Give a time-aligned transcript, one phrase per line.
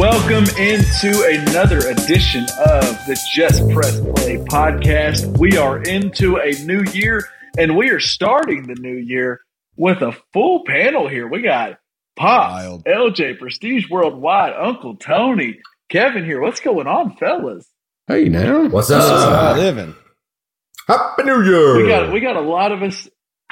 [0.00, 5.36] Welcome into another edition of the Just Press Play podcast.
[5.36, 9.42] We are into a new year and we are starting the new year
[9.76, 11.28] with a full panel here.
[11.28, 11.80] We got
[12.16, 12.84] Pop, Wild.
[12.86, 16.40] LJ, Prestige Worldwide, Uncle Tony, Kevin here.
[16.40, 17.68] What's going on, fellas?
[18.06, 19.28] Hey now, What's This is up?
[19.28, 19.94] how I living.
[20.88, 21.76] Happy New Year!
[21.76, 23.06] We got we got a lot of us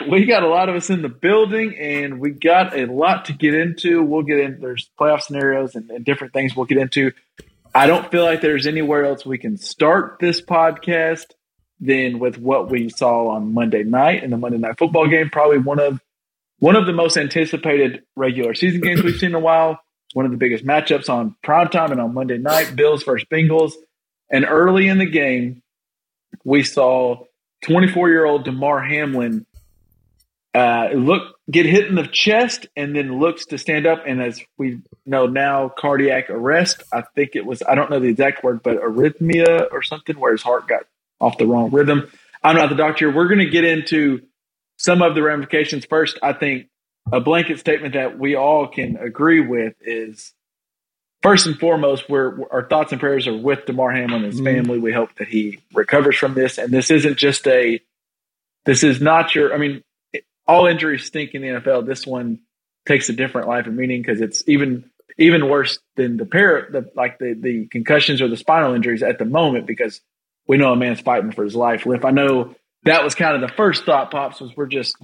[0.06, 3.32] we got a lot of us in the building and we got a lot to
[3.32, 4.02] get into.
[4.02, 7.12] We'll get in there's playoff scenarios and, and different things we'll get into.
[7.74, 11.26] I don't feel like there's anywhere else we can start this podcast
[11.80, 15.30] than with what we saw on Monday night in the Monday night football game.
[15.30, 16.00] Probably one of
[16.58, 19.80] one of the most anticipated regular season games we've seen in a while.
[20.14, 23.72] One of the biggest matchups on primetime and on Monday night, Bills versus Bengals.
[24.30, 25.62] And early in the game,
[26.44, 27.24] we saw
[27.62, 29.46] 24 year old Damar Hamlin
[30.54, 34.04] uh, look get hit in the chest and then looks to stand up.
[34.06, 36.82] And as we know now, cardiac arrest.
[36.92, 40.32] I think it was, I don't know the exact word, but arrhythmia or something where
[40.32, 40.82] his heart got
[41.20, 42.10] off the wrong rhythm.
[42.42, 43.10] I'm not the doctor.
[43.10, 44.22] We're going to get into
[44.76, 46.18] some of the ramifications first.
[46.22, 46.68] I think
[47.10, 50.32] a blanket statement that we all can agree with is
[51.22, 54.78] first and foremost, we're, our thoughts and prayers are with Damar Hamlin and his family.
[54.78, 56.58] We hope that he recovers from this.
[56.58, 57.80] And this isn't just a,
[58.66, 59.82] this is not your, I mean,
[60.48, 61.86] all injuries stink in the NFL.
[61.86, 62.40] This one
[62.86, 66.90] takes a different life and meaning because it's even, even worse than the pair, the,
[66.96, 70.00] like the, the concussions or the spinal injuries at the moment because
[70.48, 71.84] we know a man's fighting for his life.
[71.84, 74.96] Liff, I know that was kind of the first thought pops was we're just,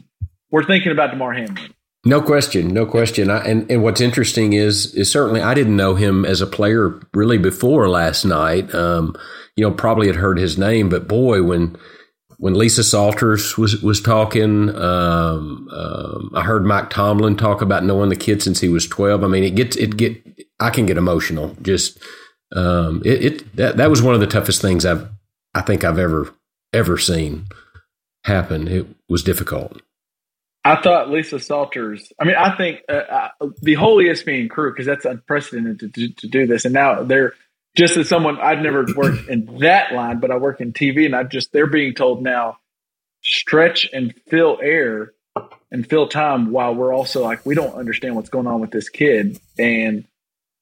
[0.51, 1.75] we're thinking about Damar Hamlin.
[2.07, 3.31] No question, no question.
[3.31, 7.01] I, and and what's interesting is is certainly I didn't know him as a player
[7.15, 8.75] really before last night.
[8.75, 9.17] Um,
[9.57, 11.77] you know, probably had heard his name, but boy, when
[12.39, 18.11] when Lisa Salters was was talking, um, um, I heard Mike Tomlin talk about knowing
[18.11, 19.25] the kid since he was twelve.
[19.25, 20.23] I mean, it gets it get
[20.61, 21.57] I can get emotional.
[21.63, 21.99] Just
[22.55, 25.09] um, it, it that that was one of the toughest things I've
[25.55, 26.33] I think I've ever
[26.73, 27.47] ever seen
[28.25, 28.69] happen.
[28.69, 29.81] It was difficult.
[30.65, 32.11] I thought Lisa Salters.
[32.19, 36.15] I mean, I think uh, uh, the whole ESPN crew because that's unprecedented to, to,
[36.15, 37.35] to do this, and now they're
[37.75, 41.15] just as someone I've never worked in that line, but I work in TV, and
[41.15, 42.59] I just they're being told now
[43.23, 45.13] stretch and fill air
[45.71, 48.89] and fill time while we're also like we don't understand what's going on with this
[48.89, 49.39] kid.
[49.59, 50.05] And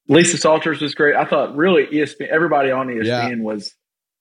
[0.08, 1.14] Lisa Salters was great.
[1.14, 3.34] I thought really ESPN everybody on ESPN Yeah.
[3.42, 3.74] was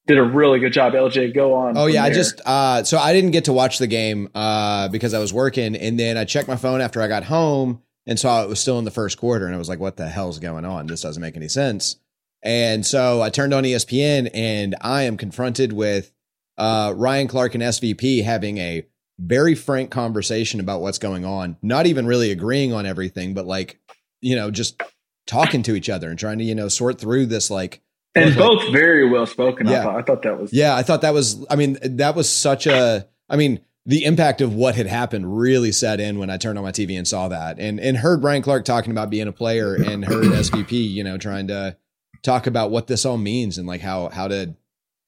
[0.08, 0.94] did a really good job.
[0.94, 1.78] LJ, go on.
[1.78, 5.14] Oh yeah, I just uh so I didn't get to watch the game uh because
[5.14, 8.44] I was working and then I checked my phone after I got home and saw
[8.44, 10.66] it was still in the first quarter and I was like what the hell's going
[10.66, 10.88] on?
[10.88, 11.98] This doesn't make any sense.
[12.44, 16.12] And so I turned on ESPN and I am confronted with
[16.58, 18.86] uh Ryan Clark and SVP having a
[19.20, 21.58] very frank conversation about what's going on.
[21.62, 23.80] Not even really agreeing on everything but like
[24.22, 24.82] you know just
[25.28, 27.82] talking to each other and trying to you know sort through this like
[28.16, 29.68] and both very well spoken.
[29.68, 29.84] I Yeah.
[29.84, 31.46] thought I thought that was yeah, I thought that was.
[31.50, 33.08] I mean, that was such a.
[33.30, 36.64] I mean, the impact of what had happened really set in when I turned on
[36.66, 39.76] my TV and saw that, and and heard Ryan Clark talking about being a player,
[39.76, 41.78] and heard SVP, you know, trying to
[42.24, 44.56] talk about what this all means and like how how to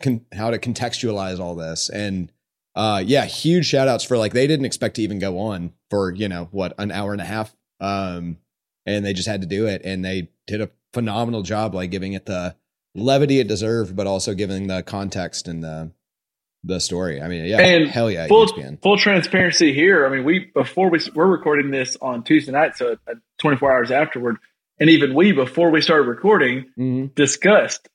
[0.01, 2.31] con, how to contextualize all this, and
[2.75, 6.11] uh, yeah, huge shout outs for like they didn't expect to even go on for
[6.11, 8.37] you know what an hour and a half, um,
[8.85, 12.13] and they just had to do it, and they did a phenomenal job like giving
[12.13, 12.55] it the
[12.95, 15.91] levity it deserved, but also giving the context and the
[16.63, 17.21] the story.
[17.21, 18.81] I mean, yeah, And hell yeah, full, ESPN.
[18.81, 20.05] full transparency here.
[20.05, 23.91] I mean, we before we we're recording this on Tuesday night, so uh, 24 hours
[23.91, 24.37] afterward,
[24.83, 27.15] and even we before we started recording Mhm.
[27.15, 27.87] discussed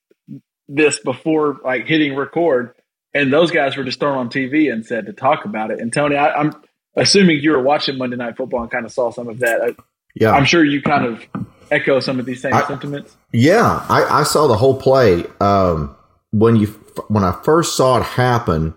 [0.69, 2.73] this before like hitting record,
[3.13, 5.81] and those guys were just thrown on TV and said to talk about it.
[5.81, 6.53] And Tony, I, I'm
[6.97, 9.61] assuming you were watching Monday Night Football and kind of saw some of that.
[9.63, 9.75] I,
[10.15, 10.33] Yeah.
[10.33, 11.23] I'm sure you kind of
[11.71, 13.15] echo some of these same I- sentiments?
[13.35, 15.25] Yeah, I, I saw the whole play.
[15.41, 15.95] Um,
[16.33, 16.69] when you
[17.09, 18.73] when I first saw it happen,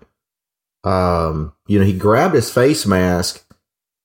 [0.84, 3.44] um, you know, he grabbed his face mask,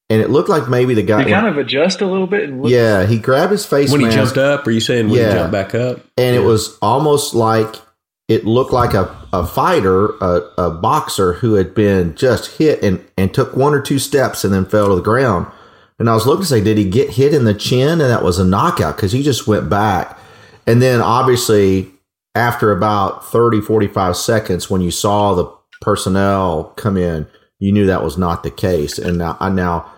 [0.09, 1.19] and it looked like maybe the guy.
[1.25, 4.01] You kind of adjust a little bit and look, yeah, he grabbed his face when
[4.01, 5.29] he jumped up, are you saying when Yeah.
[5.29, 5.99] he jumped back up?
[6.17, 7.75] and it was almost like
[8.27, 13.01] it looked like a, a fighter, a, a boxer who had been just hit and,
[13.17, 15.47] and took one or two steps and then fell to the ground.
[15.97, 17.89] And I was looking to say, did he get hit in the chin?
[18.01, 20.19] And that was a knockout because he just went back.
[20.67, 21.89] And then obviously,
[22.35, 25.49] after about 30, 45 seconds, when you saw the
[25.81, 27.27] personnel come in,
[27.59, 28.99] you knew that was not the case.
[28.99, 29.89] And now, I now,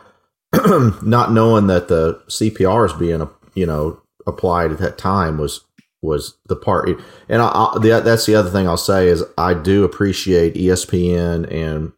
[1.04, 5.66] not knowing that the CPR is being, you know, applied at that time was
[6.02, 6.90] was the part.
[7.28, 11.52] And I, I, the, that's the other thing I'll say is I do appreciate ESPN
[11.52, 11.92] and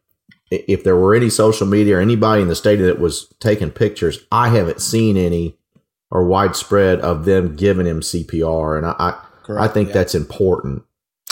[0.51, 4.19] if there were any social media or anybody in the state that was taking pictures,
[4.31, 5.57] I haven't seen any
[6.09, 8.95] or widespread of them giving him CPR, and I
[9.47, 9.93] I, I think yeah.
[9.93, 10.83] that's important.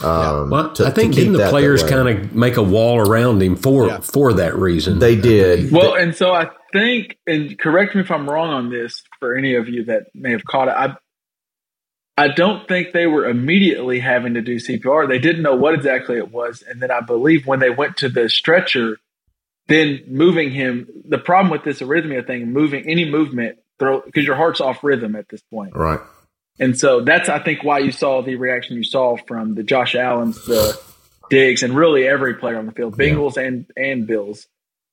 [0.03, 2.57] Um, Well, to- I think to keep didn't the that that players kind of make
[2.57, 3.99] a wall around him for Yeah.
[3.99, 4.99] for that reason?
[4.99, 5.71] They did.
[5.71, 9.55] Well, and so I think, and correct me if I'm wrong on this for any
[9.55, 10.75] of you that may have caught it.
[10.77, 10.95] I,
[12.17, 15.07] I don't think they were immediately having to do CPR.
[15.07, 18.09] They didn't know what exactly it was, and then I believe when they went to
[18.09, 18.97] the stretcher,
[19.67, 20.87] then moving him.
[21.07, 25.15] The problem with this arrhythmia thing, moving any movement, throw because your heart's off rhythm
[25.15, 25.75] at this point.
[25.75, 25.99] right.
[26.59, 29.95] And so that's, I think, why you saw the reaction you saw from the Josh
[29.95, 30.79] Allens, the
[31.29, 34.47] Diggs, and really every player on the field, Bengals and and Bills,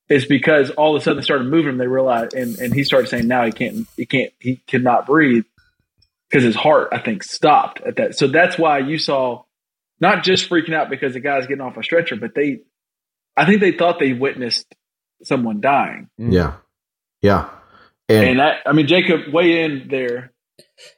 [0.08, 1.78] is because all of a sudden they started moving him.
[1.78, 5.44] They realized, and and he started saying, now he can't, he can't, he cannot breathe
[6.28, 8.16] because his heart, I think, stopped at that.
[8.16, 9.42] So that's why you saw
[10.00, 12.60] not just freaking out because the guy's getting off a stretcher, but they,
[13.36, 14.66] I think they thought they witnessed
[15.22, 16.10] someone dying.
[16.19, 16.54] Yeah.
[17.22, 17.48] Yeah.
[18.08, 20.32] And, And I, I mean, Jacob, weigh in there.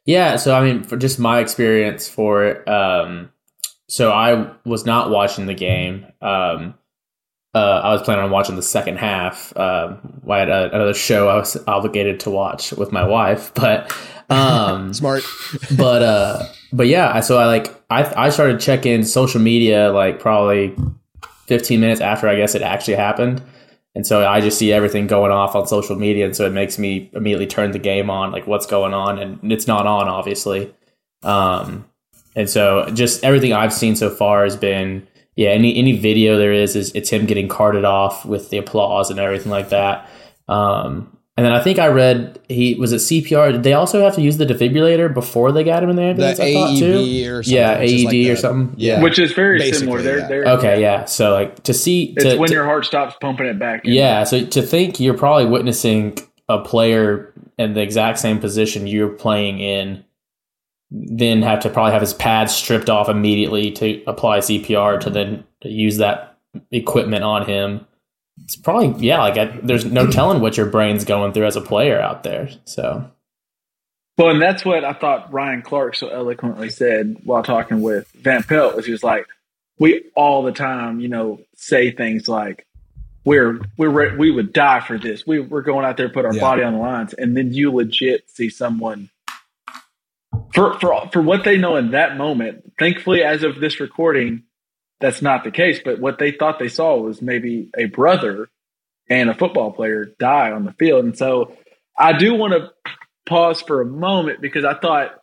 [0.04, 3.30] Yeah, so I mean, for just my experience for it, um,
[3.88, 6.06] so I was not watching the game.
[6.20, 6.74] Um,
[7.54, 9.56] uh, I was planning on watching the second half.
[9.56, 13.94] Um, I had a, another show I was obligated to watch with my wife, but
[14.30, 15.22] um, Smart.
[15.76, 20.76] but uh, but yeah, so I like I I started checking social media like probably
[21.46, 23.42] 15 minutes after I guess it actually happened.
[23.98, 26.78] And so I just see everything going off on social media, and so it makes
[26.78, 30.72] me immediately turn the game on, like what's going on, and it's not on, obviously.
[31.24, 31.84] Um,
[32.36, 36.52] and so just everything I've seen so far has been, yeah, any any video there
[36.52, 40.08] is is it's him getting carted off with the applause and everything like that.
[40.46, 43.52] Um, and then I think I read he was it CPR.
[43.52, 46.08] Did they also have to use the defibrillator before they got him in the The
[46.08, 46.40] ambulance?
[46.40, 47.28] I thought too.
[47.30, 47.54] Or something.
[47.54, 48.74] Yeah, which is like AED or the- something.
[48.76, 49.02] Yeah.
[49.02, 50.02] Which is very Basically, similar.
[50.02, 50.26] They're, yeah.
[50.28, 51.04] they're Okay, yeah.
[51.04, 53.84] So like to see It's to, when to- your heart stops pumping it back.
[53.84, 53.92] in.
[53.92, 54.24] yeah.
[54.24, 56.18] So to think you're probably witnessing
[56.48, 60.04] a player in the exact same position you're playing in,
[60.90, 65.44] then have to probably have his pads stripped off immediately to apply CPR to then
[65.62, 66.36] use that
[66.72, 67.86] equipment on him.
[68.44, 69.18] It's probably yeah.
[69.20, 72.48] Like I, there's no telling what your brain's going through as a player out there.
[72.64, 73.10] So
[74.16, 78.42] Well, and that's what I thought Ryan Clark so eloquently said while talking with Van
[78.42, 79.26] Pelt was he was like,
[79.78, 82.66] we all the time, you know, say things like,
[83.24, 85.26] we're we're we would die for this.
[85.26, 86.40] We we're going out there, put our Yeah.
[86.40, 89.10] body on the lines, and then you legit see someone
[90.54, 92.72] for for for what they know in that moment.
[92.78, 94.44] Thankfully, as of this recording,
[95.00, 95.80] that's not the case.
[95.84, 98.48] But what they thought they saw was maybe a brother
[99.08, 101.56] and a football player die on the field, and so
[101.98, 102.94] I do want to
[103.26, 105.20] pause for a moment because I thought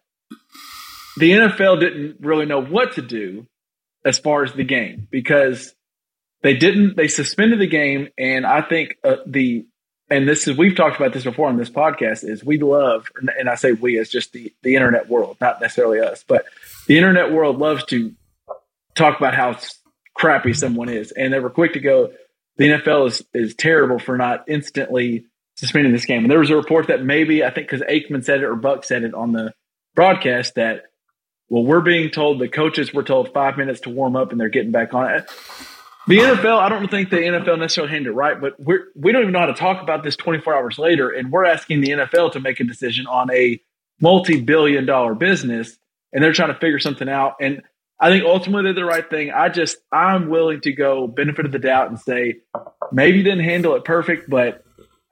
[1.18, 3.48] the NFL didn't really know what to do
[4.04, 5.74] as far as the game because
[6.42, 9.66] they didn't they suspended the game and I think uh, the
[10.10, 13.08] and this is we've talked about this before on this podcast is we love
[13.40, 16.46] and- I say we as just the the internet world not necessarily us but
[16.88, 18.14] the internet world loves to
[18.96, 19.58] talk about how
[20.16, 22.12] crappy someone is and they were quick to go
[22.58, 25.26] the NFL is is terrible for not instantly
[25.56, 28.40] suspending this game and there was a report that maybe I think because Aikman said
[28.40, 29.54] it or Buck said it on the
[29.94, 30.86] broadcast that
[31.50, 34.50] well, we're being told the coaches were told five minutes to warm up and they're
[34.50, 35.30] getting back on it.
[36.08, 39.24] The NFL, I don't think the NFL necessarily handled it right, but we're, we don't
[39.24, 41.10] even know how to talk about this 24 hours later.
[41.10, 43.62] And we're asking the NFL to make a decision on a
[44.00, 45.78] multi billion dollar business
[46.14, 47.36] and they're trying to figure something out.
[47.42, 47.62] And
[48.00, 49.32] I think ultimately they're the right thing.
[49.32, 52.36] I just, I'm willing to go benefit of the doubt and say
[52.92, 54.64] maybe didn't handle it perfect, but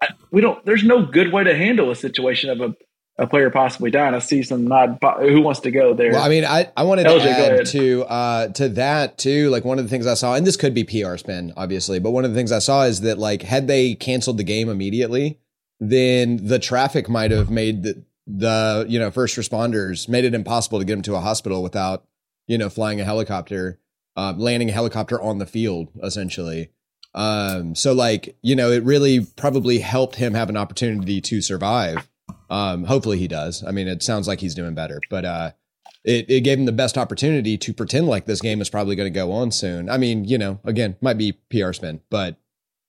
[0.01, 2.75] I, we don't, there's no good way to handle a situation of a,
[3.17, 4.13] a player possibly dying.
[4.13, 4.97] I see some nod.
[5.19, 6.11] Who wants to go there?
[6.11, 9.49] Well, I mean, I, I wanted LJ, to add to uh, to that too.
[9.49, 12.09] Like one of the things I saw, and this could be PR spin, obviously, but
[12.09, 15.39] one of the things I saw is that like had they canceled the game immediately,
[15.79, 20.79] then the traffic might have made the the you know first responders made it impossible
[20.79, 22.05] to get him to a hospital without
[22.47, 23.79] you know flying a helicopter,
[24.15, 26.69] uh, landing a helicopter on the field essentially.
[27.15, 32.09] Um, so like you know it really probably helped him have an opportunity to survive.
[32.49, 33.63] Um, hopefully he does.
[33.63, 35.51] I mean, it sounds like he's doing better, but uh,
[36.03, 39.11] it, it gave him the best opportunity to pretend like this game is probably going
[39.11, 39.89] to go on soon.
[39.89, 42.37] I mean, you know, again, might be PR spin, but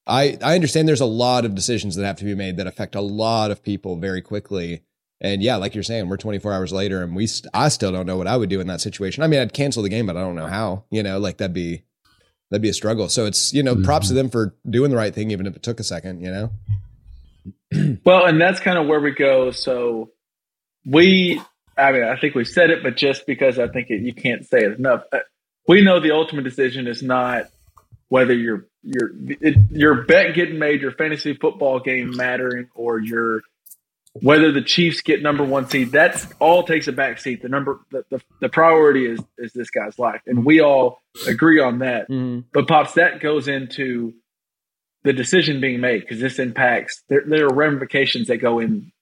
[0.06, 2.94] I I understand there's a lot of decisions that have to be made that affect
[2.94, 4.82] a lot of people very quickly.
[5.21, 8.06] And yeah, like you're saying, we're 24 hours later, and we st- I still don't
[8.06, 9.23] know what I would do in that situation.
[9.23, 10.85] I mean, I'd cancel the game, but I don't know how.
[10.90, 11.85] You know, like that'd be
[12.50, 13.09] that'd be a struggle.
[13.09, 15.62] So it's you know, props to them for doing the right thing, even if it
[15.62, 16.21] took a second.
[16.21, 16.50] You know.
[18.04, 19.50] Well, and that's kind of where we go.
[19.50, 20.11] So
[20.87, 21.40] we,
[21.76, 24.47] I mean, I think we said it, but just because I think it, you can't
[24.47, 25.18] say it enough, uh,
[25.66, 27.47] we know the ultimate decision is not
[28.09, 33.42] whether your your it, your bet getting made, your fantasy football game mattering, or your
[34.23, 35.90] whether the Chiefs get number one seed.
[35.90, 37.42] That's all takes a back seat.
[37.42, 41.61] The number the, the, the priority is is this guy's life, and we all agree
[41.61, 42.06] on that.
[42.52, 44.14] But pops, that goes into
[45.02, 48.92] the decision being made because this impacts there, there are ramifications that go in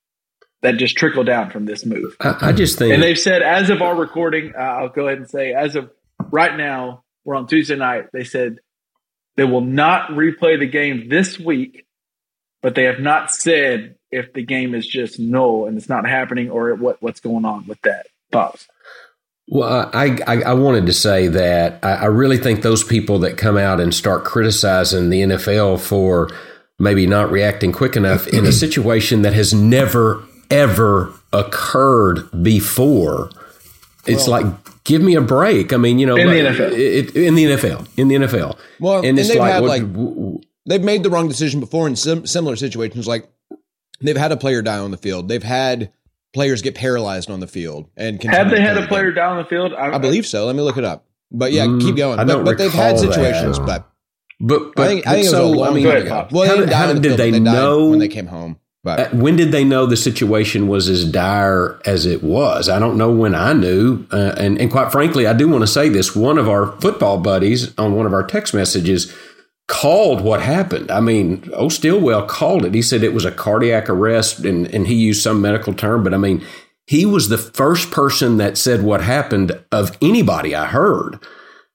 [0.63, 2.17] that just trickle down from this move.
[2.21, 5.19] I, I just think And they've said, as of our recording, uh, I'll go ahead
[5.19, 5.91] and say, as of
[6.31, 8.07] right now, we're on Tuesday night.
[8.13, 8.59] They said
[9.37, 11.87] they will not replay the game this week,
[12.63, 16.51] but they have not said if the game is just null and it's not happening
[16.51, 18.07] or what, what's going on with that.
[18.31, 18.69] Pops.
[19.49, 23.19] Well, uh, I, I, I wanted to say that I, I really think those people
[23.21, 26.31] that come out and start criticizing the NFL for
[26.79, 33.31] maybe not reacting quick enough in a situation that has never, ever occurred before,
[34.07, 34.47] it's like,
[34.85, 35.73] give me a break.
[35.73, 36.73] I mean, you know, In the like, NFL.
[36.73, 38.59] It, in the NFL, in the NFL.
[38.81, 41.87] Well, and it's they've had, what- like- w- w- they've made the wrong decision before
[41.89, 43.07] in sim- similar situations.
[43.07, 43.29] Like
[44.03, 45.29] they've had a player die on the field.
[45.29, 45.93] They've had
[46.35, 47.89] players get paralyzed on the field.
[47.97, 49.17] And Have they had a player game.
[49.17, 49.73] down the field?
[49.75, 50.47] I believe so.
[50.47, 51.05] Let me look it up.
[51.31, 52.19] But yeah, Mm, keep going.
[52.19, 53.15] I But, don't but they've had recall that.
[53.15, 53.59] situations.
[53.59, 53.89] But
[54.41, 56.09] but, but, I think, I think but it was a long I mean, time ago.
[56.09, 56.33] Pops.
[56.33, 58.27] Well, How they did- didn't how the did field, they but know- when they came
[58.27, 58.57] home?
[58.85, 62.69] But Uh, when did they know the situation was as dire as it was?
[62.69, 64.05] I don't know when I knew.
[64.11, 66.17] Uh, and, and quite frankly, I do want to say this.
[66.17, 69.13] One of our football buddies on one of our text messages
[69.69, 70.91] called what happened.
[70.91, 72.75] I mean, oh, Stillwell called it.
[72.75, 76.15] He said it was a cardiac arrest and, and he used some medical term, but
[76.15, 76.45] I mean,
[76.87, 81.19] he was the first person that said what happened of anybody I heard,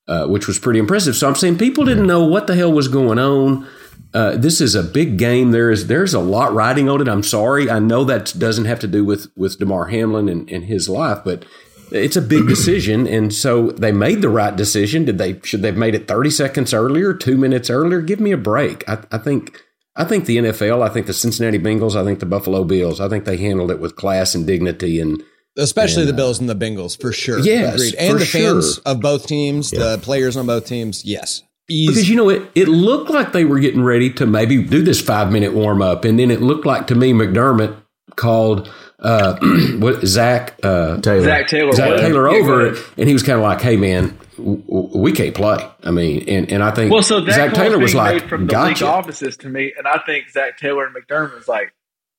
[0.08, 1.16] uh, which was pretty impressive.
[1.16, 3.68] So I'm saying people didn't know what the hell was going on.
[4.14, 5.52] Uh, this is a big game.
[5.52, 7.08] There is there's a lot riding on it.
[7.08, 7.70] I'm sorry.
[7.70, 11.20] I know that doesn't have to do with with Damar Hamlin and, and his life,
[11.26, 11.46] but
[11.92, 13.08] it's a big decision.
[13.08, 15.06] And so they made the right decision.
[15.06, 18.02] Did they should they've made it 30 seconds earlier, two minutes earlier?
[18.02, 18.88] Give me a break.
[18.90, 19.64] I, I think
[19.96, 23.10] I think the NFL, I think the Cincinnati Bengals, I think the Buffalo Bills, I
[23.10, 25.24] think they handled it with class and dignity and
[25.58, 27.40] especially the uh, Bills and the Bengals for sure.
[27.40, 27.96] Yes, Agreed.
[27.96, 28.84] And the fans sure.
[28.86, 31.04] of both teams, the players on both teams.
[31.04, 31.44] Yes.
[31.68, 35.02] Because you know it, it looked like they were getting ready to maybe do this
[35.02, 37.76] five minute warm up, and then it looked like to me McDermott
[38.16, 39.38] called uh,
[39.80, 41.24] what Zac uh, Taylor.
[41.24, 41.72] Zac Taylor.
[41.74, 42.02] Zac was.
[42.02, 42.84] Taylor Yeah, go over, ahead.
[42.98, 46.28] and he was kind of like, "Hey man, w- w- we can't play." I mean,
[46.28, 48.82] and, and I think Well, so that Zac Taylor was like, made from the league
[48.84, 51.74] offices to me, and I think Zac Taylor and McDermott was like,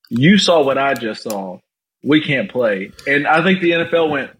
[0.09, 1.59] "You saw what I just saw.
[2.03, 4.31] We can't play." And I think the NFL went,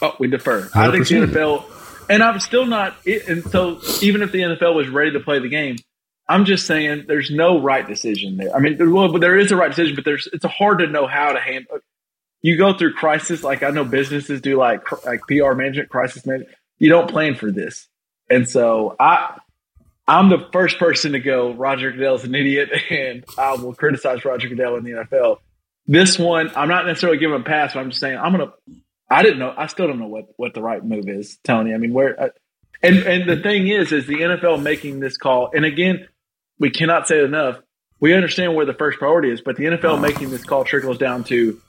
[0.00, 1.64] "Oh, we defer." I think the NFL,
[2.08, 2.94] and I'm still not.
[3.04, 5.76] it- And so, even if the NFL was ready to play the game,
[6.28, 8.54] I'm just saying there's no right decision there.
[8.54, 11.06] I mean, well, but there is a right decision, but there's it's hard to know
[11.06, 11.78] how to handle.
[12.40, 16.54] You go through crisis, like I know businesses do, like like PR management, crisis management.
[16.78, 17.88] You don't plan for this,
[18.30, 19.38] and so I
[20.06, 24.48] I'm the first person to go, Roger Goodell's an idiot, and I will criticize Roger
[24.48, 25.38] Goodell in the NFL.
[25.86, 28.52] This one, I'm not necessarily giving a pass, but I'm just saying I'm gonna.
[29.10, 29.52] I didn't know.
[29.56, 31.74] I still don't know what what the right move is, Tony.
[31.74, 32.28] I mean, where uh,
[32.82, 36.08] and and the thing is, is the NFL making this call, and again,
[36.58, 37.58] we cannot say it enough.
[38.00, 41.24] We understand where the first priority is, but the NFL making this call trickles down
[41.24, 41.60] to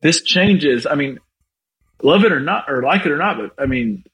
[0.00, 0.86] this changes.
[0.86, 1.18] I mean,
[2.02, 4.04] love it or not, or like it or not, but I mean,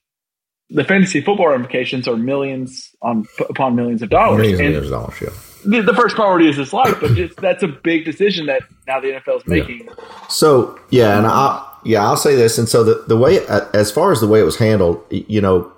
[0.70, 4.38] the fantasy football ramifications are millions on upon millions of dollars.
[4.38, 5.28] Millions millions of dollars, yeah.
[5.64, 9.08] the, the first priority is his life, but that's a big decision that now the
[9.08, 9.88] NFL is making.
[10.28, 13.38] So yeah, and I yeah I'll say this, and so the the way
[13.72, 15.72] as far as the way it was handled, you know,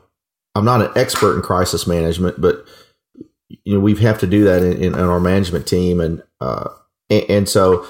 [0.55, 2.65] I'm not an expert in crisis management, but
[3.65, 6.69] you know we have to do that in, in, our management team, and uh,
[7.09, 7.87] and, and so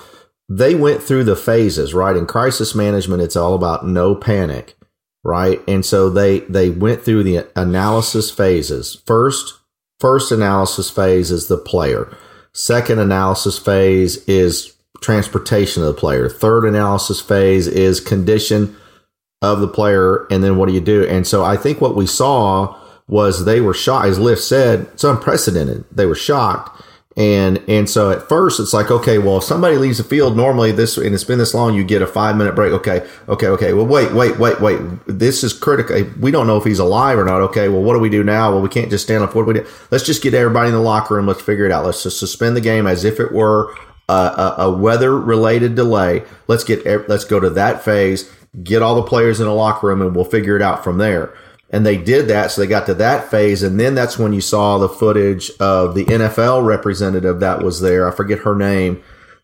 [0.48, 2.16] they went through the phases, right?
[2.16, 4.74] In crisis management, it's all about no panic,
[5.22, 5.60] right?
[5.68, 9.00] And so they they went through the analysis phases.
[9.06, 9.60] First,
[9.98, 12.16] first analysis phase is the player.
[12.52, 16.28] Second analysis phase is transportation of the player.
[16.28, 18.76] Third analysis phase is condition
[19.42, 21.06] of the player, and then what do you do?
[21.06, 22.76] And so I think what we saw
[23.10, 24.06] was they were shocked.
[24.06, 25.84] As Lyft said, it's unprecedented.
[25.90, 26.80] They were shocked.
[27.16, 30.70] And and so at first it's like, okay, well, if somebody leaves the field normally
[30.70, 32.72] this and it's been this long, you get a five minute break.
[32.72, 33.72] Okay, okay, okay.
[33.72, 34.80] Well, wait, wait, wait, wait.
[35.06, 36.04] This is critical.
[36.20, 37.42] We don't know if he's alive or not.
[37.42, 38.52] Okay, well, what do we do now?
[38.52, 39.34] Well, we can't just stand up.
[39.34, 39.66] What do we do?
[39.90, 41.26] Let's just get everybody in the locker room.
[41.26, 41.84] Let's figure it out.
[41.84, 43.74] Let's just suspend the game as if it were
[44.08, 46.22] a, a, a weather related delay.
[46.46, 48.30] Let's get let's go to that phase.
[48.62, 51.34] Get all the players in the locker room, and we'll figure it out from there.
[51.72, 52.50] And they did that.
[52.50, 53.62] So they got to that phase.
[53.62, 58.08] And then that's when you saw the footage of the NFL representative that was there.
[58.10, 59.00] I forget her name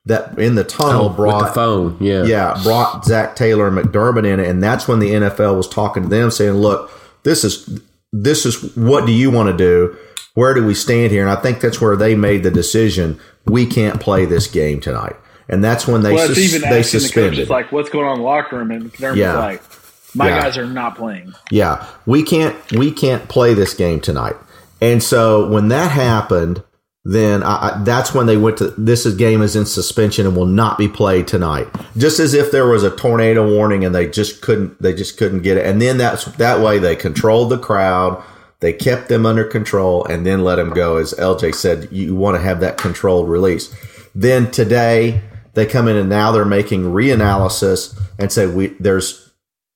[0.06, 1.96] that in the tunnel Oh, brought with the phone.
[2.00, 2.24] Yeah.
[2.24, 6.02] yeah, brought Zac Taylor and McDermott in, it, and that's when the NFL was talking
[6.04, 6.90] to them, saying, "Look,
[7.22, 7.80] this is
[8.12, 9.96] this is what do you want to do?
[10.34, 13.66] Where do we stand here?" And I think that's where they made the decision: we
[13.66, 15.16] can't play this game tonight,
[15.48, 17.32] and that's when they well, it's sus- even they asking the suspended.
[17.34, 19.38] coaches like, "What's going on in the locker room?" And McDermott's Yeah.
[19.38, 19.62] like,
[20.16, 20.42] "My Yeah.
[20.42, 24.36] guys are not playing." Yeah, we can't we can't play this game tonight.
[24.80, 26.62] And so when that happened,
[27.04, 30.36] then I, I, that's when they went to this is game is in suspension and
[30.36, 31.68] will not be played tonight.
[31.96, 35.42] Just as if there was a tornado warning and they just couldn't they just couldn't
[35.42, 35.64] get it.
[35.66, 38.22] And then that's that way they controlled the crowd.
[38.60, 40.96] They kept them under control and then let them go.
[40.96, 43.72] As LJ said, you want to have that controlled release.
[44.14, 45.20] Then today
[45.54, 49.25] they come in and now they're making reanalysis and say we there's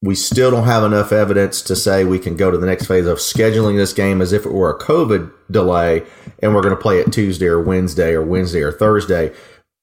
[0.02, 3.06] we still don't have enough evidence to say we can go to the next phase
[3.06, 6.02] of scheduling this game as if it were a COVID delay
[6.42, 9.32] and we're going to play it Tuesday or Wednesday or Wednesday or Thursday.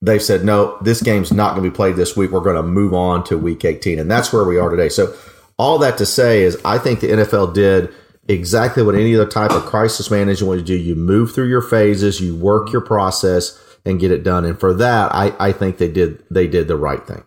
[0.02, 2.32] They've said, no, this game's not going to be played this week.
[2.32, 4.00] We're going to move on to week 18.
[4.00, 4.90] And that's where we are today.
[4.90, 5.16] So,
[5.60, 7.92] all that to say is, I think the NFL did
[8.28, 10.76] exactly what any other type of crisis management would do.
[10.76, 14.46] You move through your phases, you work your process, and get it done.
[14.46, 17.24] And for that, I, I think they did they did the right thing.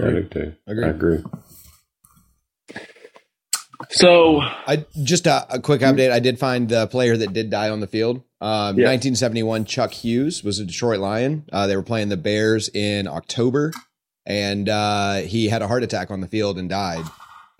[0.00, 0.54] I do too.
[0.68, 1.24] I agree.
[3.90, 6.10] So I just a, a quick update.
[6.10, 8.18] I did find the player that did die on the field.
[8.40, 8.88] Um, Yeah.
[8.88, 11.44] 1971, Chuck Hughes was a Detroit Lion.
[11.52, 13.72] Uh, they were playing the Bears in October,
[14.26, 17.04] and uh, he had a heart attack on the field and died.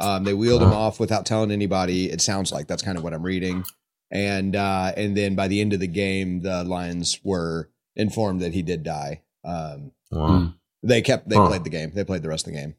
[0.01, 2.11] Um, they wheeled him off without telling anybody.
[2.11, 3.64] It sounds like that's kind of what I'm reading.
[4.11, 8.53] And uh, and then by the end of the game, the Lions were informed that
[8.53, 9.23] he did die.
[9.44, 10.53] Um, Wow.
[10.83, 11.46] they kept they Huh.
[11.49, 11.92] played the game.
[11.94, 12.75] They played the rest of the game.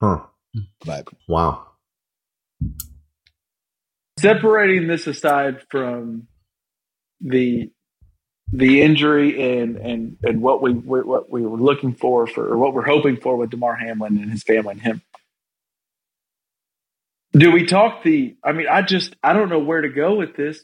[0.00, 0.20] Huh.
[0.84, 1.66] But Wow.
[4.18, 6.28] Separating this aside from
[7.20, 7.70] the
[8.52, 12.74] the injury and and and what we what we were looking for for or what
[12.74, 15.02] we're hoping for with Damar Hamlin and his family and him.
[17.32, 18.36] Do we talk the?
[18.42, 20.62] I mean, I just I don't know where to go with this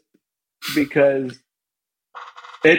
[0.74, 1.38] because
[2.64, 2.78] it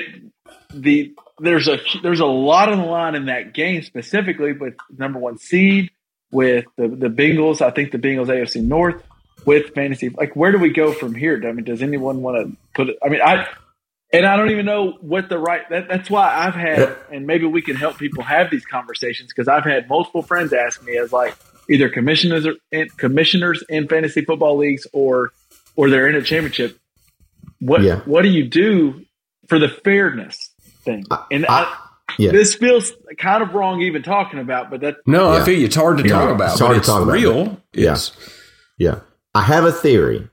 [0.73, 5.19] the there's a there's a lot on the line in that game specifically with number
[5.19, 5.91] one seed
[6.33, 7.61] with the the Bengals.
[7.61, 9.01] I think the Bengals AFC North
[9.45, 10.09] with fantasy.
[10.09, 11.41] Like, where do we go from here?
[11.47, 12.97] I mean, does anyone want to put it?
[13.05, 13.47] I mean, I
[14.11, 15.67] and I don't even know what the right.
[15.69, 19.47] That, that's why I've had, and maybe we can help people have these conversations because
[19.47, 21.35] I've had multiple friends ask me as like
[21.69, 25.31] either commissioners or in, commissioners in fantasy football leagues or
[25.75, 26.77] or they're in a championship.
[27.59, 28.01] What Yeah.
[28.05, 29.05] what do you do
[29.47, 30.51] for the fairness
[30.83, 31.05] thing?
[31.31, 31.75] And I,
[32.17, 32.31] yeah.
[32.31, 35.41] this feels kind of wrong even talking about, but that No, Yeah.
[35.41, 35.63] I feel.
[35.65, 36.09] It's hard to Yeah.
[36.19, 36.51] talk about.
[36.51, 37.61] It's hard but to it's talk about, real.
[37.73, 37.97] Yeah.
[38.77, 38.99] Yeah.
[39.35, 40.29] I have a theory.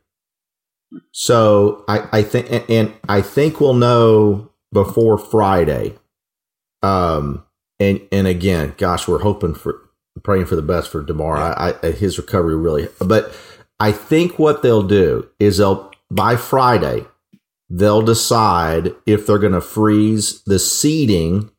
[1.12, 5.97] So I, I think, and- and I think we'll know before Friday.
[6.83, 7.45] Um,
[7.79, 9.81] and, and again, gosh, we're hoping for,
[10.23, 11.37] praying for the best for Damar.
[11.37, 13.33] I, I, his recovery really, but
[13.79, 17.07] I think what they'll do is they'll, by Friday,
[17.71, 21.51] they'll decide if they're going to freeze the seeding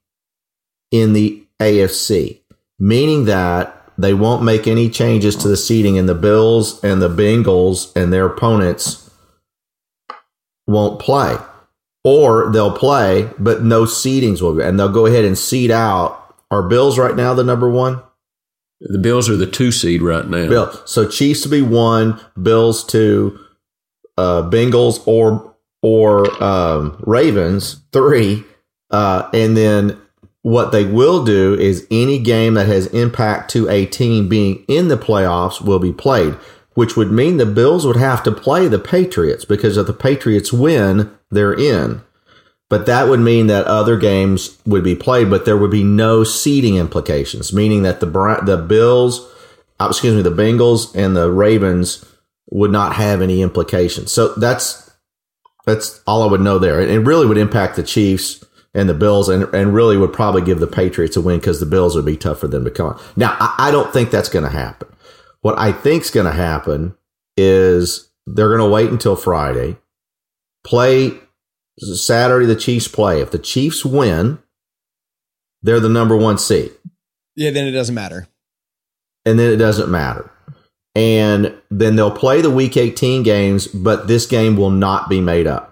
[0.92, 2.42] in the AFC,
[2.80, 7.10] meaning that they won't make any changes to the seating, and the Bills and the
[7.10, 9.10] Bengals and their opponents
[10.68, 11.38] won't play,
[12.04, 16.18] or they'll play, but no seedings will be, and they'll go ahead and seed out.
[16.50, 18.02] Are Bills right now the number one?
[18.82, 20.50] the Bills are the two seed right now.
[20.50, 20.82] Bill.
[20.86, 23.40] So Chiefs to be one, Bills two,
[24.18, 28.44] uh, Bengals or or um, Ravens three,
[28.90, 30.02] uh, and then
[30.44, 34.88] what they will do is any game that has impact to a team being in
[34.88, 36.34] the playoffs will be played,
[36.74, 40.52] which would mean the Bills would have to play the Patriots because if the Patriots
[40.52, 42.02] win, they're in.
[42.70, 46.24] But that would mean that other games would be played, but there would be no
[46.24, 48.08] seeding implications, meaning that the
[48.46, 49.30] the Bills,
[49.80, 52.06] uh, excuse me, the Bengals and the Ravens
[52.50, 54.12] would not have any implications.
[54.12, 54.90] So that's
[55.66, 56.80] that's all I would know there.
[56.80, 58.44] It really would impact the Chiefs
[58.74, 61.66] and the Bills, and, and really would probably give the Patriots a win because the
[61.66, 63.02] Bills would be tough for them to come on.
[63.16, 64.88] Now, I, I don't think that's going to happen.
[65.42, 66.96] What I think's going to happen
[67.36, 69.78] is they're going to wait until Friday,
[70.64, 71.12] play
[71.80, 72.46] Saturday.
[72.46, 73.22] The Chiefs play.
[73.22, 74.40] If the Chiefs win,
[75.64, 76.72] they're the number one seed,
[77.36, 78.28] Yeah, then it doesn't matter.
[79.26, 80.30] and then it doesn't matter.
[80.96, 85.48] And then they'll play the Week 18 games, but this game will not be made
[85.48, 85.71] up.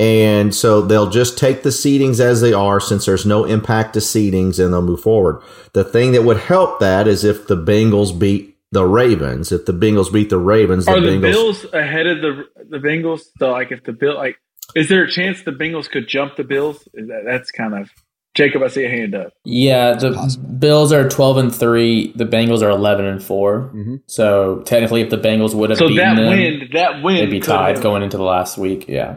[0.00, 4.00] And so they'll just take the seedings as they are since there's no impact to
[4.00, 5.40] seedings and they'll move forward.
[5.72, 9.52] The thing that would help that is if the Bengals beat the Ravens.
[9.52, 11.20] If the Bengals beat the Ravens, the Are the Bengals.
[11.22, 13.20] Bills ahead of the the Bengals?
[13.38, 14.36] So, like, if the Bill, like,
[14.74, 16.88] is there a chance the Bengals could jump the Bills?
[16.94, 17.88] That, that's kind of
[18.34, 18.64] Jacob.
[18.64, 19.32] I see a hand up.
[19.44, 22.10] Yeah, the Bills are twelve and three.
[22.16, 24.00] The Bengals are eleven and 4 Mhm.
[24.06, 27.30] So technically, if the Bengals would have So beaten that them, win, that win, they'd
[27.30, 28.86] be tied have- going into the last week.
[28.88, 29.16] Yeah,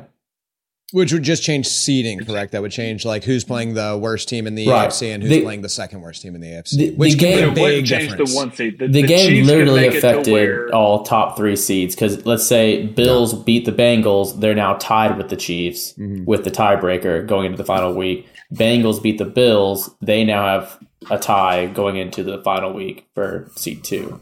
[0.94, 2.54] Which would just change seeding, correct?
[2.54, 4.88] That would change like who's playing the worst team in the Right.
[4.88, 6.78] AFC and who's The- playing the second worst team in the AFC.
[6.78, 8.32] the- which the game- be It wouldn't big change difference.
[8.32, 8.80] the one seed.
[8.80, 12.48] The, the, the game Chiefs literally make to affected all top three seeds because let's
[12.48, 16.24] say Bills beat the Bengals, they're now tied with the Chiefs Mhm.
[16.26, 18.26] with the tiebreaker going into the final week.
[18.56, 20.78] Bengals beat the Bills, they now have
[21.12, 24.22] a tie going into the final week for seed two.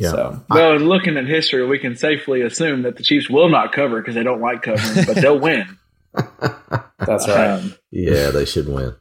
[0.00, 0.10] Yeah.
[0.10, 3.70] So Well, and looking at history, we can safely assume that the Chiefs will not
[3.72, 5.64] cover because they don't like covering, but they'll win.
[6.14, 7.50] That's right.
[7.50, 8.94] Um, Yeah, they should win.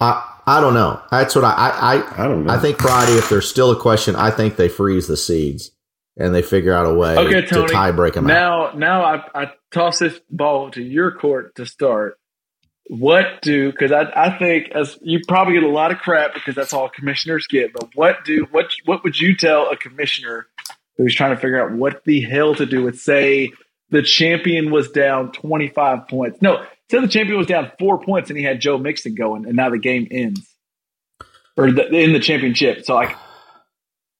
[0.00, 1.00] I I don't know.
[1.10, 2.52] That's what I I I, I don't know.
[2.52, 5.72] I think Friday, if there's still a question, I think they freeze the seeds
[6.16, 8.78] and they figure out a way Okay, to tie break them out.
[8.78, 12.18] now, now I, I toss this ball to your court to start.
[12.88, 16.54] What do because I, I think as you probably get a lot of crap because
[16.54, 17.72] that's all commissioners get.
[17.72, 20.46] But what do what what would you tell a commissioner
[20.96, 23.50] who's trying to figure out what the hell to do with say
[23.90, 26.40] the champion was down twenty five points?
[26.42, 29.54] No, say the champion was down four points and he had Joe Mixon going, and
[29.56, 30.40] now the game ends
[31.56, 32.84] or the, in the championship.
[32.84, 33.16] So like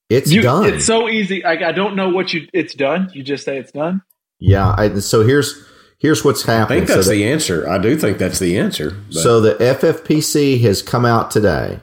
[0.09, 0.72] It's you, done.
[0.72, 1.42] it's so easy.
[1.42, 2.48] Like I don't know what you.
[2.52, 3.11] It's done.
[3.12, 4.02] You just say it's done.
[4.38, 4.74] yeah.
[4.76, 5.64] I, so here's
[5.98, 6.76] here's what's happening.
[6.83, 7.68] I think that's so, the, the answer.
[7.68, 8.90] I do think that's the answer.
[8.90, 11.81] but- so the FFPC has come out today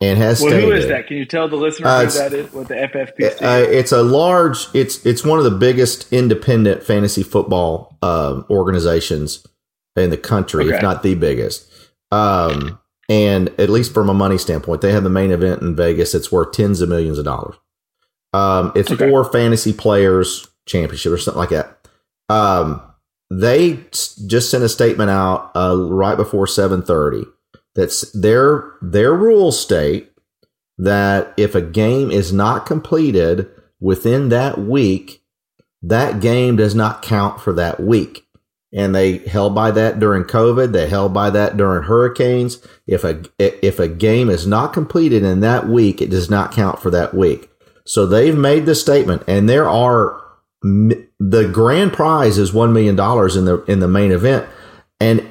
[0.00, 1.06] and has Well, stated who is that?
[1.06, 2.52] Can you tell the listener Uh, who that is?
[2.52, 3.42] What the FFPC?
[3.42, 4.68] Uh, it's a large.
[4.74, 9.46] It's it's one of the biggest independent fantasy football um, organizations
[9.96, 11.66] in the country, if not the biggest.
[12.12, 12.78] Um,
[13.08, 16.14] and at least from a money standpoint, they have the main event in Vegas.
[16.14, 17.54] It's worth tens of millions of dollars.
[18.32, 19.08] Um, it's Okay.
[19.08, 21.78] for fantasy players championship or something like that.
[22.28, 22.82] Um,
[23.30, 23.84] they
[24.26, 27.24] just sent a statement out uh, right before seven thirty.
[27.76, 30.10] That's their their rules state
[30.78, 33.48] that if a game is not completed
[33.80, 35.22] within that week,
[35.82, 38.26] that game does not count for that week.
[38.72, 40.72] And they held by that during COVID.
[40.72, 42.58] They held by that during hurricanes.
[42.86, 46.80] If a if a game is not completed in that week, it does not count
[46.80, 47.48] for that week.
[47.84, 50.20] So they've made the statement, and there are
[50.62, 54.46] the grand prize is one million dollars in the in the main event,
[54.98, 55.26] and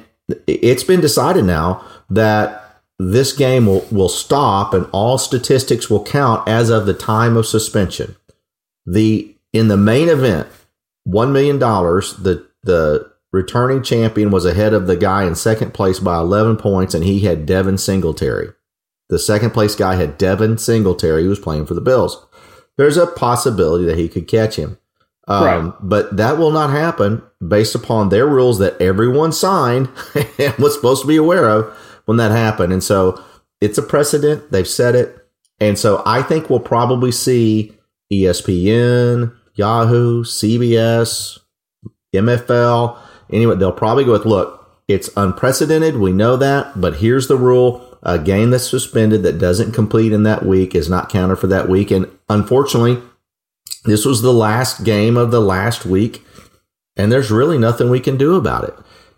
[0.46, 6.46] it's been decided now that this game will, will stop and all statistics will count
[6.48, 8.16] as of the time of suspension.
[8.86, 10.48] The in the main event,
[11.04, 12.14] one million dollars.
[12.14, 16.94] The the returning champion was ahead of the guy in second place by eleven points,
[16.94, 18.50] and he had Devin Singletary.
[19.08, 22.24] The second place guy had Devin Singletary, who was playing for the Bills.
[22.76, 24.78] There's a possibility that he could catch him.
[25.28, 25.72] Um, Right.
[25.80, 29.88] But that will not happen based upon their rules that everyone signed
[30.38, 32.72] and was supposed to be aware of when that happened.
[32.72, 33.22] And so
[33.60, 34.50] it's a precedent.
[34.50, 35.28] They've said it.
[35.60, 37.76] And so I think we'll probably see
[38.12, 41.38] ESPN, Yahoo, CBS,
[42.14, 42.98] MFL.
[43.30, 44.56] Anyway, they'll probably go with look,
[44.88, 45.96] it's unprecedented.
[45.96, 47.82] We know that, but here's the rule.
[48.02, 51.68] A game that's suspended that doesn't complete in that week is not counted for that
[51.68, 51.90] week.
[51.90, 53.02] And unfortunately,
[53.84, 56.24] this was the last game of the last week,
[56.96, 58.74] and there's really nothing we can do about it.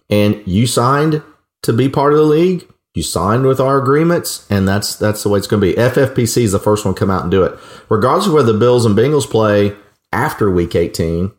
[0.08, 1.22] And you signed
[1.62, 2.67] to be part of the league.
[2.94, 5.74] You signed with our agreements, and that's that's the way it's going to be.
[5.74, 8.58] FFPC is the first one to come out and do it, regardless of whether the
[8.58, 9.76] Bills and Bengals play
[10.12, 11.30] after Week 18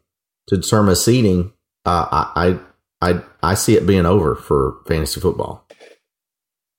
[0.48, 1.52] to determine seeding.
[1.86, 2.60] Uh, I,
[3.02, 5.66] I I I see it being over for fantasy football.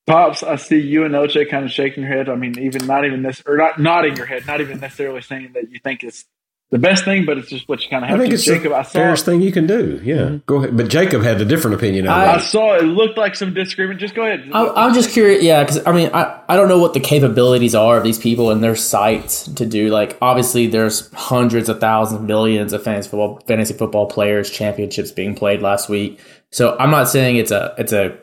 [0.07, 2.29] Pops, I see you and OJ kind of shaking your head.
[2.29, 5.53] I mean, even not even this, or not nodding your head, not even necessarily saying
[5.55, 6.25] that you think it's
[6.71, 8.35] the best thing, but it's just what you kind of have I have think to.
[8.37, 8.91] it's Jacob, the I saw.
[8.91, 10.01] fairest thing you can do.
[10.05, 10.77] Yeah, go ahead.
[10.77, 13.99] But Jacob had a different opinion I- I saw it looked like some disagreement.
[13.99, 14.49] Just go ahead.
[14.53, 17.75] I, I'm just curious, yeah, because I mean, I, I don't know what the capabilities
[17.75, 19.89] are of these people and their sites to do.
[19.89, 25.35] Like, obviously, there's hundreds of thousands, millions of fantasy football, fantasy football players, championships being
[25.35, 26.21] played last week.
[26.53, 28.17] So I'm not saying it's a, it's a,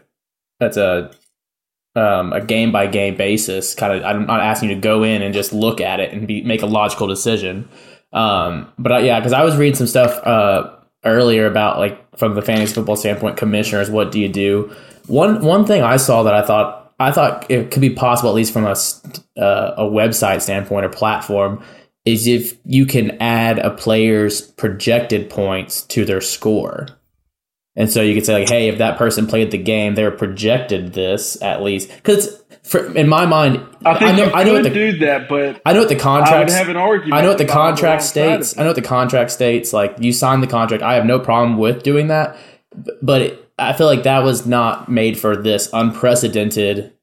[0.62, 1.12] it's a,
[1.96, 3.74] um, a game by game basis.
[3.76, 6.28] Kind of, I'm not asking you to go in and just look at it and
[6.28, 7.68] be make a logical decision.
[8.13, 12.36] Um, but I, yeah, because I was reading some stuff uh, earlier about like from
[12.36, 14.74] the fantasy football standpoint, commissioners, what do you do?
[15.08, 18.36] One one thing I saw that I thought I thought it could be possible, at
[18.36, 18.76] least from a
[19.41, 21.63] uh, a website standpoint or platform,
[22.06, 26.88] is if you can add a player's projected points to their score.
[27.76, 30.93] And so you could say like, hey, if that person played the game, they're projected
[30.93, 32.43] this at least because
[32.75, 35.62] in my mind, I think know you I know could what the do that, but
[35.65, 37.13] I know what the I would have an argument.
[37.13, 38.58] I know what the if I'm on contract wrong side of states.
[38.58, 39.73] I know what the contract states.
[39.73, 40.84] Like you signed the contract.
[40.84, 42.38] I have no problem with doing that,
[43.01, 46.93] but it, I feel like that was not made for this unprecedented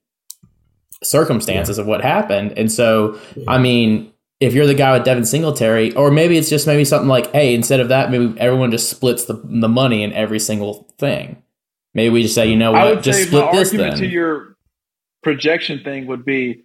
[1.03, 2.53] circumstances of what happened.
[2.57, 6.67] And so, I mean, if you're the guy with Devin Singletary, or maybe it's just
[6.67, 10.13] maybe something like, hey, instead of that, maybe everyone just splits the the money in
[10.13, 11.41] every single thing.
[11.93, 13.99] Maybe we just say, you know what, just split this argument then.
[14.01, 14.54] to your
[15.25, 16.63] projection thing would be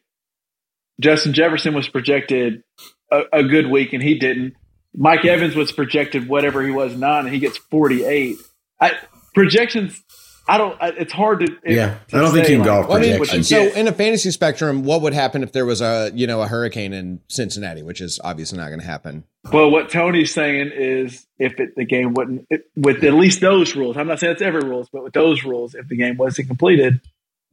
[1.01, 2.63] Justin Jefferson was projected
[3.11, 4.55] a, a good week and he didn't.
[4.95, 8.37] Mike Evans was projected whatever he was nine and he gets forty eight.
[8.79, 8.93] I,
[9.35, 9.99] projections,
[10.47, 10.77] I don't.
[10.83, 11.57] I, it's hard to.
[11.65, 13.49] Yeah, to I don't think say, you can go like, off I mean, projections.
[13.49, 16.47] so in a fantasy spectrum, what would happen if there was a you know a
[16.47, 19.25] hurricane in Cincinnati, which is obviously not going to happen.
[19.51, 23.75] Well, what Tony's saying is, if it, the game wouldn't, it, with at least those
[23.75, 26.49] rules, I'm not saying it's every rules, but with those rules, if the game wasn't
[26.49, 27.01] completed,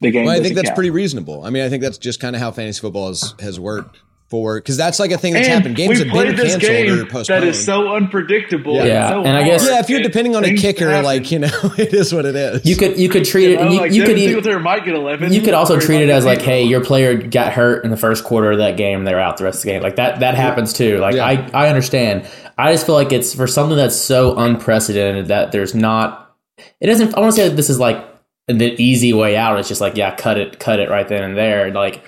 [0.00, 0.26] the game.
[0.26, 0.76] Well, I think that's count.
[0.76, 1.44] pretty reasonable.
[1.44, 3.98] I mean, I think that's just kind of how fantasy football has, has worked
[4.30, 5.74] for because that's like a thing that's And happened.
[5.76, 7.42] Games have been this canceled or game postponed.
[7.42, 8.74] that is so unpredictable.
[8.74, 8.80] Yeah.
[8.82, 11.04] and Yeah, so and I guess- yeah, if you're depending on a kicker, happen.
[11.06, 12.66] like you know, it is what it is.
[12.66, 14.60] You could you could treat it, You and know, you, like you could Devin Singletary
[14.62, 15.32] might get 11.
[15.32, 18.22] You could also treat it as like, hey, your player got hurt in the first
[18.24, 19.82] quarter of that game, they're out the rest of the game.
[19.82, 20.98] Like that that happens too.
[20.98, 21.24] Like Yeah.
[21.26, 22.28] I I understand.
[22.58, 26.36] I just feel like it's for something that's so unprecedented that there's not
[26.80, 28.04] it doesn't I want to say that this is like
[28.48, 29.58] the easy way out.
[29.58, 31.70] is just like, yeah, cut it, cut it right then and there.
[31.70, 32.02] Like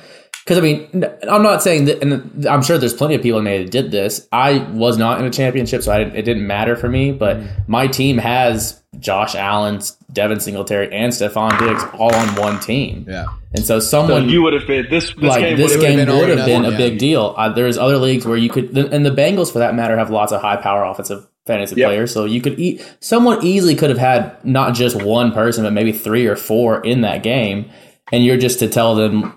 [0.45, 3.45] because I mean, i'm not saying that, and I'm sure there's plenty of people in
[3.45, 4.27] there that did this.
[4.33, 7.13] I was not in a championship, so I it didn't matter for me.
[7.13, 9.81] But my team has Josh Allen,
[10.13, 13.07] Devin Singletary, and Stefon Diggs all on one team.
[13.09, 13.27] yeah.
[13.53, 15.15] And so So someone you would have been this.
[15.15, 16.99] This like game this would have game been would have been nothing, a big yeah.
[16.99, 17.35] deal.
[17.37, 20.33] Uh, there's other leagues where you could, and the Bengals for that matter have lots
[20.33, 21.89] of high power offensive fantasy Yep.
[21.89, 22.13] players.
[22.13, 25.93] So you could eat someone easily could have had not just one person, but maybe
[25.93, 27.71] three or four in that game,
[28.13, 29.35] and you're just to tell them.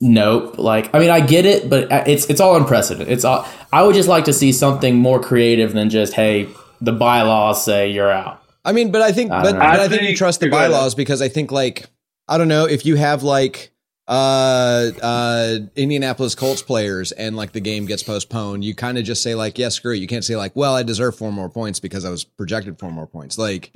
[0.00, 0.58] Nope.
[0.58, 3.10] Like, I mean, I get it, but uh, it's it's all unprecedented.
[3.10, 3.46] It's all.
[3.72, 6.48] I would just like to see something more creative than just, hey,
[6.80, 8.42] the bylaws say you're out.
[8.64, 9.62] I mean, but I think, I but, but.
[9.62, 11.86] I, I think, you trust the bylaws because I think, like,
[12.28, 13.70] I don't know if you have like
[14.06, 19.22] uh uh Indianapolis Colts players and like the game gets postponed, you kind of just
[19.22, 19.98] say like, yeah, screw it.
[19.98, 22.90] You can't say like, well, I deserve four more points because I was projected four
[22.90, 23.38] more points.
[23.38, 23.72] Like,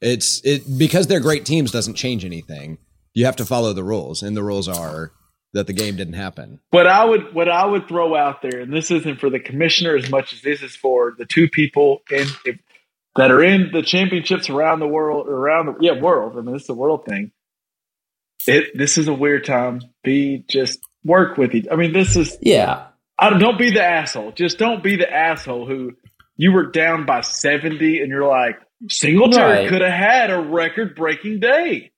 [0.00, 2.78] it's it because they're great teams doesn't change anything.
[3.14, 5.12] You have to follow the rules, and the rules are
[5.54, 6.60] that the game didn't happen.
[6.70, 9.96] What I would what I would throw out there, and this isn't for the commissioner
[9.96, 12.26] as much as this is for the two people in
[13.16, 16.36] that are in the championships around the world, around the yeah world.
[16.36, 17.32] I mean, is a world thing.
[18.48, 19.80] It this is a weird time.
[20.02, 21.66] Be just work with each.
[21.70, 22.86] I mean, this is Yeah.
[23.18, 24.32] I don't, don't be the asshole.
[24.32, 25.92] Just don't be the asshole who
[26.36, 28.56] you were down by seventy and you're like
[28.88, 29.68] Singletary Right.
[29.68, 31.90] could have had a record breaking day.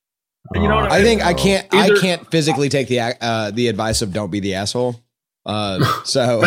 [0.55, 1.05] You know what I I mean?
[1.07, 1.75] think I can't.
[1.75, 4.97] I can't physically take the uh, the advice of don't be the asshole.
[5.47, 6.43] Uh, so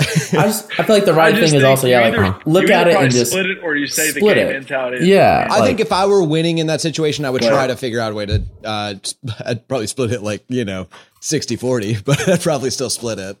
[0.00, 2.68] I just I feel like the right thing is also you yeah, either- like look
[2.70, 4.56] at it and just split it, or you say the split game it.
[4.56, 5.06] ends how it is.
[5.08, 5.46] Yeah.
[5.50, 8.00] I Like- think if I were winning in that situation, I would try to figure
[8.00, 8.42] out a way to.
[8.64, 8.94] Uh,
[9.46, 10.88] I'd probably split it like you know
[11.22, 13.36] 60-40, but I'd probably still split it.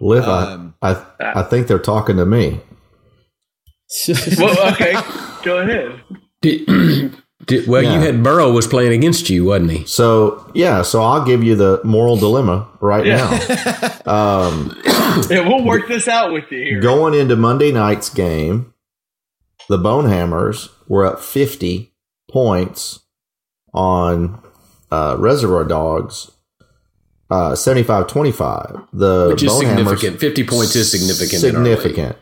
[0.00, 2.60] Liv, Um, I, I, I think they're talking to me.
[4.38, 4.92] Well, okay,
[5.44, 6.00] go ahead.
[6.42, 7.94] Did, did, well, Yeah.
[7.94, 9.84] you had Burrow was playing against you, wasn't he?
[9.86, 13.16] So yeah, so I'll give you the moral dilemma right Yeah.
[13.16, 13.90] now.
[14.06, 14.76] Um,
[15.30, 16.80] Yeah, we'll work this out with you here.
[16.80, 18.72] going into Monday night's game,
[19.68, 21.94] the Bonehammers were up 50
[22.30, 23.00] points
[23.72, 24.42] on
[24.90, 26.30] uh, Reservoir Dogs,
[27.30, 28.88] uh, 75-25.
[28.92, 30.20] The Which is Bonehammers- significant.
[30.20, 31.64] 50 points is significant in our.
[31.64, 32.16] Significant.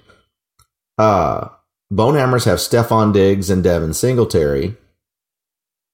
[0.98, 1.48] Uh,
[1.92, 4.76] Bonehammers have Stefon Diggs and Devin Singletary.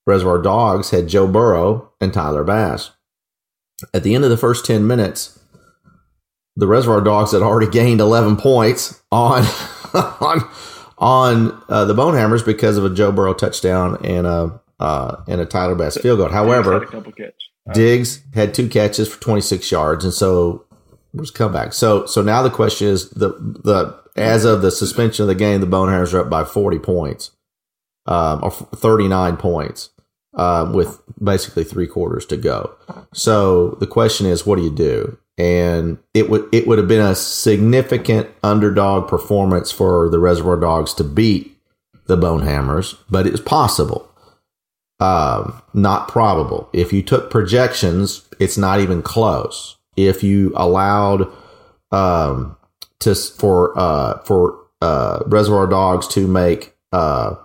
[0.09, 2.91] Reservoir Dogs had Joe Burrow and Tyler Bass.
[3.93, 5.39] At the end of the first 10 minutes,
[6.57, 9.45] the Reservoir Dogs had already gained 11 points on
[9.95, 10.51] on
[10.99, 15.47] on uh, the Bonehammers because of a Joe Burrow touchdown and a uh, and a
[15.47, 16.31] Tyler Bass field goal.
[16.31, 16.87] However.
[17.75, 20.65] Diggs had two catches for 26 yards, and so
[21.13, 21.75] it was comeback.
[21.75, 25.61] So so now the question is the the as of the suspension of the game,
[25.61, 27.33] the Bonehammers are up by 40 points,
[28.07, 29.91] um, or 39 points,
[30.39, 32.75] um, with basically three quarters to go.
[33.13, 35.19] So the question is, what do you do?
[35.37, 40.95] And it would it would have been a significant underdog performance for the Reservoir Dogs
[40.95, 41.57] to beat
[42.07, 44.09] the Bonehammers, but it's possible
[45.01, 46.69] um, not probable.
[46.73, 49.77] If you took projections, it's not even close.
[49.97, 51.31] If you allowed
[51.93, 52.57] um,
[53.01, 57.37] to for uh, for uh, Reservoir Dogs to make uh,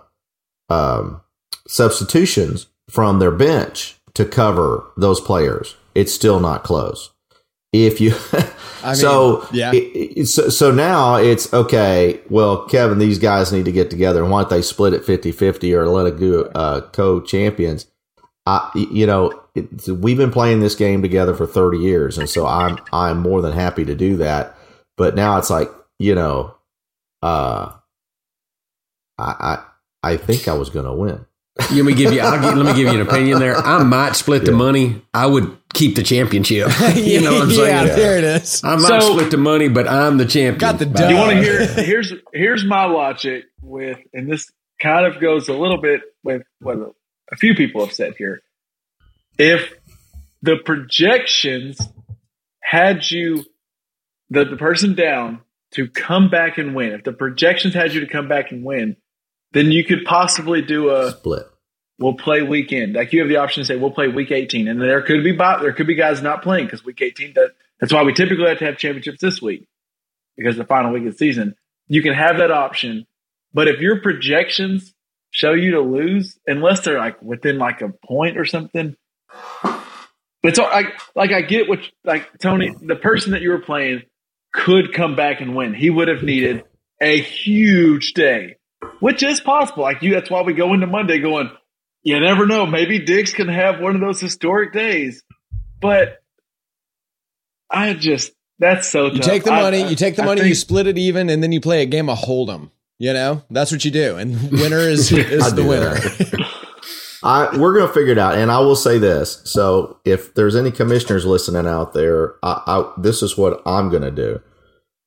[0.68, 1.20] um,
[1.66, 7.10] substitutions from their bench to cover those players, it's still not close.
[7.72, 8.14] If you
[8.84, 9.72] I mean, so yeah.
[9.74, 12.20] it- so, so now it's okay.
[12.30, 15.72] Well, Kevin, these guys need to get together, and why don't they split it 50-50
[15.74, 17.86] or let it go uh, co-champions?
[18.46, 22.46] I, you know, it, we've been playing this game together for thirty years, and so
[22.46, 24.56] I'm I'm more than happy to do that.
[24.96, 26.54] But now it's like you know,
[27.22, 27.72] uh,
[29.18, 29.24] I
[30.02, 31.24] I, I think I was going to win.
[31.56, 32.20] Let me give you.
[32.20, 33.56] I'll give, let me give you an opinion there.
[33.56, 35.02] I might split the money.
[35.14, 36.68] I would keep the championship.
[36.96, 37.86] you know what I'm saying?
[37.88, 38.62] Yeah, there it is.
[38.64, 40.58] I might So- split the money, but I'm the champion.
[40.58, 41.10] Got the By- dub.
[41.10, 41.66] You want to hear?
[41.84, 44.50] Here's here's my logic with, and this
[44.82, 46.76] kind of goes a little bit with what
[47.32, 48.42] a few people have said here.
[49.38, 49.72] If
[50.42, 51.78] the projections
[52.62, 53.44] had you,
[54.30, 55.40] the the person down
[55.74, 58.96] to come back and win, if the projections had you to come back and win,
[59.54, 61.46] then you could possibly do a Split.
[61.98, 62.94] we'll play weekend.
[62.94, 65.34] Like you have the option to say we'll play week 18, and there could be
[65.34, 67.34] there could be guys not playing because week 18.
[67.34, 69.66] That, that's why we typically have to have championships this week
[70.36, 71.54] because the final week of the season.
[71.86, 73.06] You can have that option,
[73.52, 74.94] but if your projections
[75.30, 78.96] show you to lose, unless they're like within like a point or something,
[80.42, 84.02] it's all, like like I get what like Tony, the person that you were playing
[84.52, 85.74] could come back and win.
[85.74, 86.64] He would have needed
[87.00, 88.56] a huge day,
[89.00, 89.82] which is possible.
[89.82, 91.50] Like you, that's why we go into Monday going,
[92.02, 92.66] you never know.
[92.66, 95.22] Maybe Diggs can have one of those historic days,
[95.80, 96.22] but
[97.70, 99.06] I just that's so.
[99.06, 99.26] You tough.
[99.26, 101.28] take the I- money, I- you take the I money, think- you split it even,
[101.30, 102.70] and then you play a game of hold'em.
[102.98, 105.96] You know, that's what you do, and winner is is the winner.
[107.24, 109.40] I we're gonna figure it out, and I will say this.
[109.44, 114.10] So, if there's any commissioners listening out there, I, I, this is what I'm gonna
[114.10, 114.40] do.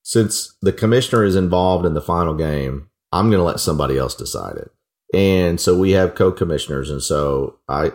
[0.01, 4.57] Since the commissioner is involved in the final game, I'm gonna let somebody else decide
[4.57, 4.71] it.
[5.13, 7.91] And so we have co-commissioners, and so I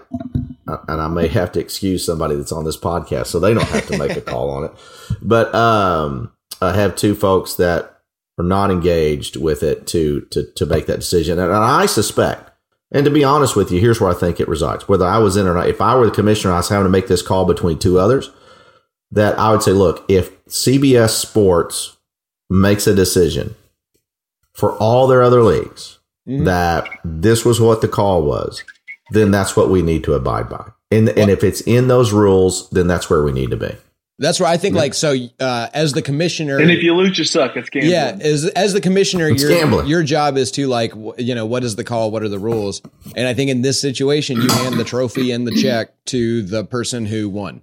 [0.67, 3.87] and I may have to excuse somebody that's on this podcast, so they don't have
[3.89, 4.73] to make a call on it.
[5.21, 7.99] But um, I have two folks that
[8.39, 12.51] are not engaged with it to to to make that decision, and I suspect.
[12.95, 14.87] And to be honest with you, here's where I think it resides.
[14.87, 16.91] Whether I was in or not, if I were the commissioner, I was having to
[16.91, 18.31] make this call between two others.
[19.11, 21.97] That I would say, look, if CBS Sports
[22.49, 23.55] makes a decision
[24.55, 26.45] for all their other leagues Mhm.
[26.45, 28.63] that this was what the call was,
[29.11, 30.65] then that's what we need to abide by.
[30.91, 33.71] And and if it's in those rules, then that's where we need to be.
[34.19, 37.25] That's where I think, like, so uh, as the commissioner, And if you lose, you
[37.25, 37.57] suck.
[37.57, 37.91] It's gambling.
[37.93, 39.87] yeah, as as the commissioner, It's your gambling.
[39.89, 42.11] your job is to like, w- you know, what is the call?
[42.13, 42.83] What are the rules?
[43.17, 46.63] And I think in this situation, you hand the trophy and the check to the
[46.63, 47.63] person who won.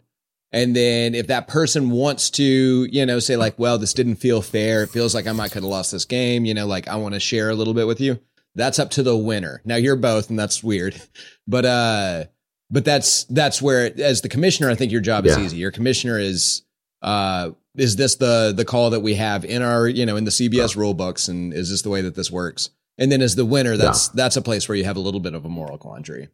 [0.52, 2.44] And then if that person wants to,
[2.92, 4.84] you know, say like, well, this didn't feel fair.
[4.84, 6.44] It feels like I might could have lost this game.
[6.46, 8.20] You know, like I want to share a little bit with you.
[8.56, 9.62] That's up to the winner.
[9.64, 11.00] Now you're both, and that's weird,
[11.48, 12.24] but uh,
[12.72, 15.44] but that's that's where as the commissioner, I think your job is Yeah.
[15.44, 15.58] easy.
[15.58, 16.64] Your commissioner is
[17.02, 20.32] uh is this the the call that we have in our you know in the
[20.32, 22.72] CBS rule books and is this the way that this works?
[22.98, 25.34] And then as the winner, that's that's a place where you have a little bit
[25.36, 26.28] of a moral quandary.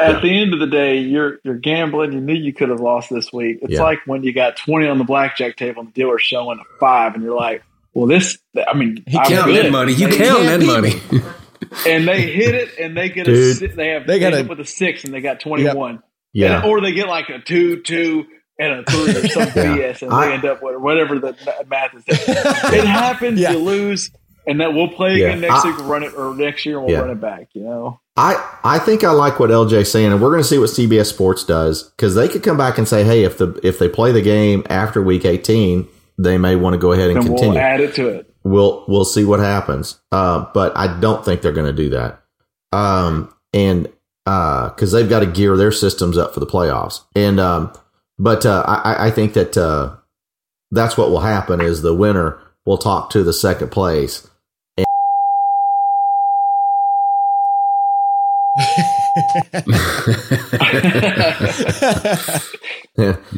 [0.00, 2.12] At the end of the day, you're you're gambling.
[2.12, 3.58] You knew you could have lost this week.
[3.62, 3.82] It's Yeah.
[3.82, 7.14] like when you got twenty on the blackjack table and the dealer's showing a five,
[7.14, 7.62] and you're like,
[7.94, 8.38] "Well, this.
[8.66, 9.92] I mean, He I'm counting that money.
[9.92, 10.94] You They- count that money.
[11.86, 13.56] and they hit it, and they get a Dude.
[13.56, 15.68] si- they have They they got end a- with a six, and they got twenty
[15.68, 16.02] one.
[16.32, 16.62] Yeah.
[16.64, 18.26] or they get like a two two
[18.58, 21.36] and a three or some BS, and I- they end up with whatever the
[21.68, 22.04] math is.
[22.08, 23.40] it happens.
[23.40, 23.52] Yeah.
[23.52, 24.10] You lose,
[24.46, 25.26] and that we'll play Yeah.
[25.28, 25.78] again next I- week.
[25.78, 27.00] We'll run it or next year, we'll Yeah.
[27.00, 27.48] run it back.
[27.54, 28.00] You know.
[28.20, 31.06] I, I think I like what LJ's saying, and we're going to see what CBS
[31.06, 34.12] Sports does because they could come back and say, hey, if the if they play
[34.12, 37.50] the game after Week 18, they may want to go ahead and, And continue.
[37.54, 38.34] we'll add it to it.
[38.44, 40.00] we'll we'll see what happens.
[40.12, 42.20] Uh, but I don't think they're going to do that.
[42.72, 43.88] Um, and
[44.24, 47.00] because they've got to gear their systems up for the playoffs.
[47.16, 47.72] And um,
[48.18, 49.96] but uh, I, I think that uh,
[50.70, 54.28] that's what will happen is the winner will talk to the second place.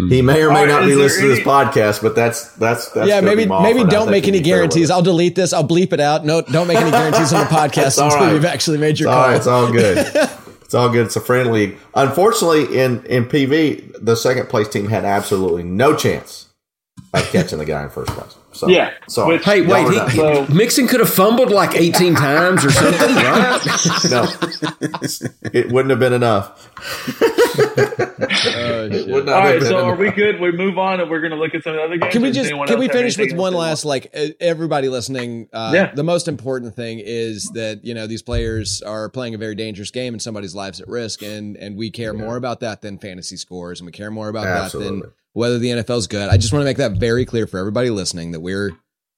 [0.08, 2.52] he may or may All right, not be there listening to this podcast, but that's
[2.56, 4.90] that's that's yeah, maybe maybe offer, and I don't make any be fair with guarantees.
[4.90, 5.52] I'll delete this.
[5.52, 6.24] I'll bleep it out.
[6.24, 8.32] No, don't make any guarantees on the podcast all until right.
[8.34, 9.30] you've actually made your It's all call.
[9.30, 9.36] right.
[9.36, 9.98] It's all good.
[10.62, 11.06] it's all good.
[11.06, 11.76] It's a friendly.
[11.94, 16.48] Unfortunately, in in PV, the second place team had absolutely no chance
[17.14, 18.36] of catching the guy in first place.
[18.52, 20.16] So Yeah, so which- Hey, wait, were he.
[20.16, 23.60] So- Mixon could have fumbled like 18 times or something, right?
[24.10, 24.28] no,
[25.52, 26.68] it wouldn't have been enough.
[27.54, 29.08] Oh, It shit.
[29.08, 30.40] would not All have right, been so are we good?
[30.40, 32.12] We move on, and we're going to look at some of the other games.
[32.12, 35.48] Can we just can we finish with one last like uh, everybody listening?
[35.52, 35.92] Uh, Yeah.
[35.94, 39.90] The most important thing is that you know these players are playing a very dangerous
[39.90, 43.36] game and somebody's lives at risk, and and we care more about that than fantasy
[43.36, 45.02] scores, and we care more about that than
[45.32, 46.28] whether the NFL's good.
[46.28, 48.72] I just want to make that very clear for everybody listening that we're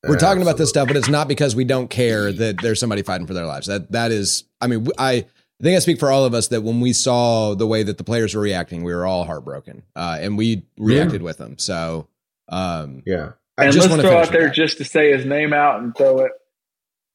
[0.07, 3.01] we're talking about this stuff, but it's not because we don't care that there's somebody
[3.03, 3.67] fighting for their lives.
[3.69, 5.27] That that is, I mean, I.
[5.61, 7.97] I think I speak for all of us that when we saw the way that
[7.97, 11.59] the players were reacting, we were all heartbroken, uh, and we reacted with them.
[11.59, 12.09] So,
[12.49, 13.31] um, Yeah.
[13.57, 14.55] I And just let's throw out there that.
[14.55, 16.33] just to say his name out and throw it.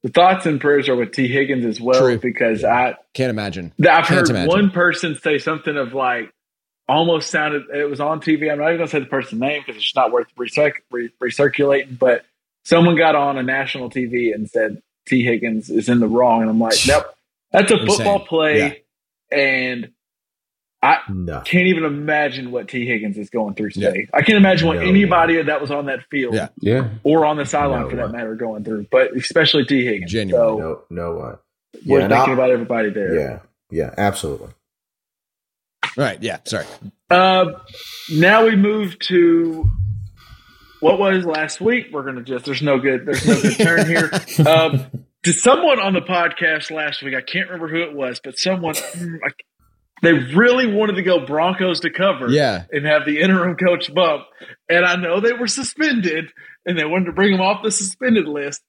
[0.04, 2.18] The thoughts and prayers are with Tee Higgins as well True.
[2.18, 3.74] because I Can't imagine.
[3.78, 4.48] I've Can't heard imagine.
[4.48, 6.32] one person say something of like
[6.90, 8.52] almost sounded it was on TV.
[8.52, 11.98] I'm not even gonna say the person's name because it's not worth recirc- re- recirculating.
[12.00, 12.26] But
[12.66, 16.50] someone got on a national TV and said Tee Higgins is in the wrong, and
[16.50, 17.06] I'm like, nope,
[17.52, 17.88] that's a Insane.
[17.88, 18.84] football play,
[19.32, 19.92] and
[20.82, 21.42] I No.
[21.42, 23.90] can't even imagine what Tee Higgins is going through Yeah.
[23.90, 24.08] today.
[24.14, 24.84] I can't imagine what No.
[24.84, 26.48] anybody that was on that field Yeah.
[26.62, 26.88] Yeah.
[27.04, 28.18] or on the sideline No for that way.
[28.18, 30.12] matter going through, but especially Tee Higgins.
[30.12, 30.62] Genuinely.
[30.62, 31.12] So No.
[31.12, 31.34] No way.
[31.86, 33.14] we're Yeah, thinking about everybody there.
[33.14, 33.40] Yeah.
[33.72, 33.94] Yeah.
[33.98, 34.50] Absolutely.
[35.98, 36.22] Right.
[36.22, 36.40] Yeah.
[36.46, 36.66] Sorry.
[37.10, 37.46] Uh,
[38.12, 39.66] now we move to
[40.80, 41.88] what was last week.
[41.92, 44.12] We're gonna just there's no good there's no good turn here.
[44.48, 44.86] Um,
[45.24, 48.76] to someone on the podcast last week, I can't remember who it was, but someone
[48.78, 49.32] I-
[50.02, 52.64] they really wanted to go Broncos to cover, Yeah.
[52.72, 54.24] and have the interim coach bump.
[54.70, 56.32] And I know they were suspended,
[56.66, 58.62] and they wanted to bring them off the suspended list.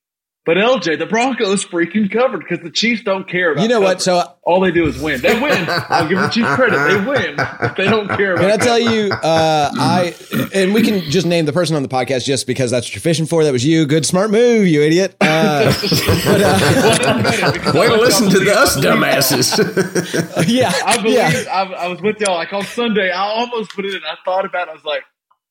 [0.47, 3.63] But LJ, the Broncos freaking covered because the Chiefs don't care about.
[3.63, 3.99] You know what?
[3.99, 4.25] covering.
[4.25, 5.21] So all they do is win.
[5.21, 5.67] They win.
[5.69, 6.79] I'll give the Chiefs credit.
[6.79, 7.37] They win.
[7.37, 8.43] But they don't care about.
[8.43, 9.07] Can I tell covering.
[9.07, 9.13] you?
[9.13, 10.15] Uh, I
[10.55, 13.03] and we can just name the person on the podcast just because that's what you're
[13.03, 13.45] fishing for.
[13.45, 13.85] That was you.
[13.85, 15.15] Good, smart move, you idiot.
[15.21, 15.73] Uh,
[16.25, 20.49] but uh, Way to listen to the us dumbasses.
[20.49, 21.45] yeah, I believe yeah.
[21.53, 22.37] I, I was with y'all.
[22.37, 24.01] Like on Sunday, I almost put it in.
[24.05, 24.71] I thought about it.
[24.71, 25.03] I was like,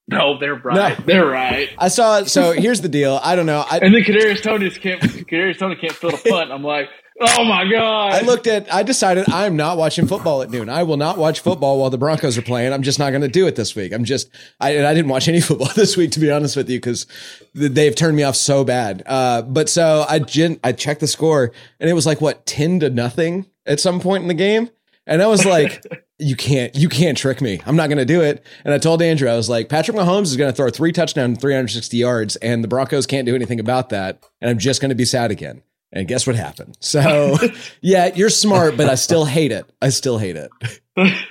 [0.10, 0.97] no, they're right.
[0.97, 1.05] No.
[1.05, 1.70] They're right.
[1.78, 2.30] I saw it.
[2.30, 3.20] So here's the deal.
[3.24, 3.64] I don't know.
[3.70, 5.01] I, And then Kadarius Toney can't.
[5.01, 6.51] Kadarius Toney can't fill the punt.
[6.51, 6.89] I'm like,
[7.20, 8.14] oh my god.
[8.14, 8.74] I looked at.
[8.74, 10.70] I decided I'm not watching football at noon.
[10.70, 12.74] I will not watch football while the Broncos are playing.
[12.74, 13.93] I'm just not going to do it this week.
[13.93, 14.30] I'm just.
[14.60, 17.05] I and I didn't watch any football this week to be honest with you because
[17.53, 19.03] they've turned me off so bad.
[19.05, 22.80] Uh, but so I gen- I checked the score and it was like what ten
[22.80, 24.70] to nothing at some point in the game,
[25.05, 25.84] and I was like.
[26.20, 27.62] You can't, you can't trick me.
[27.66, 28.46] I'm not going to do it.
[28.66, 31.40] And I told Andrew, I was like, Patrick Mahomes is going to throw three touchdowns,
[31.40, 34.22] 360 yards, and the Broncos can't do anything about that.
[34.42, 35.62] And I'm just going to be sad again.
[35.94, 36.78] And guess what happened?
[36.82, 37.38] So,
[37.82, 39.66] yeah, you're smart, but I still hate it.
[39.82, 40.52] I still hate it.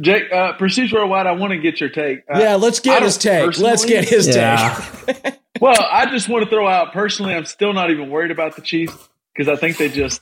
[0.00, 1.26] Jake, uh, procedural wide.
[1.26, 2.20] I want to get your take.
[2.32, 3.58] Uh, yeah, let's get his take.
[3.58, 4.84] Let's get his Yeah.
[5.06, 5.40] take.
[5.60, 7.32] Well, I just want to throw out personally.
[7.34, 10.20] I'm still not even worried about the Chiefs because I think they just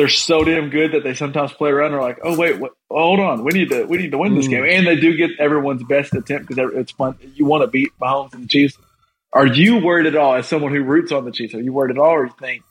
[0.00, 1.92] they're so damn good that they sometimes play around.
[1.92, 4.46] They're like, oh wait, what, hold on, we need to we need to win this
[4.46, 4.50] Mm.
[4.50, 7.16] game, and they do get everyone's best attempt because it's fun.
[7.34, 8.78] You want to beat Mahomes and the Chiefs.
[9.32, 11.54] Are you worried at all as someone who roots on the Chiefs?
[11.54, 12.62] Are you worried at all, or you think?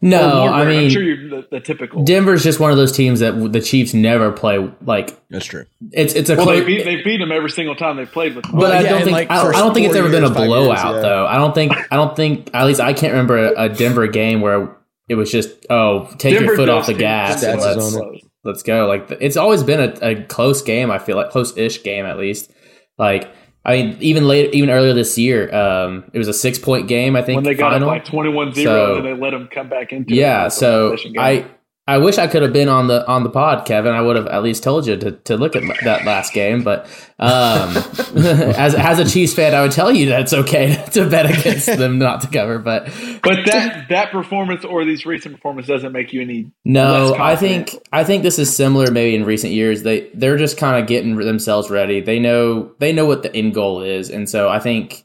[0.00, 0.84] No, or I worried?
[0.84, 2.04] I'm sure you're the, the typical.
[2.04, 4.58] Denver's just one of those teams that the Chiefs never play.
[4.84, 5.64] Like That's true.
[5.92, 6.60] it's it's a well, close.
[6.60, 8.44] they beat they beat them every single time they played with.
[8.44, 8.52] Them.
[8.52, 10.12] But Well, I yeah, don't think like, I, don't- I don't think it's four ever
[10.12, 11.00] been a five years, blowout yeah.
[11.00, 11.26] though.
[11.26, 14.76] I don't think I don't think at least I can't remember a Denver game where
[15.08, 18.02] it was just oh take Denver your foot off the gas and let's is on
[18.02, 18.20] close.
[18.44, 18.86] let's go.
[18.86, 20.90] Like it's always been a, a close game.
[20.90, 22.50] I feel like close-ish game at least.
[22.98, 23.28] Like
[23.64, 27.16] I mean, even later, even earlier this year, um, it was a six-point game.
[27.16, 27.90] I think when they got final.
[27.90, 30.18] up like 21-0 So- and they let them come back into it.
[30.18, 30.96] Yeah, so.
[31.18, 31.46] I
[31.88, 33.92] I wish I could have been on the on the pod, Kevin.
[33.92, 36.64] I would have at least told you to, to look at that last game.
[36.64, 36.86] But
[37.20, 37.76] um,
[38.16, 41.66] as as a Chiefs fan, I would tell you that it's okay to bet against
[41.66, 42.58] them not to cover.
[42.58, 42.86] But
[43.22, 46.50] But that that performance or these recent performances doesn't make you any.
[46.64, 48.90] no, I think I think this is similar.
[48.90, 52.00] Maybe in recent years, they they're just kind of getting themselves ready.
[52.00, 55.04] They know they know what the end goal is, and so I think.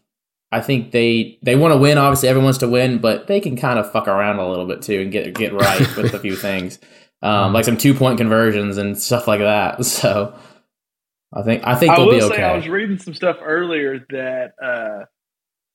[0.51, 1.97] I think they they want to win.
[1.97, 4.81] Obviously, everyone wants to win, but they can kind of fuck around a little bit
[4.81, 6.79] too and get get right with a few things,
[7.21, 9.83] um, like some two point conversions and stuff like that.
[9.85, 10.37] So
[11.33, 14.05] I think I think I they'll will be say I was reading some stuff earlier
[14.09, 15.05] that uh,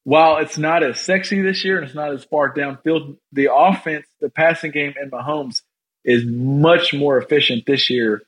[0.04, 4.06] while it's not as sexy this year and it's not as far downfield, the offense,
[4.20, 5.62] the passing game, and Mahomes
[6.04, 8.22] is much more efficient this year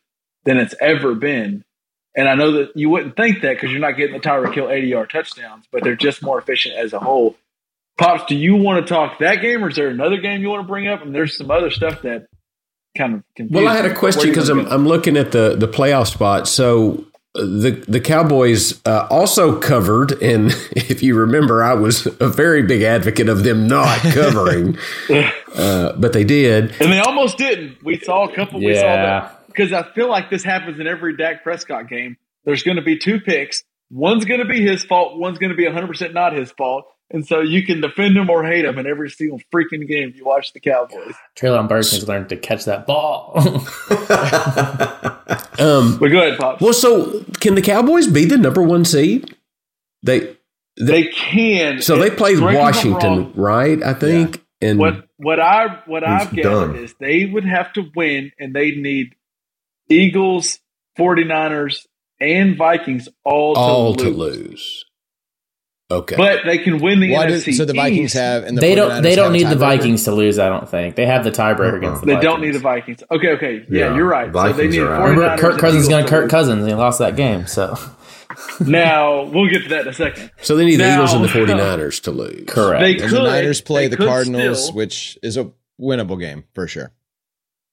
[0.45, 1.65] than it's ever been.
[2.19, 4.69] And I know that you wouldn't think that because you're not getting the Tyreek Hill
[4.69, 7.37] 80 yard touchdowns, but they're just more efficient as a whole.
[7.97, 10.65] Pops, do you want to talk that game or is there another game you want
[10.65, 11.01] to bring up?
[11.03, 12.27] And there's some other stuff that
[12.97, 14.67] kind of confused Well, I had a question because I'm.
[14.67, 16.49] I'm looking at the the playoff spot.
[16.49, 17.05] So
[17.37, 22.65] uh, the the Cowboys uh, also covered, and if you remember, I was a very
[22.65, 24.77] big advocate of them not covering,
[25.55, 26.75] uh, but they did.
[26.81, 27.85] And they almost didn't.
[27.85, 28.59] We saw a couple.
[28.59, 28.97] We saw Yeah.
[29.21, 32.17] that because I feel like this happens in every Dak Prescott game.
[32.45, 33.65] There's going to be two picks.
[33.91, 35.19] One's going to be his fault.
[35.19, 36.85] One's going to be 100 percent not his fault.
[37.11, 40.27] And so you can defend him or hate him in every single freaking game you
[40.27, 41.15] watch the Cowboys.
[41.39, 43.33] Treylon Burks needs to learn to catch that ball.
[45.61, 46.63] Um, But go ahead, Pops.
[46.63, 49.35] well, so can the Cowboys be the number one seed?
[50.05, 50.37] They
[50.81, 51.83] they can.
[51.83, 53.83] so they played Correct me if I'm Washington, right?
[53.83, 54.45] I think.
[54.61, 56.43] And What what I what I've gathered
[56.75, 56.77] done.
[56.77, 59.15] is they would have to win, and they need
[59.89, 60.59] Eagles,
[60.99, 61.87] 49ers,
[62.21, 64.03] and Vikings all to all lose.
[64.03, 64.85] to lose.
[65.91, 66.17] Okay.
[66.17, 67.45] But they can win the Why NFC.
[67.47, 68.15] did, so the Vikings East.
[68.17, 69.57] have and the they don't they don't need the?
[69.57, 70.39] Vikings to lose.
[70.39, 71.77] I don't think they have the tiebreaker Uh-uh.
[71.79, 72.31] against the They Vikings.
[72.31, 73.03] don't need the Vikings.
[73.11, 73.55] Okay, okay.
[73.71, 74.27] Yeah, Yeah, you're right.
[74.31, 75.01] so they Vikings need are out.
[75.01, 76.31] 49ers Remember, Kirk and Cousins is going to Kirk.
[76.31, 77.47] Cousins, and he lost that game.
[77.47, 77.75] So
[78.61, 80.31] Now, we'll get to that in a second.
[80.43, 82.45] so they need the Eagles and the 49ers to lose.
[82.49, 82.83] correct.
[82.83, 83.13] They And could.
[83.13, 86.93] the Niners play the Cardinals, still, which is a winnable game for sure.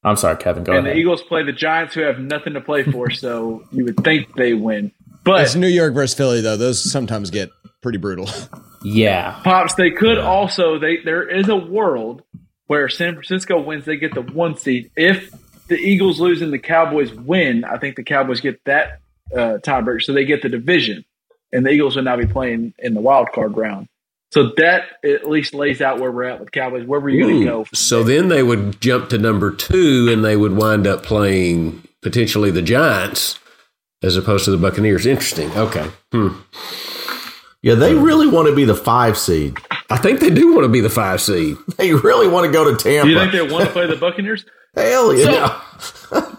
[0.05, 0.63] I'm sorry, Kevin.
[0.63, 0.95] Go and ahead.
[0.95, 4.33] the Eagles play the Giants, who have nothing to play for, so you would think
[4.35, 4.91] they win.
[5.23, 7.49] But It's New York versus Philly though; those sometimes get
[7.81, 8.29] pretty brutal.
[8.83, 12.21] yeah, Pops, they could also they there is a world
[12.67, 14.91] where San Francisco wins, they get the one seed.
[14.95, 15.33] If
[15.67, 18.99] the Eagles lose and the Cowboys win, I think the Cowboys get that
[19.33, 21.03] uh, tiebreaker, so they get the division,
[21.51, 23.87] and the Eagles would now be playing in the wild card round.
[24.31, 26.85] So that at least lays out where we're at with Cowboys.
[26.85, 27.63] Where were you going to go?
[27.63, 28.17] from So there?
[28.19, 32.61] then they would jump to number two, and they would wind up playing potentially the
[32.61, 33.39] Giants
[34.03, 35.05] as opposed to the Buccaneers.
[35.05, 35.51] Interesting.
[35.51, 35.89] Okay.
[36.11, 36.29] Hmm.
[37.61, 39.57] Yeah, they really want to be the five seed.
[39.89, 41.55] I think they do want to be the five seed.
[41.77, 43.07] They really want to go to Tampa.
[43.07, 44.45] do you think they want to play the Buccaneers?
[44.75, 45.61] Hell yeah.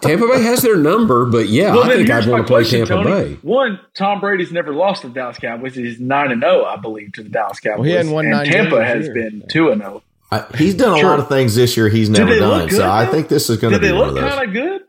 [0.01, 2.85] Tampa Bay has their number, but yeah, Well, I think I'd want to play question,
[2.85, 3.33] Tampa Tony.
[3.35, 3.39] Bay.
[3.41, 5.75] One, Tom Brady's never lost to the Dallas Cowboys.
[5.75, 7.79] He's nine and zero, I believe, to the Dallas Cowboys.
[7.79, 9.13] Well, he hadn't won and nine Tampa has year.
[9.13, 10.03] been two and zero.
[10.31, 11.09] I- he's done a Sure.
[11.11, 12.67] lot of things this year he's never they look done.
[12.69, 14.33] good, so I think this is going to Did be they one of look those.
[14.33, 14.81] kind of good?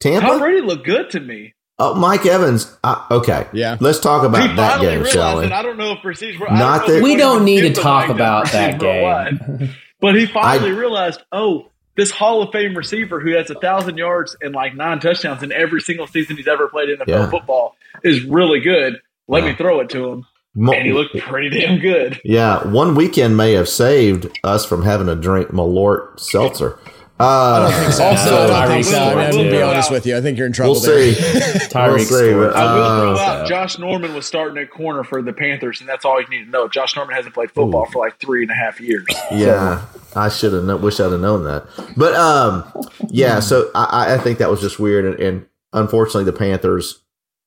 [0.00, 0.26] Tampa?
[0.26, 1.54] Tom Brady looked good to me.
[1.78, 2.76] Oh, Mike Evans.
[2.82, 3.46] Uh, okay.
[3.52, 3.76] Yeah.
[3.80, 5.44] Let's talk He about that game, realized shall we?
[5.46, 6.48] I don't know if receivers were.
[6.48, 9.46] Not I don't know that- we don't need to talk about that receiver or what.
[9.58, 9.70] game.
[10.00, 11.68] But he finally realized, oh,
[11.98, 15.52] this Hall of Fame receiver who has a thousand yards and like nine touchdowns in
[15.52, 17.28] every single season he's ever played NFL Yeah.
[17.30, 19.00] football is really good.
[19.26, 19.50] Let Yeah.
[19.50, 20.24] me throw it to him,
[20.56, 22.18] and he looked pretty damn good.
[22.24, 26.78] yeah, one weekend may have saved us from having to drink Malort seltzer.
[27.20, 28.04] Uh, I don't think so.
[28.04, 28.98] Also, I don't Tyreek think so.
[28.98, 29.62] I mean, I'm gonna be too.
[29.62, 30.16] honest with you.
[30.16, 31.14] I think you're in trouble we'll there.
[31.14, 31.20] see.
[31.68, 32.52] Tyreek We'll see, scored.
[32.52, 35.80] but, I will uh, throw out Josh Norman was starting at corner for the Panthers,
[35.80, 36.68] and that's all you need to know.
[36.68, 39.04] Josh Norman hasn't played football for like three and a half years.
[39.32, 40.64] Yeah, I should have.
[40.64, 41.66] Known, wish I'd have known that.
[41.96, 42.64] But um,
[43.08, 43.40] yeah.
[43.40, 47.02] So I, I think that was just weird, and, and unfortunately, the Panthers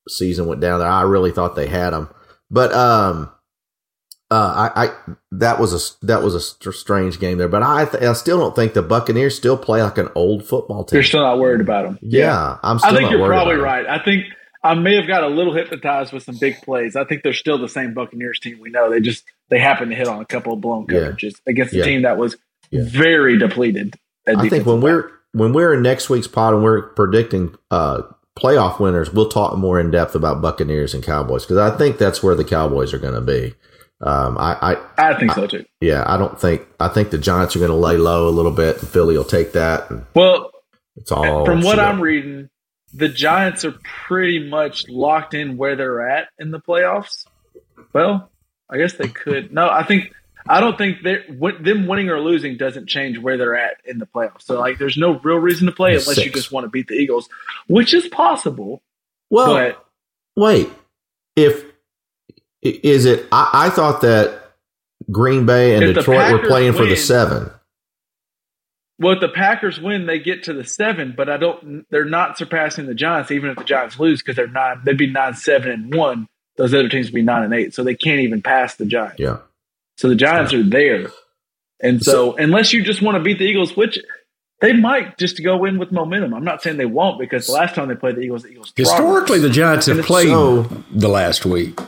[0.09, 0.89] season went down there.
[0.89, 2.09] I really thought they had them,
[2.49, 3.31] but um,
[4.31, 4.93] uh, I, I
[5.33, 7.47] that was a that was a str- strange game there.
[7.49, 10.83] But I th- I still don't think the Buccaneers still play like an old football
[10.85, 10.97] team.
[10.97, 11.99] You're still not worried about them.
[12.01, 12.79] yeah, I'm.
[12.79, 13.85] Still I think you're probably right.
[13.85, 14.25] I think
[14.63, 16.95] I may have got a little hypnotized with some big plays.
[16.95, 18.89] I think they're still the same Buccaneers team we know.
[18.89, 20.99] They just they happen to hit on a couple of blown Yeah.
[20.99, 21.83] coverages against a Yeah.
[21.83, 22.37] team that was
[22.69, 22.83] Yeah.
[22.85, 23.95] very depleted.
[24.27, 24.83] I think when back.
[24.83, 28.03] we're when we're in next week's pod and we're predicting uh,
[28.39, 32.21] playoff winners, we'll talk more in depth about Buccaneers and Cowboys because I think that's
[32.23, 33.55] where the Cowboys are going to be.
[34.03, 35.65] Um, I, I I think so too.
[35.79, 38.51] yeah, I don't think I think the Giants are going to lay low a little
[38.51, 39.89] bit, and Philly will take that.
[39.91, 40.51] And Well,
[40.95, 41.77] it's all from what.
[41.79, 42.49] I'm reading,
[42.93, 43.75] the Giants are
[44.07, 47.25] pretty much locked in where they're at in the playoffs.
[47.93, 48.31] Well,
[48.69, 49.53] I guess they could.
[49.53, 50.11] No, I think
[50.47, 51.23] I don't think they're
[51.59, 54.41] them winning or losing doesn't change where they're at in the playoffs.
[54.43, 56.95] So like, there's no real reason to play unless you just want to beat the
[56.95, 57.29] Eagles,
[57.67, 58.81] which is possible.
[59.29, 59.85] well, but
[60.35, 60.69] wait,
[61.35, 61.70] if i-
[62.61, 63.25] is it?
[63.31, 64.53] I, I thought that
[65.09, 67.49] Green Bay and If Detroit were playing for the seven.
[68.99, 71.85] well, if the Packers win, they get to the seven, but I don't.
[71.89, 74.81] They're not surpassing the Giants, even if the Giants lose, because they're nine.
[74.85, 76.27] They'd be nine, seven, and one.
[76.57, 79.19] Those other teams would be nine and eight, so they can't even pass the Giants.
[79.19, 79.37] Yeah,
[79.97, 81.07] So the Giants are there.
[81.79, 83.97] And so, unless you just want to beat the Eagles, which
[84.61, 86.33] they might just go in with momentum.
[86.33, 88.71] I'm not saying they won't because the last time they played the Eagles, the Eagles
[88.75, 89.41] Historically, us.
[89.43, 91.79] the Giants have played so- the last week.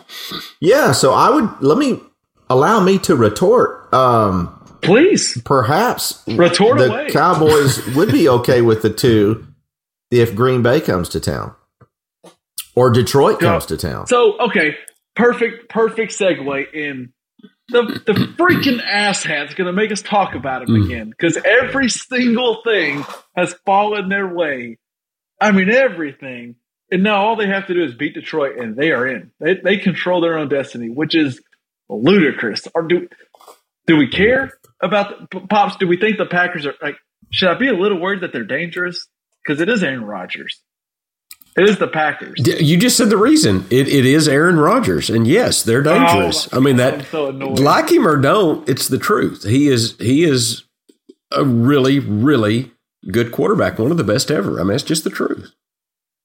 [0.60, 2.00] Yeah, so I would let me
[2.50, 3.94] allow me to retort.
[3.94, 7.10] Um, please perhaps retort the away.
[7.10, 9.48] Cowboys would be okay with the two
[10.12, 11.56] if Green Bay comes to town
[12.76, 13.50] or Detroit Yeah.
[13.52, 14.08] comes to town.
[14.08, 14.76] So okay,
[15.16, 17.14] perfect, perfect segue in.
[17.70, 20.86] The the freaking asshat's going to make us talk about him Mm.
[20.86, 23.06] again because every single thing
[23.36, 24.78] has fallen their way.
[25.40, 26.56] I mean everything,
[26.92, 29.32] and now all they have to do is beat Detroit, and they are in.
[29.40, 31.42] They they control their own destiny, which is
[31.90, 32.68] ludicrous.
[32.76, 33.08] Or do
[33.88, 34.52] do we care
[34.82, 35.78] about the, pops?
[35.78, 36.98] Do we think the Packers are like?
[37.32, 39.08] Should I be a little worried that they're dangerous?
[39.44, 40.62] Because it is Aaron Rodgers.
[41.56, 42.34] It is the Packers.
[42.38, 43.66] You just said the reason.
[43.70, 46.48] It, it is Aaron Rodgers, and yes, they're dangerous.
[46.52, 47.60] Oh, I mean I'm that, so annoyed.
[47.60, 49.44] like him or don't, it's the truth.
[49.44, 50.64] He is he is
[51.32, 52.72] a really really
[53.12, 54.60] good quarterback, one of the best ever.
[54.60, 55.52] I mean, it's just the truth.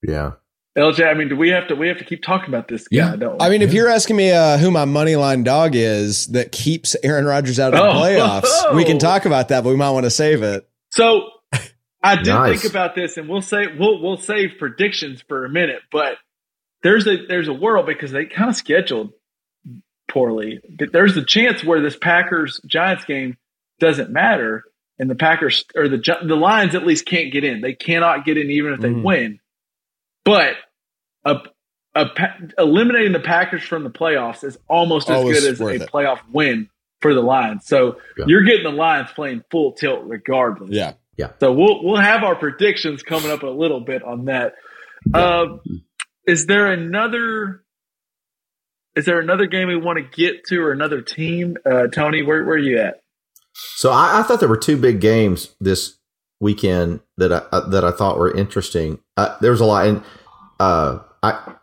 [0.03, 0.33] Yeah.
[0.79, 2.97] LJ, I mean, do we have to we have to keep talking about this guy?
[2.99, 3.17] Yeah.
[3.17, 3.43] Don't?
[3.43, 6.95] I mean, if you're asking me uh, who my money line dog is that keeps
[7.03, 7.93] Aaron Rodgers out of the Oh.
[8.01, 10.69] playoffs, we can talk about that, but we might want to save it.
[10.91, 11.29] so
[12.03, 12.63] I did Nice.
[12.63, 16.15] think about this, and we'll say we'll we'll save predictions for a minute, but
[16.83, 19.13] there's a there's a world because they kind of scheduled
[20.09, 20.61] poorly.
[20.79, 23.37] But There's a chance where this Packers Giants game
[23.81, 24.65] doesn't matter,
[24.99, 27.61] and the Packers or the the Lions at least can't get in.
[27.61, 29.03] They cannot get in even if they Mm.
[29.03, 29.41] win.
[30.25, 30.55] But
[31.25, 31.41] a,
[31.95, 32.07] a
[32.59, 35.91] eliminating the Packers from the playoffs is almost as Always good as a it.
[35.91, 36.69] playoff win
[37.01, 37.67] for the Lions.
[37.67, 38.25] So Yeah.
[38.29, 40.71] you're getting the Lions playing full tilt regardless.
[40.71, 40.93] Yeah.
[41.41, 44.55] So we'll we'll have our predictions coming up a little bit on that.
[45.13, 45.59] Uh,
[46.27, 47.63] is there another?
[48.97, 51.57] Is there another game we want to get to, or another team?
[51.65, 53.03] Uh, Tony, where where are you at?
[53.77, 55.99] So I, I thought there were two big games this
[56.41, 58.99] weekend that I uh, that I thought were interesting.
[59.17, 60.03] Uh, there was a lot, and
[60.61, 61.55] uh, I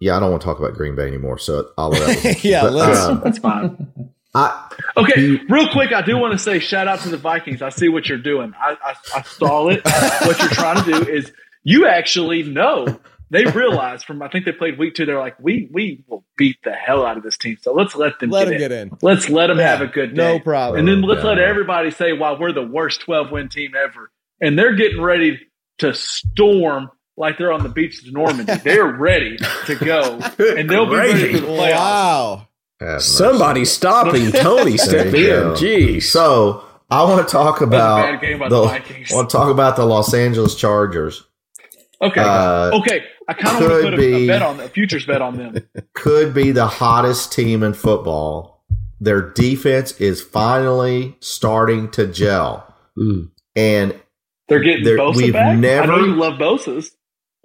[0.00, 1.38] yeah, I don't want to talk about Green Bay anymore.
[1.38, 4.10] So I'll let that Yeah, But, let's- um, That's fine.
[4.36, 7.62] I Okay, real quick, I do want to say shout out to the Vikings.
[7.62, 8.52] I see what you're doing.
[8.58, 9.82] I, I, I saw it.
[10.26, 11.32] what you're trying to do is
[11.64, 13.00] you actually know.
[13.28, 15.04] They realize from I think they played week two.
[15.04, 17.56] They're like, we we will beat the hell out of this team.
[17.60, 18.58] So let's let them Let get them in.
[18.60, 18.98] get in.
[19.02, 20.34] Let's let them Yeah, have a good day.
[20.34, 20.78] no problem.
[20.78, 21.30] And then let's Yeah.
[21.30, 25.40] let everybody say, "Wow, we're the worst 12 win team ever," and they're getting ready
[25.78, 28.54] to storm like they're on the beaches of Normandy.
[28.62, 31.72] they're ready to go, and they'll be ready for the playoffs.
[31.74, 32.45] Wow.
[32.80, 33.12] Have mercy.
[33.12, 34.76] Somebody stop him, Tony.
[34.76, 35.12] Step in.
[35.12, 35.54] go.
[35.54, 36.04] Jeez.
[36.04, 39.10] So I want to talk about bad game about the, the Vikings.
[39.12, 41.24] Want to talk about the Los Angeles Chargers.
[42.02, 43.04] Okay, Uh, okay.
[43.28, 45.20] I kind of want to could put a, a be- bet on a futures bet
[45.22, 45.56] on them.
[45.94, 48.62] Could be the hottest team in football.
[49.00, 53.30] Their defense is finally starting to gel, Mm.
[53.56, 53.94] and
[54.48, 55.56] They're getting They're- Bosa we've back.
[55.56, 56.92] I know you love Bosa's.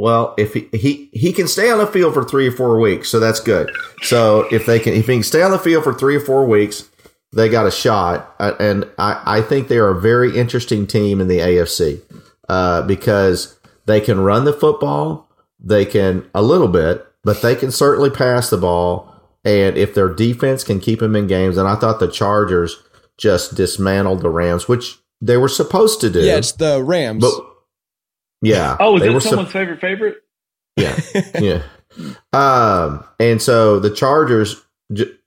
[0.02, 3.08] Well, if he, he he can stay on the field for three or four weeks,
[3.08, 3.72] so that's good.
[4.02, 6.48] So if they can if he can stay on the field for three or four
[6.48, 6.90] weeks,
[7.32, 8.34] they got a shot.
[8.40, 12.02] And I, I think they are a very interesting team in the AFC
[12.50, 15.30] uh, because they can run the football,
[15.60, 19.08] they can a little bit, but they can certainly pass the ball.
[19.46, 22.82] And if their defense can keep them in games, and I thought the Chargers
[23.20, 26.22] just dismantled the Rams, which they were supposed to do.
[26.22, 27.22] Yeah, it's the Rams.
[27.22, 27.51] but
[28.42, 30.18] yeah, Oh, is they it were sup- someone's favorite favorite?
[30.78, 31.00] yeah,
[31.40, 31.62] yeah.
[32.34, 34.62] Um, and so the Chargers,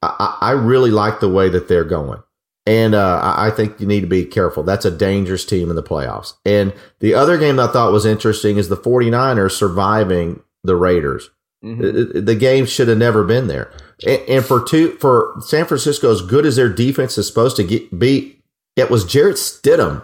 [0.03, 2.23] I really like the way that they're going,
[2.67, 4.63] and uh, I I think you need to be careful.
[4.63, 6.35] That's a dangerous team in the playoffs.
[6.45, 11.31] And the other game I thought was interesting is the 49ers surviving the Raiders.
[11.65, 12.25] Mhm.
[12.27, 13.71] The- game should have never been there.
[14.07, 17.65] And, and for two, for San Francisco, as good as their defense is supposed to
[17.65, 18.43] get beat,
[18.77, 20.03] it was Jarrett Stidham.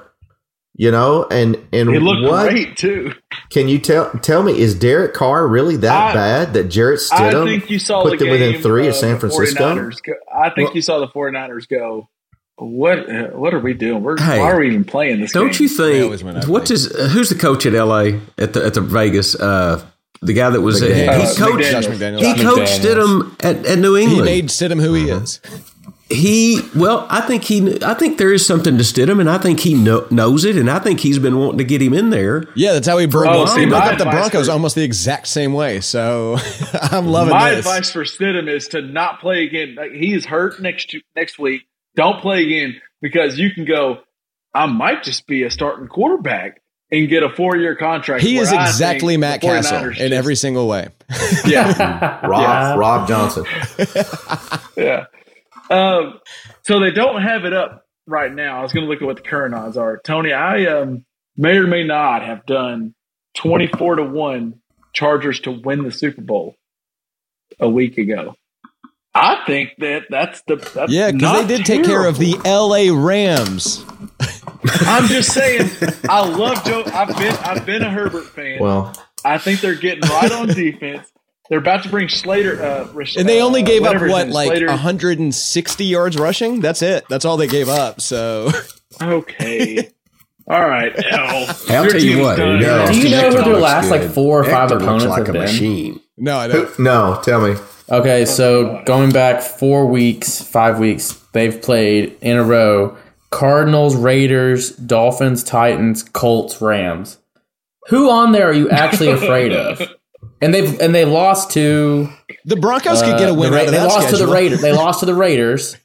[0.76, 3.12] You know, and and He looked what great too.
[3.50, 7.18] can you tell tell me is Derek Carr really that I- bad that Jarrett Stidham
[7.20, 9.74] I Stidham think you saw put the them game within three of uh, San Francisco?
[10.04, 12.08] go- I think Well- you saw the 49ers go.
[12.56, 14.02] What uh, what are we doing?
[14.02, 15.32] We're, Hey, why are we even playing this?
[15.32, 15.62] Don't game?
[15.62, 16.22] you think?
[16.22, 19.34] win What does uh, who's the coach at LA at the at the Vegas?
[19.34, 19.82] Uh,
[20.22, 20.94] the guy that was McDaniels.
[20.94, 22.20] he Uh, coached McDaniels.
[22.36, 23.22] He coached McDaniels.
[23.22, 23.98] him at, at New England.
[23.98, 24.24] he England.
[24.26, 25.40] made Stidham who he is.
[26.10, 29.60] He well, I think he I think there is something to Stidham, and I think
[29.60, 32.44] he kno- knows it, and I think he's been wanting to get him in there.
[32.56, 35.28] Yeah, that's how he broke, Oh, see, broke up the Broncos for- almost the exact
[35.28, 35.80] same way.
[35.80, 36.36] So
[36.82, 37.60] I'm loving My this.
[37.60, 39.76] advice for Stidham is to not play again.
[39.76, 41.62] Like, he is hurt next next week.
[41.94, 43.98] Don't play again because you can go.
[44.52, 48.24] I might just be a starting quarterback and get a four year contract.
[48.24, 50.88] he is exactly Matt the Cassel in just- every single way.
[51.46, 52.74] yeah Rob Yeah.
[52.74, 53.44] Rob Johnson.
[54.76, 55.04] yeah.
[55.70, 56.20] Um,
[56.62, 58.58] so they don't have it up right now.
[58.58, 60.00] I was going to look at what the current odds are.
[60.04, 61.04] Tony, I um
[61.36, 62.94] may or may not have done
[63.36, 64.60] 24 to 1
[64.92, 66.56] Chargers to win the Super Bowl
[67.60, 68.34] a week ago.
[69.14, 72.40] I think that that's the that's Yeah, because they did take care of the.
[72.44, 72.90] L.A.
[72.90, 73.84] Rams.
[74.82, 75.68] I'm just saying,
[76.08, 76.84] I love Joe.
[76.86, 78.60] I've been I've been a Herbert fan.
[78.60, 78.94] Well,
[79.24, 81.10] I think they're getting right on defense.
[81.50, 84.46] They're about to bring Slater, uh, Rash- And they only uh, gave up what, like
[84.48, 84.68] Slater.
[84.68, 86.60] 160 yards rushing?
[86.60, 87.04] That's it.
[87.10, 88.00] That's all they gave up.
[88.00, 88.50] So
[89.02, 89.90] Okay,
[90.48, 91.46] all right, L.
[91.68, 92.36] I'll Your tell you what.
[92.36, 92.60] done.
[92.60, 95.18] no, Do you know who their looks last, like, four or five Hector opponents looks
[95.18, 95.42] like have a been?
[95.42, 96.00] machine.
[96.16, 96.78] no, I don't.
[96.78, 97.56] no, tell me.
[97.90, 102.96] Okay, so going back four weeks, five weeks, they've played in a row
[103.30, 107.18] Cardinals, Raiders, Dolphins, Titans, Colts, Rams.
[107.88, 109.80] Who on there are you actually afraid of?
[110.40, 112.08] And they've and they lost to
[112.46, 114.26] The Broncos could uh, get a win the Ra- they that lost to the.
[114.26, 114.62] Raiders.
[114.62, 115.76] They lost to the Raiders,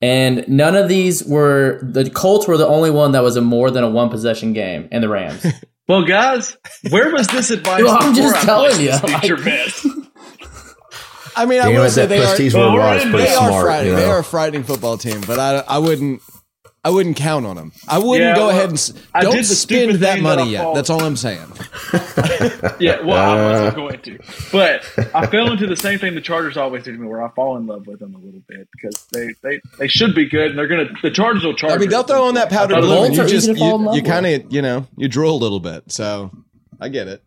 [0.00, 3.70] and none of these were the Colts were the only one that was a more
[3.70, 5.46] than a one possession game, and the Rams.
[5.88, 6.56] Well, guys,
[6.90, 7.84] where was this advice?
[7.84, 9.36] Well, I'm just I telling you, like- future?
[11.36, 13.12] I mean, I Damn will it, say they are, Prestige Well, Worldwide is we're in-
[13.12, 13.64] pretty they are smart.
[13.66, 13.92] frightening.
[13.92, 16.22] You They are a frightening football team, but I, I wouldn't.
[16.86, 17.72] I wouldn't count on them.
[17.88, 20.52] I wouldn't Yeah, go well, ahead and s- I don't spend that thing that money
[20.52, 20.72] yet.
[20.72, 21.44] That's all I'm saying.
[22.78, 24.18] Yeah, well, I wasn't going to,
[24.52, 24.84] but
[25.14, 27.56] I fell into the same thing the Chargers always do to me, where I fall
[27.56, 30.58] in love with them a little bit because they they, they should be good, and
[30.58, 31.72] they're gonna the Chargers will charge.
[31.72, 33.34] I mean, they'll throw on that powder I blue, it and was- you Bolts are
[33.52, 35.90] just fall in you, love you kind of you know you drool a little bit.
[35.90, 36.30] So
[36.80, 37.22] I get it.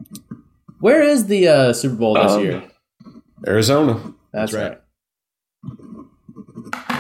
[0.80, 2.64] Where is the uh, Super Bowl this Um, year?
[3.48, 4.14] Arizona.
[4.32, 4.80] That's, right.
[5.64, 6.99] right.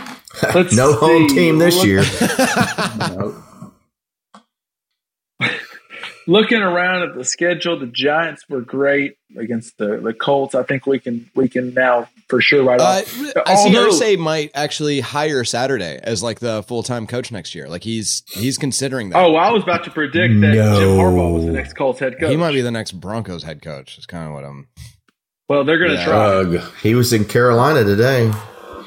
[0.54, 2.04] Let's No home team this Look- year.
[6.28, 10.54] Looking around at the schedule, the Giants were great against the, the Colts.
[10.54, 12.98] I think we can we can now for sure write Uh, off.
[13.48, 17.56] I see Although- Irsay might actually hire Saturday as like the full time coach next
[17.56, 17.68] year.
[17.68, 19.18] Like he's he's considering that.
[19.18, 20.80] Oh, I was about to predict that No.
[20.80, 22.30] Jim Harbaugh was the next Colts head coach.
[22.30, 23.98] he might be the next Broncos head coach.
[23.98, 24.68] Is kind of what I'm.
[25.48, 26.06] well, they're going to Yeah.
[26.06, 26.26] try.
[26.60, 26.72] Ugh.
[26.84, 28.32] He was in Carolina today.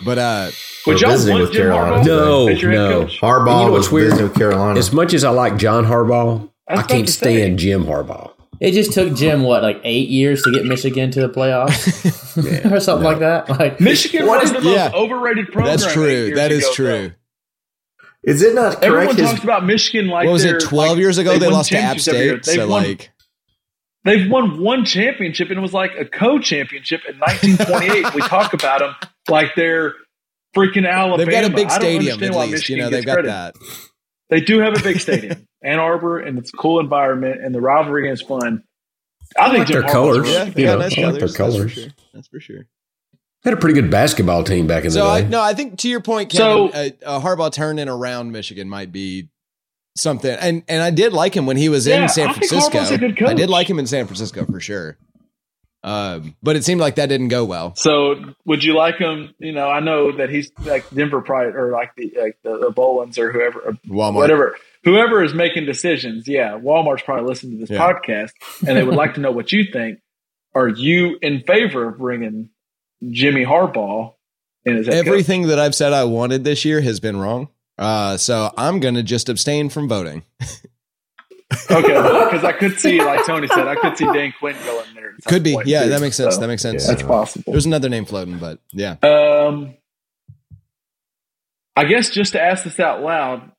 [0.05, 0.51] But uh,
[0.87, 2.07] Would We're y'all want with Jim Carolina Harbaugh.
[2.07, 3.01] No, as no.
[3.03, 3.21] coach?
[3.21, 4.05] Harbaugh And you know was what's weird?
[4.11, 4.79] visiting with Carolina.
[4.79, 7.37] As much as I like John Harbaugh, I I can't to say.
[7.37, 8.33] stand Jim Harbaugh.
[8.61, 12.79] It just took Jim what like eight years to get Michigan to the playoffs or
[12.81, 13.49] something like that.
[13.49, 14.93] Like Michigan What was the most yeah.
[14.95, 15.67] overrated program.
[15.67, 16.07] that's eight true.
[16.09, 16.87] years That is ago, true.
[17.09, 17.11] though.
[18.25, 19.19] Is it not Everyone correct?
[19.19, 20.61] His, talks about Michigan like what was it?
[20.61, 22.43] Twelve like, years ago, they won lost to App championships every year.
[22.43, 22.53] State.
[22.53, 23.12] They've So won, like,
[24.05, 28.15] they've won one championship, and it was like a co-championship in 1928.
[28.15, 28.95] we talk about them
[29.29, 29.95] like they're
[30.57, 31.17] freaking Alabama.
[31.19, 32.53] they've got a big stadium at least.
[32.53, 33.29] Michigan You know, they've got credit.
[33.29, 33.55] that.
[34.31, 37.61] They do have a big stadium, Ann Arbor, and it's a cool environment, and the
[37.61, 38.63] rivalry is fun.
[39.39, 40.29] I think like their colors.
[40.29, 41.57] Yeah, You know, nice I like their colors.
[41.57, 41.89] That's for sure.
[42.15, 42.67] That's for sure.
[43.45, 45.29] Had a pretty good basketball team back in So the I day.
[45.29, 48.93] no, I think to your point, So- Kevin, uh, uh, Harbaugh turning around Michigan might
[48.93, 49.29] be
[49.97, 50.31] something.
[50.31, 52.79] And and I did like him when he was Yeah, in San I Francisco.
[52.79, 54.97] Harbaugh's a good I did like him in San Francisco for sure.
[55.85, 57.75] Um, but it seemed like that didn't go well.
[57.75, 58.15] So,
[58.45, 59.35] would you like him?
[59.41, 62.71] You know, I know that he's like Denver Pride or like the like the, the
[62.71, 64.15] Bowlens or whoever, or Walmart.
[64.15, 66.29] whatever, whoever is making decisions.
[66.29, 67.79] Yeah, Walmart's probably listening to this Yeah.
[67.81, 68.31] podcast,
[68.65, 69.99] and they would like to know what you think.
[70.55, 72.51] Are you in favor of bringing
[73.11, 74.15] Jimmy Harbaugh
[74.65, 74.95] in as coach?
[74.95, 77.49] Everything that I've said I wanted this year has been wrong.
[77.83, 80.23] Uh, so I'm gonna just abstain from voting.
[81.71, 85.13] Okay, because I could see, like Tony said, I could see Dan Quinn going there.
[85.27, 85.53] Could be.
[85.55, 85.89] point, Yeah, too.
[85.91, 86.35] that makes sense.
[86.37, 86.87] So, that makes sense.
[86.87, 87.53] That's possible.
[87.53, 88.97] There's another name floating, but yeah.
[89.03, 89.75] Um,
[91.77, 93.51] I guess just to ask this out loud,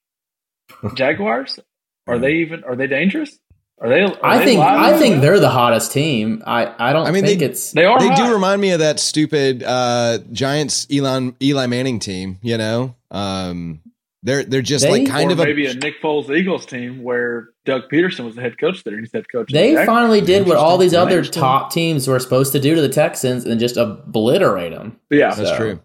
[0.95, 1.59] Jaguars
[2.07, 3.38] are they even are they dangerous?
[3.80, 4.01] Are they?
[4.01, 6.43] Are I they think I in think they're the hottest team.
[6.45, 7.99] I, I don't I mean, think they- it's they are.
[7.99, 8.17] they hot.
[8.17, 12.39] do remind me of that stupid uh, Giants Elon Eli Manning team.
[12.41, 13.82] You know, um,
[14.24, 17.03] they're they're just They- like kind or of a maybe a Nick Foles Eagles team
[17.03, 19.41] where Doug Pederson was the head coach there and he's head coach.
[19.41, 22.74] of the they finally did what all these other top teams were supposed to do
[22.76, 24.97] to the Texans and just obliterate them.
[25.11, 25.80] yeah, That's true.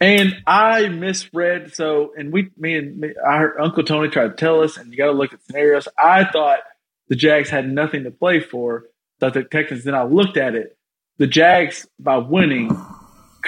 [0.00, 1.74] And I misread.
[1.74, 4.92] So, and we, me and me, I heard Uncle Tony tried to tell us, and
[4.92, 5.88] you got to look at scenarios.
[5.98, 6.60] I thought
[7.08, 8.84] the Jags had nothing to play for.
[9.18, 9.82] Thought the Texans.
[9.82, 10.76] Then I looked at it.
[11.16, 12.70] The Jags, by winning,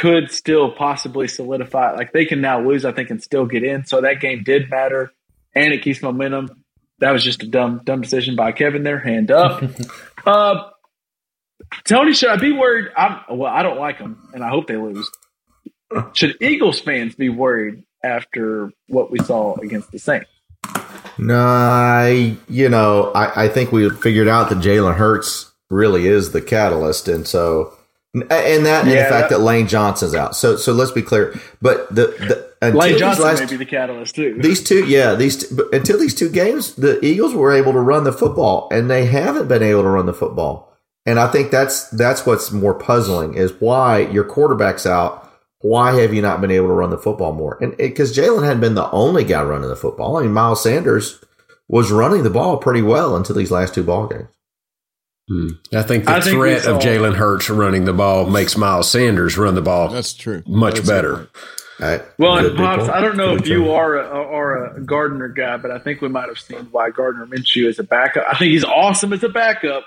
[0.00, 1.92] could still possibly solidify.
[1.92, 3.84] Like they can now lose, I think, and still get in.
[3.84, 5.12] So that game did matter,
[5.54, 6.64] and it keeps momentum.
[7.00, 8.82] That was just a dumb, dumb decision by Kevin.
[8.82, 9.62] There, hand up.
[10.26, 10.70] uh,
[11.84, 12.86] Tony, should I be worried?
[12.96, 15.10] I'm, well, I don't like them, and I hope they lose.
[16.14, 20.30] Should Eagles fans be worried after what we saw against the Saints?
[21.18, 26.32] No, I, you know, I, I think we figured out that Jalen Hurts really is
[26.32, 27.06] the catalyst.
[27.06, 27.74] And so
[28.14, 30.36] and that and the fact that- that, Lane Johnson's out.
[30.36, 31.34] So so let's be clear.
[31.62, 34.36] But the the until Lane Johnson last- may be the catalyst too.
[34.40, 38.04] these two, yeah, these two, until these two games, the Eagles were able to run
[38.04, 40.76] the football, and they haven't been able to run the football.
[41.06, 45.26] And I think that's that's what's more puzzling is why your quarterback's out.
[45.62, 47.58] Why have you not been able to run the football more?
[47.60, 50.16] And because Jalen hadn't been the only guy running the football.
[50.16, 51.20] I mean, Miles Sanders
[51.68, 54.28] was running the ball pretty well until these last two ball games.
[55.30, 55.48] Hmm.
[55.72, 59.38] I think the I think threat of Jalen Hurts running the ball makes Miles Sanders
[59.38, 60.42] run the ball That's true.
[60.44, 61.28] much That's better.
[61.78, 62.02] Right?
[62.18, 62.88] Well, Good and Pops.
[62.88, 63.68] I don't know Good if you job.
[63.70, 67.26] are a, are a Gardner guy, but I think we might have seen why Gardner
[67.26, 68.24] Minshew is a backup.
[68.28, 69.84] I think he's awesome as a backup.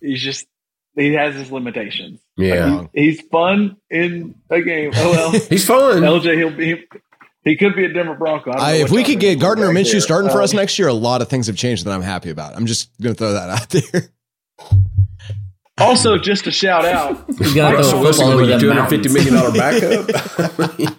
[0.00, 0.46] He's just
[0.94, 2.20] he has his limitations.
[2.36, 2.86] Yeah.
[2.94, 4.92] He's fun in a game.
[4.94, 6.00] Oh well, He's fun.
[6.02, 6.86] LJ, he'll be
[7.44, 8.52] he could be a Denver Bronco.
[8.52, 10.00] I I, if we could get Gardner back Minshew there.
[10.00, 12.30] starting for Um, us next year, a lot of things have changed that I'm happy
[12.30, 12.54] about.
[12.56, 14.10] I'm just going to throw that out there.
[15.78, 17.24] Also, just a shout out.
[17.38, 19.24] He's gonna What's throw a supposed to football be over two the hundred fifty mountains.
[19.26, 20.06] million dollar
[20.86, 20.98] backup.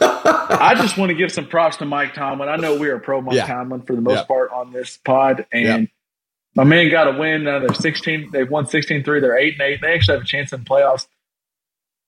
[0.60, 2.48] I just want to give some props to Mike Tomlin.
[2.48, 3.46] I know we are pro Mike Yeah.
[3.46, 4.24] Tomlin for the most Yeah.
[4.24, 5.80] part on this pod, and Yeah.
[6.56, 7.46] my man got a win.
[7.46, 8.30] Uh, they're sixteen.
[8.32, 9.20] They've won 16-3.
[9.20, 9.80] They're eight and eight.
[9.80, 11.06] They actually have a chance in the playoffs.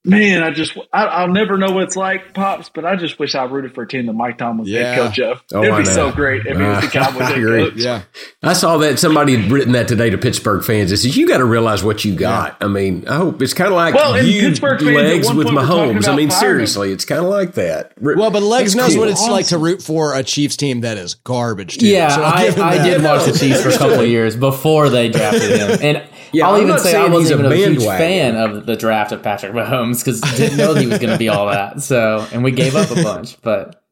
[0.02, 2.70] Man, I just I, I'll never know what it's like, pops.
[2.70, 4.94] But I just wish I rooted for a team that Mike Tomlin was Yeah.
[4.94, 5.42] head coach of.
[5.52, 5.90] Oh, It'd be know.
[5.90, 7.72] so great if he was the Uh, Cowboys head coach.
[7.76, 8.02] yeah.
[8.42, 10.90] I saw that somebody had written that today to Pittsburgh fans.
[10.90, 12.56] It says you got to realize what you got.
[12.62, 15.62] I mean, I hope it's kind of like Well, you Pittsburgh legs with point were
[15.64, 16.08] Mahomes.
[16.08, 16.30] I mean, firing him.
[16.30, 17.92] seriously, it's kind of like that.
[18.00, 19.00] Well, but Legs That's knows cool.
[19.00, 21.76] what it's like to root for a Chiefs team that is garbage.
[21.76, 21.86] Too.
[21.88, 24.08] Yeah, So I'll give him I, I did watch the Chiefs for a couple of
[24.08, 27.52] years before they drafted him, and Yeah, I'll I'm even say I wasn't a even
[27.52, 27.98] a huge bandwagon.
[27.98, 31.28] fan of the draft of Patrick Mahomes because didn't know he was going to be
[31.28, 31.82] all that.
[31.82, 33.82] So, and we gave up a bunch, but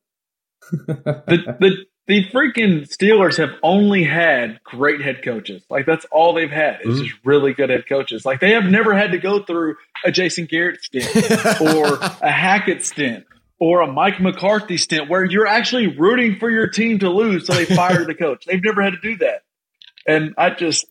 [0.71, 5.63] the, the the freaking Steelers have only had great head coaches.
[5.69, 7.05] Like that's all they've had is mm-hmm.
[7.05, 8.25] just really good head coaches.
[8.25, 11.07] Like they have never had to go through a Jason Garrett stint
[11.61, 13.27] or a Hackett stint
[13.61, 17.53] or a Mike McCarthy stint where you're actually rooting for your team to lose, so
[17.53, 18.47] they fire the coach.
[18.47, 19.43] They've never had to do that,
[20.07, 20.87] and I just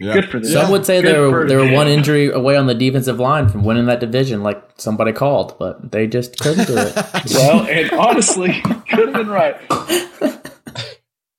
[0.00, 0.14] Yeah.
[0.14, 0.50] good for them.
[0.50, 1.74] some would say Good they were they were them.
[1.74, 5.92] one injury away on the defensive line from winning that division, like somebody called, but
[5.92, 6.96] they just couldn't do it.
[7.34, 8.52] Well, and honestly,
[8.90, 9.56] could have been right.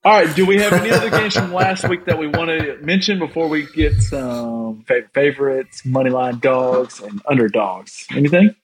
[0.04, 0.36] All right.
[0.36, 3.48] Do we have any other games from last week that we want to mention before
[3.48, 8.06] we get some fa- favorites, moneyline dogs, and underdogs?
[8.12, 8.56] Anything?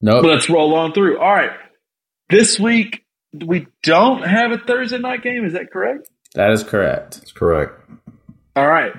[0.00, 0.24] Nope.
[0.24, 1.18] Let's roll on through.
[1.18, 1.52] All right.
[2.30, 5.44] This week we don't have a Thursday night game.
[5.44, 6.08] Is that correct?
[6.34, 7.18] That is correct.
[7.20, 7.80] That's correct.
[8.56, 8.92] All right.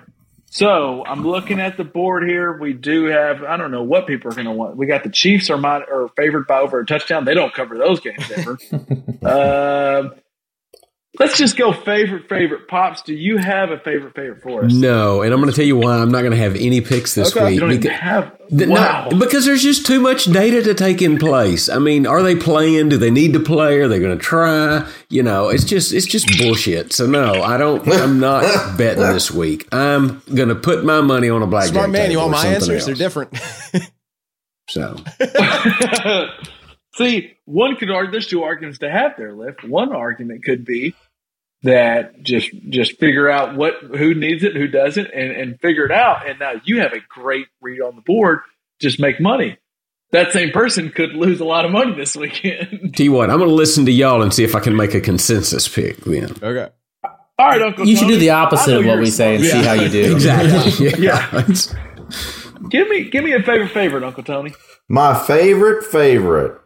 [0.56, 2.58] So I'm looking at the board here.
[2.58, 4.78] We do have I don't know what people are going to want.
[4.78, 7.26] We got the Chiefs are my are favored by over a touchdown.
[7.26, 8.58] They don't cover those games ever.
[10.01, 10.14] um,
[11.20, 12.68] let's just go favorite favorite.
[12.68, 14.74] Pops, do you have a favorite favorite for us?
[14.74, 17.16] No, and I'm going to tell you why I'm not going to have any picks
[17.16, 17.45] this Okay.
[17.45, 17.53] week.
[17.55, 18.38] You don't even because- have.
[18.49, 19.09] The- no, wow.
[19.18, 21.68] because there's just too much data to take in place.
[21.68, 22.89] I mean, are they playing?
[22.89, 23.80] Do they need to play?
[23.80, 24.88] Are they going to try?
[25.09, 26.93] You know, it's just it's just bullshit.
[26.93, 27.88] So no, I don't.
[27.91, 28.43] I'm not
[28.78, 29.68] betting this week.
[29.74, 31.74] I'm going to put my money on a blackjack.
[31.74, 32.86] Smart man, you table want my something answers?
[32.86, 33.36] They're different.
[34.68, 34.95] So
[36.95, 39.63] See, one could argue there's two arguments to have there, Lift.
[39.63, 40.95] One argument could be
[41.66, 45.91] that just just figure out what who needs it, who doesn't, and, and figure it
[45.91, 46.28] out.
[46.28, 48.39] And now you have a great read on the board,
[48.80, 49.57] just make money.
[50.11, 52.93] That same person could lose a lot of money this weekend.
[52.95, 54.93] tell you what, I'm going to listen to y'all and see if I can make
[54.93, 55.97] a consensus pick.
[55.97, 56.70] Then okay.
[57.38, 57.86] All right, Uncle.
[57.86, 59.63] You should do the opposite of what we say and smart.
[59.63, 60.11] see how you do.
[60.16, 60.89] exactly.
[61.03, 61.39] Yeah.
[61.39, 61.76] It's-
[62.70, 64.53] Give me give me a favorite favorite, Uncle Tony.
[64.89, 66.59] My favorite favorite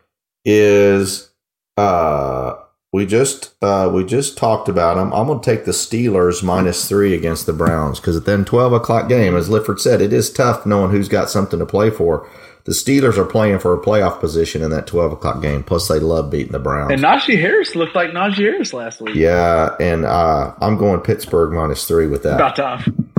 [0.45, 1.30] is
[1.76, 2.54] uh
[2.92, 5.14] we just uh we just talked about them.
[5.14, 9.08] I'm gonna take the Steelers minus three against the Browns because at then twelve o'clock
[9.10, 12.28] game, as Lifford said, it is tough knowing who's got something to play for.
[12.66, 15.64] The Steelers are playing for a playoff position in that twelve o'clock game.
[15.64, 16.92] Plus, they love beating the Browns.
[16.92, 19.16] And Najee Harris looked like Najee Harris last week.
[19.16, 22.36] yeah, and uh, I'm going Pittsburgh minus three with that.
[22.36, 23.10] About time.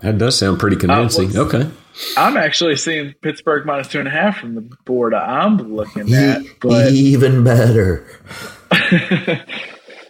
[0.00, 1.26] that does sound pretty convincing.
[1.32, 1.70] what's- okay.
[2.16, 6.42] I'm actually seeing Pittsburgh minus two and a half from the board I'm looking at,
[6.60, 8.06] but Even better.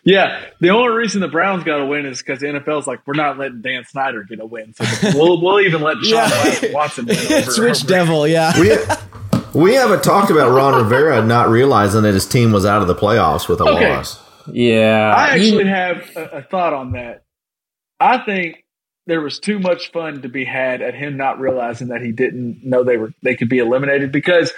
[0.02, 3.12] Yeah, the only reason the Browns got a win is because the NFL's like, we're
[3.12, 4.82] not letting Dan Snyder get a win, so
[5.14, 6.72] we'll we'll even let Sean Yeah.
[6.72, 7.18] Watson win.
[7.32, 8.58] Over, Switch over- devil, yeah.
[8.58, 8.70] We
[9.60, 12.94] we haven't talked about Ron Rivera not realizing that his team was out of the
[12.94, 13.94] playoffs with a Okay.
[13.94, 14.18] loss.
[14.50, 15.14] Yeah.
[15.14, 17.24] I You- actually have a, a thought on that.
[18.00, 18.64] I think
[19.06, 22.64] there was too much fun to be had at him not realizing that he didn't
[22.64, 24.50] know they were they could be eliminated because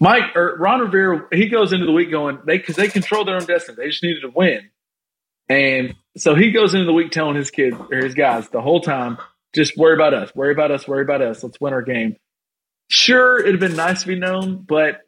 [0.00, 3.36] Mike or Ron Rivera he goes into the week going they because they control their
[3.36, 3.76] own destiny.
[3.76, 4.70] They just needed to win,
[5.48, 8.80] and so he goes into the week telling his kids or his guys the whole
[8.80, 9.18] time
[9.54, 10.34] Just worry about us.
[10.34, 10.86] Worry about us.
[10.88, 11.42] Worry about us.
[11.44, 12.16] Let's win our game.
[12.90, 15.00] Sure, it'd have been nice to be known, but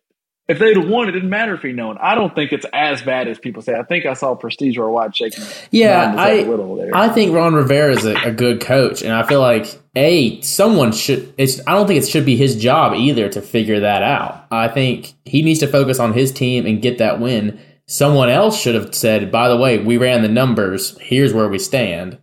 [0.49, 1.99] if they'd have won, it didn't matter if he'd known.
[2.01, 3.75] I don't think it's as bad as people say.
[3.75, 5.43] I think I saw Prestige Worldwide shaking.
[5.73, 6.95] Yeah, I little there.
[6.95, 9.67] I think Ron Rivera is a, a good coach, and I feel like
[9.97, 11.35] a someone should.
[11.37, 14.47] It's I don't think it should be his job either to figure that out.
[14.53, 17.59] I think he needs to focus on his team and get that win.
[17.89, 20.97] Someone else should have said, "By the way, we ran the numbers.
[21.01, 22.19] Here's where we stand."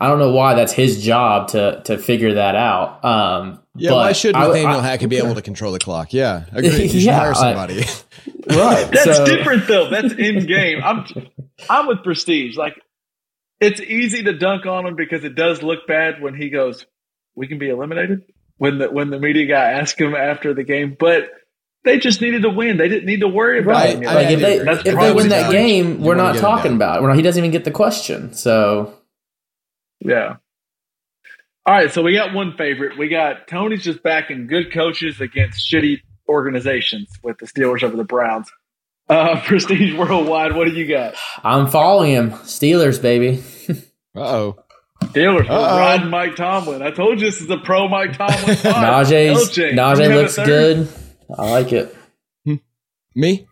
[0.00, 3.04] I don't know why that's his job to to figure that out.
[3.04, 6.12] Um, Yeah, but why should I- Nathaniel I- Hackett be able to control the clock?
[6.12, 6.72] Yeah, agreed.
[6.80, 7.84] You should Yeah, hire I- somebody.
[8.50, 9.90] Right, That's so- different though.
[9.90, 10.80] That's in game.
[10.82, 11.04] I'm
[11.68, 12.56] I'm with Prestige.
[12.56, 12.74] Like
[13.60, 16.86] it's easy to dunk on him because it does look bad when he goes,
[17.36, 18.22] "We can be eliminated."
[18.56, 21.28] When the when the media guy asked him after the game, but
[21.84, 22.76] they just needed to win.
[22.78, 23.96] They didn't need to worry about Right.
[23.98, 24.08] him.
[24.08, 27.02] I Like if they if they win that game, we're not talking about it.
[27.02, 28.32] We're not, he doesn't even get the question.
[28.32, 28.94] So
[30.00, 30.36] Yeah.
[31.66, 32.98] All right, so we got one favorite.
[32.98, 35.98] We got Tony's just backing good coaches against shitty
[36.28, 38.50] organizations with the Steelers over the Browns.
[39.08, 41.14] Uh, Prestige Worldwide, what do you got?
[41.44, 42.30] I'm following him.
[42.30, 43.42] Steelers, baby.
[44.12, 44.56] Uh oh.
[45.04, 45.78] Steelers, we're Uh-oh.
[45.78, 46.82] riding Mike Tomlin.
[46.82, 48.56] I told you this is a pro Mike Tomlin.
[48.56, 49.06] pod.
[49.06, 50.88] Najee LJ, you Najee looks good.
[51.38, 51.96] I like it.
[53.14, 53.46] Me?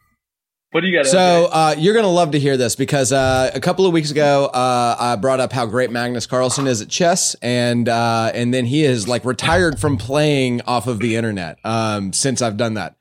[0.71, 1.07] What do you got?
[1.07, 4.47] So uh, you're gonna love to hear this because uh, a couple of weeks ago
[4.53, 8.67] uh, I brought up how great Magnus Carlsen is at chess, and uh, and then
[8.67, 12.97] he is like retired from playing off of the internet um, since I've done that.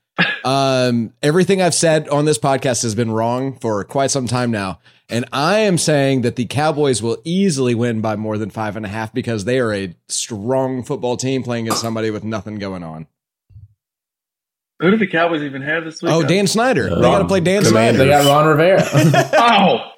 [0.45, 4.79] Um, everything I've said on this podcast has been wrong for quite some time now,
[5.09, 8.85] and I am saying that the Cowboys will easily win by more than five and
[8.85, 12.81] a half because they are a strong football team playing against somebody with nothing going
[12.81, 13.07] on.
[14.79, 16.11] Who do the Cowboys even have this week?
[16.11, 16.89] Oh, Dan Snyder!
[16.93, 17.99] they got to play Dan Commanders.
[17.99, 18.83] They got Ron Rivera.
[19.33, 19.91] oh,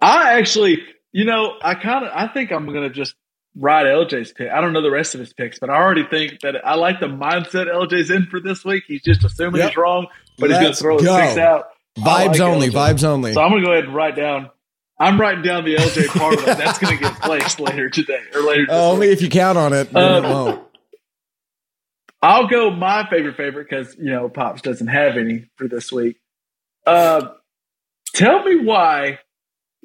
[0.00, 0.78] I actually,
[1.12, 3.14] you know, I kind of, I think I'm going to just
[3.56, 4.48] ride LJ's pick.
[4.50, 7.00] I don't know the rest of his picks, but I already think that I like
[7.00, 8.84] the mindset LJ's in for this week.
[8.86, 9.70] He's just assuming Yep.
[9.70, 10.06] he's wrong,
[10.38, 11.18] but he's going to Let's throw his go.
[11.20, 11.64] picks out.
[11.98, 12.68] Vibes like only.
[12.68, 12.72] LJ.
[12.94, 13.32] Vibes only.
[13.32, 14.50] So I'm going to go ahead and write down.
[15.00, 16.44] I'm writing down the LJ parlay.
[16.44, 18.66] That's going to get placed later today or later.
[18.66, 19.90] This Only if you count on it.
[19.92, 20.66] then Um, it won't.
[22.22, 26.20] I'll go my favorite favorite because you know Pops doesn't have any for this week.
[26.86, 27.28] Uh,
[28.14, 29.18] tell me why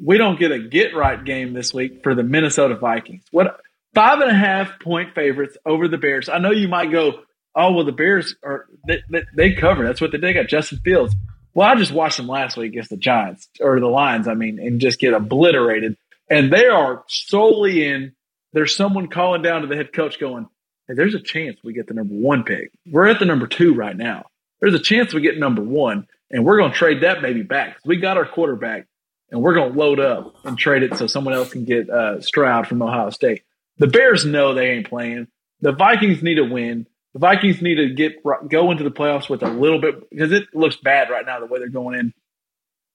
[0.01, 3.23] we don't get a get right game this week for the Minnesota Vikings.
[3.31, 3.59] What
[3.93, 6.27] five and a half point favorites over the Bears?
[6.27, 7.21] I know you might go,
[7.55, 9.85] oh well, the Bears are they, they, they cover.
[9.85, 10.47] That's what they, they got.
[10.47, 11.15] Justin Fields.
[11.53, 14.27] Well, I just watched them last week against the Giants or the Lions.
[14.27, 15.95] I mean, and just get obliterated.
[16.29, 18.13] And they are solely in.
[18.51, 20.47] There's someone calling down to the head coach going,
[20.87, 22.71] hey, there's a chance we get the number one pick.
[22.85, 24.25] We're at the number two right now.
[24.61, 27.77] There's a chance we get number one, and we're going to trade that baby back.
[27.85, 28.87] We got our quarterback,
[29.29, 32.21] and we're going to load up and trade it so someone else can get uh,
[32.21, 33.43] Stroud from Ohio State.
[33.77, 35.27] The Bears know they ain't playing.
[35.61, 36.87] The Vikings need to win.
[37.13, 40.47] The Vikings need to get go into the playoffs with a little bit because it
[40.53, 42.13] looks bad right now the way they're going in.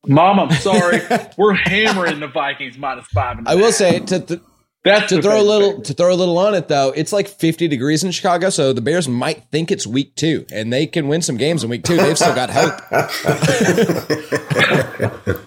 [0.07, 1.01] Mom, I'm sorry.
[1.39, 3.39] we're hammering the Vikings minus five.
[3.39, 4.41] And a I will say to to,
[4.85, 6.93] that's to the throw a little to throw a little on it though.
[6.95, 10.73] It's like 50 degrees in Chicago, so the Bears might think it's week two, and
[10.73, 11.97] they can win some games in week two.
[11.97, 12.81] They've still got hope.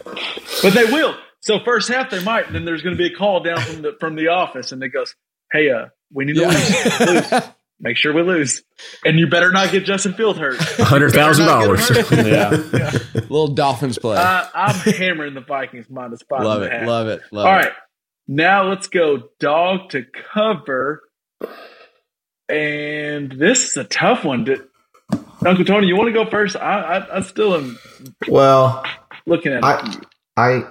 [0.62, 1.16] But they will.
[1.42, 3.82] So first half they might, and then there's going to be a call down from
[3.82, 5.14] the from the office, and it goes,
[5.52, 7.00] "Hey, uh, we need to lose.
[7.32, 7.42] lose.
[7.82, 8.64] Make sure we lose,
[9.04, 11.90] and you better not get Justin Field hurt." hundred thousand dollars.
[12.12, 12.50] yeah.
[13.14, 14.16] little Dolphins play.
[14.16, 16.44] Uh, I'm hammering the Vikings minus five.
[16.44, 16.88] love and a it, half.
[16.88, 17.58] love it, love All it.
[17.58, 17.72] right,
[18.28, 21.04] now let's go dog to cover,
[22.50, 24.46] and this is a tough one.
[24.46, 24.62] Did,
[25.46, 26.56] Uncle Tony, you want to go first?
[26.56, 27.78] I, I, I still am
[28.28, 28.84] Well,
[29.26, 30.06] looking at I, it.
[30.38, 30.64] I,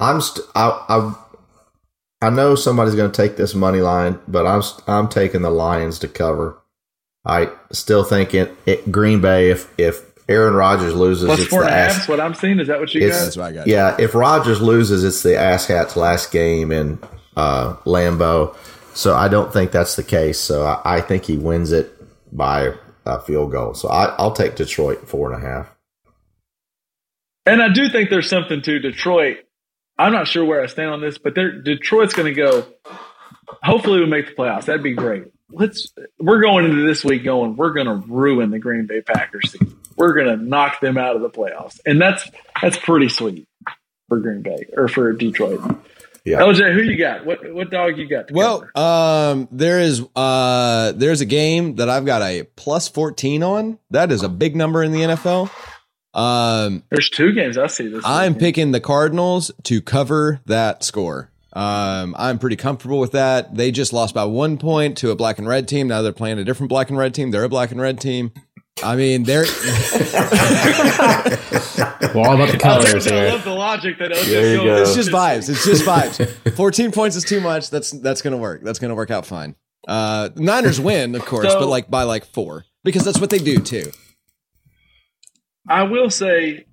[0.00, 1.14] I'm, st- I, I,
[2.22, 5.98] I know somebody's going to take this money line, but I'm, I'm taking the Lions
[6.00, 6.58] to cover.
[7.24, 9.50] I still think it, it Green Bay.
[9.50, 12.02] If if Aaron Rodgers loses, Plus it's four the and a half ass.
[12.04, 12.60] is what I'm seeing.
[12.60, 13.24] Is that what you It's- got?
[13.24, 13.66] That's what I got.
[13.66, 16.98] Yeah, if Rodgers loses, it's the asshat's last game in
[17.36, 18.56] uh, Lambeau.
[18.94, 20.38] So I don't think that's the case.
[20.38, 21.92] So I, I think he wins it
[22.36, 22.74] by
[23.06, 23.74] a field goal.
[23.74, 25.70] So I, I'll take Detroit four and a half.
[27.46, 29.38] And I do think there's something to Detroit.
[29.98, 32.66] I'm not sure where I stand on this, but Detroit's going to go.
[33.62, 34.66] Hopefully, we make the playoffs.
[34.66, 35.24] That'd be great.
[35.50, 35.92] Let's.
[36.18, 37.56] We're going into this week going.
[37.56, 39.52] We're going to ruin the Green Bay Packers.
[39.52, 39.76] season.
[40.00, 42.26] We're going to knock them out of the playoffs, and that's
[42.62, 43.46] that's pretty sweet
[44.08, 45.60] for Green Bay or for Detroit.
[46.24, 46.40] Yeah.
[46.40, 47.26] LJ, who you got?
[47.26, 48.30] What what dog you got?
[48.30, 48.78] Well, cover?
[48.78, 53.78] um, there is uh, there's a game that I've got a plus 14 on.
[53.90, 55.50] That is a big number in the NFL.
[56.12, 58.02] Um, there's two games I see this.
[58.04, 58.40] I'm weekend.
[58.40, 61.30] picking the Cardinals to cover that score.
[61.52, 63.56] Um, I'm pretty comfortable with that.
[63.56, 65.88] They just lost by one point to a black and red team.
[65.88, 67.30] Now they're playing a different black and red team.
[67.32, 68.32] They're a black and red team.
[68.82, 69.44] I mean, they're
[72.14, 73.28] We're all about the colors I here.
[73.30, 74.82] love the logic that OJ There you go.
[74.82, 75.48] it's just vibes.
[75.48, 76.54] It's just vibes.
[76.56, 77.70] 14 points is too much.
[77.70, 78.62] That's that's gonna work.
[78.62, 79.54] That's gonna work out fine.
[79.86, 83.38] Uh, Niners win, of course, So- but like by like four because that's what they
[83.38, 83.90] do too.
[85.68, 86.66] I will say,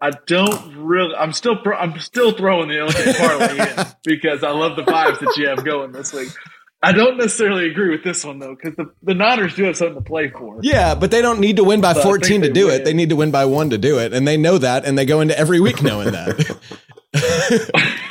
[0.00, 1.14] I don't really.
[1.16, 1.56] I'm still.
[1.56, 5.48] pro- I'm still throwing the LJ parlay in because I love the vibes that you
[5.48, 6.28] have going this week.
[6.82, 9.96] I don't necessarily agree with this one though because the, the Niners do have something
[9.96, 10.60] to play for.
[10.62, 12.80] Yeah, but they don't need to win by So 14 to do win.
[12.80, 12.84] it.
[12.84, 15.06] They need to win by one to do it, and they know that, and they
[15.06, 16.56] go into every week knowing that.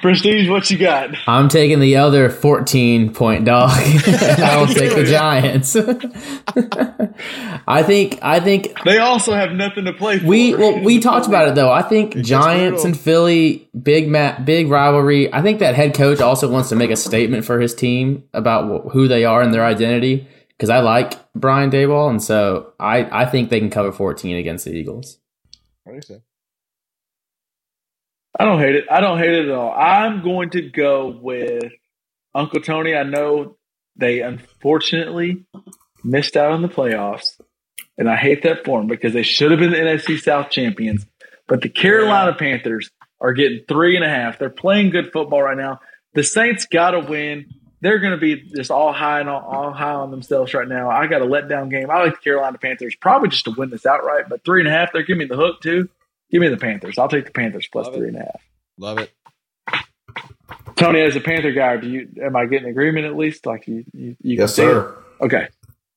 [0.00, 1.10] Prestige, what you got?
[1.26, 3.70] I'm taking the other 14 point dog.
[3.76, 5.76] I will take the Giants.
[7.66, 10.26] I think I think They also have nothing to play for.
[10.26, 11.70] we well we talked about it though.
[11.70, 15.32] I think Giants and Philly big ma- big rivalry.
[15.32, 18.90] I think that head coach also wants to make a statement for his team about
[18.92, 23.26] who they are and their identity because I like Brian Daboll and so I I
[23.26, 25.18] think they can cover 14 against the Eagles.
[25.86, 25.90] I
[28.38, 28.84] don't hate it.
[28.90, 29.72] I don't hate it at all.
[29.72, 31.72] I'm going to go with
[32.34, 32.94] Uncle Tony.
[32.94, 33.56] I know
[33.96, 35.44] they unfortunately
[36.02, 37.40] missed out on the playoffs,
[37.98, 41.06] and I hate that for them because they should have been the NFC South champions.
[41.46, 44.38] But the Carolina Panthers are getting three and a half.
[44.38, 45.80] They're playing good football right now.
[46.14, 47.46] The Saints got to win.
[47.80, 50.88] They're going to be just all high and all, all high on themselves right now.
[50.88, 51.90] I got a letdown game.
[51.90, 54.72] I like the Carolina Panthers probably just to win this outright, but three and a
[54.72, 54.92] half.
[54.92, 55.88] They're giving me the hook too.
[56.32, 56.98] Give me the Panthers.
[56.98, 57.98] I'll take the Panthers plus Love it.
[57.98, 58.40] three and a half.
[58.78, 59.10] Love it.
[60.76, 63.46] Tony, as a Panther guy, do you am I getting agreement at least?
[63.46, 64.66] Like you, you, you Yes, can see it?
[64.66, 64.98] sir.
[65.20, 65.48] Okay,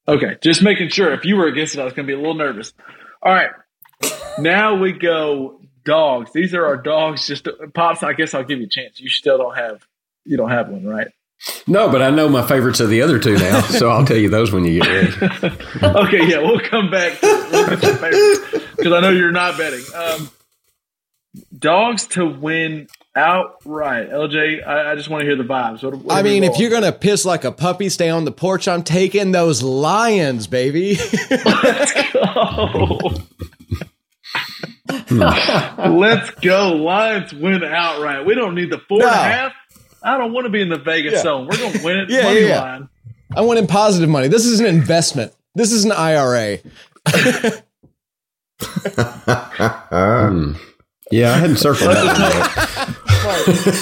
[0.07, 0.37] okay.
[0.41, 1.11] Just making sure.
[1.13, 2.73] If you were against it, I was going to be a little nervous.
[3.23, 3.49] All right,
[4.37, 6.31] now we go dogs.
[6.33, 7.25] These are our dogs.
[7.25, 8.03] Just pops.
[8.03, 8.99] I guess I'll give you a chance.
[8.99, 9.81] You still don't have.
[10.25, 11.07] You don't have one, right?
[11.67, 14.29] No, but I know my favorites of the other two now, so I'll tell you
[14.29, 15.55] those when you get ready.
[15.83, 19.83] okay, yeah, we'll come back because I know you're not betting.
[19.95, 20.29] Um,
[21.57, 24.09] dogs to win outright.
[24.09, 25.83] LJ, I, I just want to hear the vibes.
[25.83, 28.25] What, what I are we mean, if you're gonna piss like a puppy, stay on
[28.25, 28.67] the porch.
[28.67, 30.95] I'm taking those lions, baby.
[32.09, 33.11] go.
[35.09, 36.73] Let's go.
[36.73, 38.25] Lions win outright.
[38.25, 39.53] We don't need the four and a half.
[40.03, 41.21] I don't want to be in the Vegas Yeah.
[41.23, 41.47] zone.
[41.47, 42.09] We're going to win it.
[42.11, 42.61] Yeah, money yeah, yeah.
[42.61, 42.89] line.
[43.35, 44.27] I want in positive money.
[44.27, 45.33] This is an investment.
[45.55, 46.59] This is an IRA.
[49.35, 50.53] Hmm.
[51.11, 52.95] Yeah, I hadn't circled that.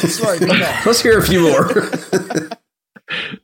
[0.09, 0.49] Smart, good.
[0.85, 1.67] Let's hear a few more.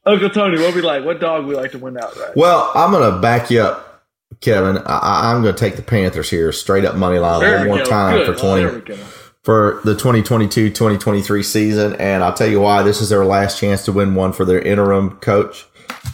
[0.06, 1.06] Uncle Tony, what we like?
[1.06, 2.36] What dog we like to win outright?
[2.36, 4.04] Well, I'm going to back you up,
[4.42, 4.78] Kevin.
[4.80, 7.68] I- I, I'm going to take the Panthers here, straight up money line There one
[7.68, 7.86] more go.
[7.86, 8.36] time Good.
[8.36, 8.98] for twenty There we go.
[9.44, 11.96] For the 2022-2023 season.
[11.96, 12.84] And I'll tell you why.
[12.84, 15.66] This is their last chance to win one for their interim coach.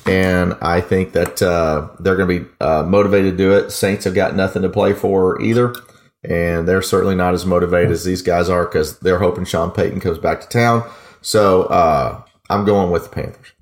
[0.06, 3.72] And I think that uh, they're going to be uh, motivated to do it.
[3.72, 5.76] Saints have got nothing to play for either.
[6.24, 10.00] And they're certainly not as motivated as these guys are because they're hoping Sean Payton
[10.00, 10.90] comes back to town.
[11.22, 13.55] So uh, I'm going with the Panthers.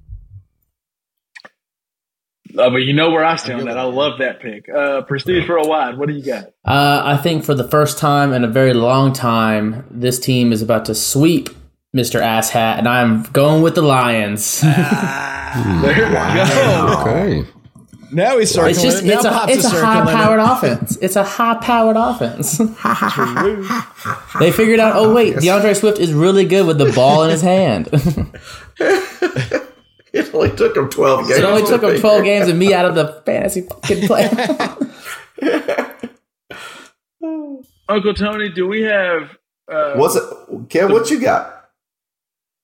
[2.58, 3.78] Uh, but you know where I stand on that.
[3.78, 4.70] I love that pick.
[4.70, 5.98] Uh, Prestige for a wide.
[5.98, 6.46] What do you got?
[6.66, 10.62] Uh, I think for the first time in a very long time, this team is
[10.62, 11.50] about to sweep
[11.96, 12.22] Mr.
[12.22, 14.64] Asshat, and I'm going with the Lions.
[15.54, 16.98] There we go.
[17.02, 17.44] okay.
[18.12, 18.72] Now he's circling.
[18.72, 19.08] it's just it.
[19.08, 20.16] Now it's a it's a circling high it.
[20.16, 20.98] powered offense.
[21.02, 22.58] It's a high powered offense.
[24.40, 24.94] they figured out.
[24.96, 27.88] Oh wait, D'Andre Swift is really good with the ball in his hand.
[30.14, 31.40] It only took them 12 games.
[31.40, 34.30] it only took him 12 games and me out of the fantasy fucking play.
[37.90, 39.30] Uncle Tony, do we have
[39.72, 40.24] uh, What's it?
[40.70, 41.62] Kev, what you got?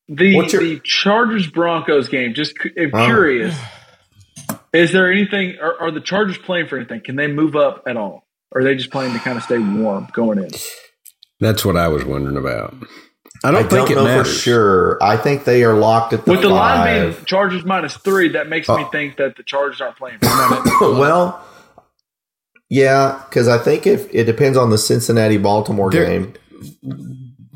[0.07, 2.33] the what's your- the Chargers Broncos game?
[2.33, 3.05] Just I'm Oh.
[3.05, 3.57] curious.
[4.73, 5.57] Is there anything?
[5.61, 7.01] Are, are the Chargers playing for anything?
[7.01, 8.27] Can they move up at all?
[8.51, 10.49] Or are they just playing to kind of stay warm going in?
[11.39, 12.75] That's what I was wondering about.
[13.43, 14.27] I don't I think don't it know matters.
[14.33, 14.97] for sure.
[15.03, 17.25] I think they are locked at the With the line being five.
[17.25, 18.77] Chargers minus three, that makes Oh.
[18.77, 20.17] me think that the Chargers aren't playing.
[20.81, 21.43] Well,
[22.69, 26.33] yeah, because I think if it depends on the Cincinnati Baltimore game.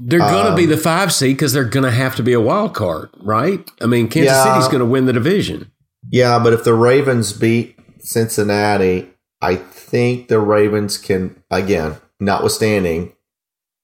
[0.06, 2.34] They're going to Um, be the five seed because they're going to have to be
[2.34, 3.70] a wild card, right?
[3.82, 4.54] I mean, Kansas Yeah.
[4.56, 5.72] City's going to win the division.
[6.10, 9.10] Yeah, but if the Ravens beat Cincinnati,
[9.42, 13.14] I think the Ravens can again, notwithstanding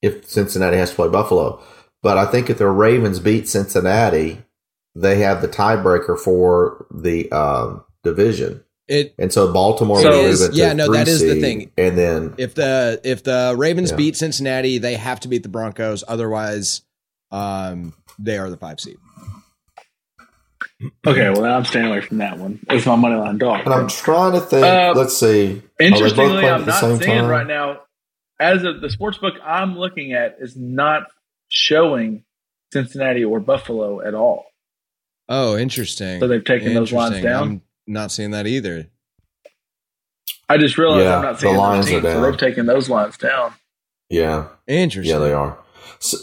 [0.01, 1.61] if Cincinnati has to play Buffalo.
[2.01, 4.43] But I think if the Ravens beat Cincinnati,
[4.95, 8.63] they have the tiebreaker for the um, division.
[8.87, 11.71] It And so Baltimore So- will It move is- yeah, no, that is the thing.
[11.77, 13.97] And then if the if the Ravens Yeah.
[13.97, 16.03] beat Cincinnati, they have to beat the Broncos.
[16.07, 16.81] Otherwise,
[17.31, 18.97] um, they are the five seed.
[21.05, 22.59] Okay, well, then I'm staying away from that one.
[22.69, 23.65] It's my money line dog.
[23.65, 24.65] And I'm trying to think.
[24.65, 25.51] Uh, let's see.
[25.57, 27.27] Are they Interestingly, I'm not same seeing time?
[27.29, 27.81] right now,
[28.39, 31.03] as of the sports book I'm looking at, is not
[31.49, 32.23] showing
[32.71, 34.45] Cincinnati or Buffalo at all.
[35.27, 36.19] Oh, interesting.
[36.19, 37.47] So they've taken those lines down?
[37.47, 38.87] I'm not seeing that either.
[40.47, 42.31] I just realized Yeah, I'm not seeing the seeing lines those are teams, so down.
[42.31, 43.53] they've taken those lines down.
[44.09, 44.47] Yeah.
[44.67, 45.13] Interesting.
[45.13, 45.59] Yeah, they are.
[45.99, 46.17] So,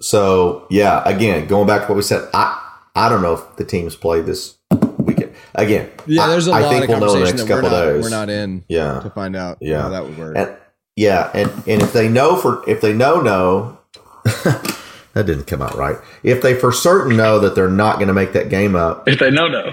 [0.00, 2.58] so yeah, again, going back to what we said, I
[2.94, 4.56] I don't know if the teams play this
[4.98, 5.32] weekend.
[5.54, 7.62] Again, Yeah, there's a I lot think of we'll know the conversation next that we're
[7.70, 8.02] not, days.
[8.04, 9.82] we're not in Yeah, to find out Yeah.
[9.82, 10.36] how that would work.
[10.36, 10.56] and
[10.94, 13.78] yeah, and and if they know for if they know no,
[14.24, 15.96] that didn't come out right.
[16.22, 19.18] If they for certain know that they're not going to make that game up, If
[19.18, 19.72] they know no.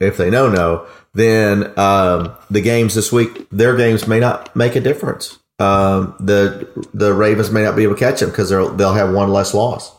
[0.00, 4.76] if they know no, then um, the games this week, their games may not make
[4.76, 5.38] a difference.
[5.58, 9.12] Um, the the Ravens may not be able to catch them because they'll they'll have
[9.14, 9.90] one less loss,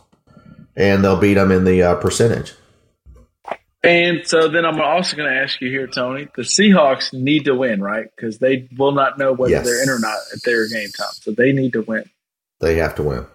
[0.75, 2.53] and they'll beat them in the uh, percentage.
[3.83, 6.27] And so then I'm also going to ask you here, Tony.
[6.35, 8.07] The Seahawks need to win, right?
[8.15, 9.65] Because they will not know whether Yes.
[9.65, 11.07] they're in or not at their game time.
[11.13, 12.03] So they need to win.
[12.59, 13.25] They have to win.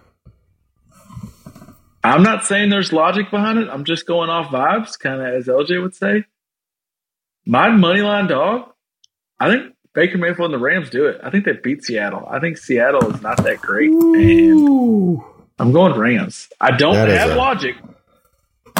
[2.03, 3.69] I'm not saying there's logic behind it.
[3.69, 6.25] I'm just going off vibes, kind of as LJ would say.
[7.45, 8.69] My money line dog,
[9.39, 11.19] I think Baker Mayfield and the Rams do it.
[11.23, 12.27] I think they beat Seattle.
[12.29, 15.19] I think Seattle is not that great, and
[15.59, 16.49] I'm going Rams.
[16.59, 17.75] I don't That is have a- logic.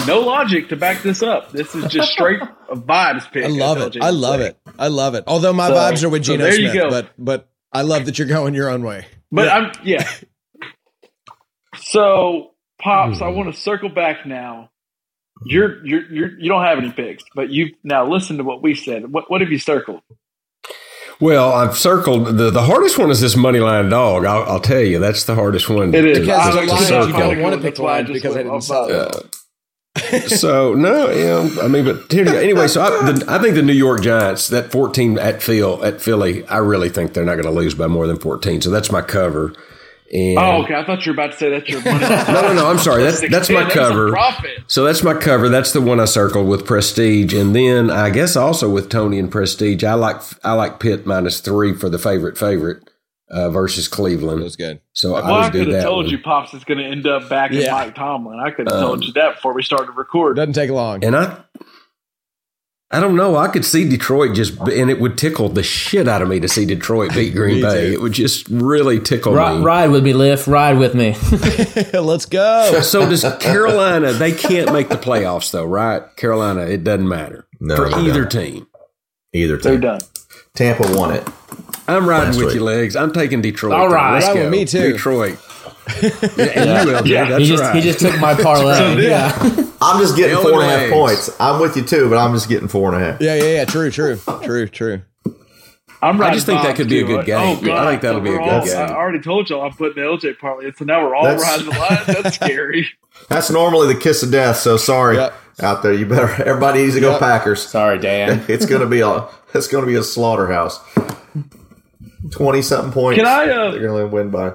[0.07, 1.51] No logic to back this up.
[1.51, 3.45] This is just straight a vibes pick.
[3.45, 4.01] I love it.
[4.01, 4.47] I love say.
[4.47, 4.57] it.
[4.77, 5.23] I love it.
[5.27, 6.89] Although my So- vibes are with so Geno there you Smith, go.
[6.89, 9.05] but but I love that you're going your own way.
[9.31, 9.55] But Yeah.
[9.55, 10.09] I'm yeah.
[11.75, 12.52] so
[12.83, 13.25] pops, Hmm.
[13.25, 14.69] I want to circle back now.
[15.45, 18.75] You're you're you're you don't have any picks, but you now listen to what we
[18.75, 19.11] said.
[19.11, 20.01] What what have you circled?
[21.19, 24.25] Well, I've circled the, the hardest one is this money line dog.
[24.25, 25.93] I'll, I'll tell you, that's the hardest one.
[25.93, 26.19] It is.
[26.19, 28.09] Because I the I you don't don't want to pick That's the why I Lions
[28.09, 28.89] just because I didn't off sell
[30.27, 32.67] so no, yeah, I mean, but here, anyway.
[32.67, 36.45] So I, the, I think the New York Giants that fourteen at Phil at Philly,
[36.47, 38.61] I really think they're not going to lose by more than fourteen.
[38.61, 39.53] So that's my cover.
[40.13, 40.75] And Oh, okay.
[40.75, 41.99] I thought you were about to say that's your money.
[42.01, 42.67] no, no, no.
[42.69, 43.01] I'm sorry.
[43.03, 44.15] That's that's my cover.
[44.67, 45.49] So that's my cover.
[45.49, 49.31] That's the one I circled with Prestige, and then I guess also with Tony and
[49.31, 52.87] Prestige, I like I like Pitt minus three for the favorite favorite
[53.31, 54.43] uh, versus It Cleveland.
[54.43, 54.81] was good.
[54.93, 55.83] So Well, I I would do could have that.
[55.87, 56.11] told one.
[56.11, 58.39] you Pops is going to end up back in Mike Tomlin.
[58.39, 60.35] I could have Um, told you that before we started recording.
[60.35, 61.03] Doesn't take long.
[61.03, 61.37] And I,
[62.93, 63.35] I don't know.
[63.35, 66.47] I could see Detroit just, and it would tickle the shit out of me to
[66.47, 67.87] see Detroit beat Green Bay.
[67.89, 67.93] too.
[67.93, 69.63] It would just really tickle Ride, me.
[69.65, 70.45] ride with me, Lift.
[70.47, 71.15] Ride with me.
[71.99, 72.79] Let's go.
[72.81, 74.13] So does Carolina?
[74.13, 76.03] They can't make the playoffs, though, right?
[76.17, 78.31] Carolina, it doesn't matter No, for either don't.
[78.31, 78.67] team.
[79.33, 80.01] Either team, They're done.
[80.53, 81.27] Tampa won it.
[81.87, 82.55] I'm riding Last with week.
[82.55, 82.95] you, legs.
[82.95, 83.73] I'm taking Detroit.
[83.73, 83.95] All right, though.
[83.95, 84.13] right.
[84.13, 84.41] Let's go.
[84.43, 84.91] with me, too.
[84.93, 85.39] Detroit.
[86.01, 86.09] Yeah,
[86.55, 87.25] and will, Yeah.
[87.29, 87.75] That's he just right.
[87.75, 89.03] he just took my parlay.
[89.07, 89.31] yeah.
[89.81, 91.29] I'm just getting four and a half points.
[91.39, 93.21] I'm with you too, but I'm just getting four and a half.
[93.21, 93.65] Yeah, yeah, yeah.
[93.65, 95.01] True, true, true, true.
[96.01, 97.07] I'm I just think that could be a too.
[97.07, 97.57] good game.
[97.59, 97.87] Oh, God.
[97.87, 98.75] I think that'll So be a good all- game.
[98.77, 101.65] I already told y'all I'm putting the LJ parlay, so now we're all That's- riding
[101.69, 101.99] the line.
[102.23, 102.87] That's scary.
[103.29, 104.57] That's normally the kiss of death.
[104.57, 105.33] So sorry Yep.
[105.61, 105.93] out there.
[105.93, 106.29] You better.
[106.43, 107.65] Everybody needs to go Packers.
[107.65, 108.43] Sorry, Dan.
[108.49, 109.27] It's gonna be a.
[109.53, 110.79] It's gonna be a slaughterhouse.
[112.31, 113.17] Twenty something points.
[113.21, 114.53] Can I, uh, They're gonna win by.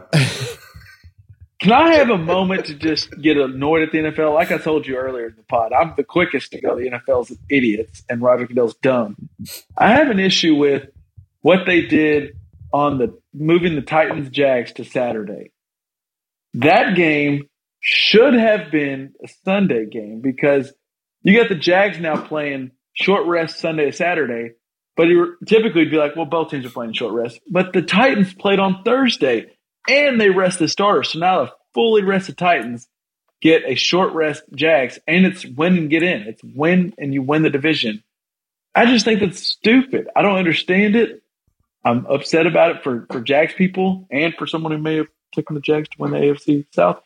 [1.61, 4.33] Can I have a moment to just get annoyed at the NFL?
[4.33, 6.77] Like I told you earlier in the pod, I'm the quickest to go.
[6.77, 9.29] The NFL's idiots and Roger Goodell's dumb.
[9.77, 10.89] I have an issue with
[11.41, 12.37] what they did
[12.73, 15.51] on the moving the Titans Jags to Saturday.
[16.55, 17.49] That game
[17.81, 20.73] should have been a Sunday game because
[21.23, 24.53] you got the Jags now playing short rest Sunday to Saturday.
[24.97, 27.41] But you typically be like, well, both teams are playing short rest.
[27.51, 29.58] But the Titans played on Thursday
[29.89, 31.13] and they rest the starters.
[31.13, 32.89] So now the fully rested Titans
[33.41, 36.23] get a short rest Jags, and it's win and get in.
[36.23, 38.03] It's win and you win the division.
[38.75, 40.09] I just think that's stupid.
[40.15, 41.23] I don't understand it.
[41.85, 45.55] I'm upset about it for, for Jags people and for someone who may have taken
[45.55, 47.01] the Jags to win the AFC South.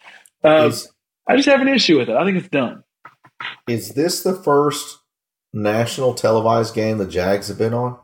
[0.45, 0.91] Uh, Is,
[1.27, 2.17] I just have an issue with it.
[2.17, 2.85] I think it's dumb.
[3.69, 4.99] is this the first
[5.53, 7.99] national televised game the Jags have been on?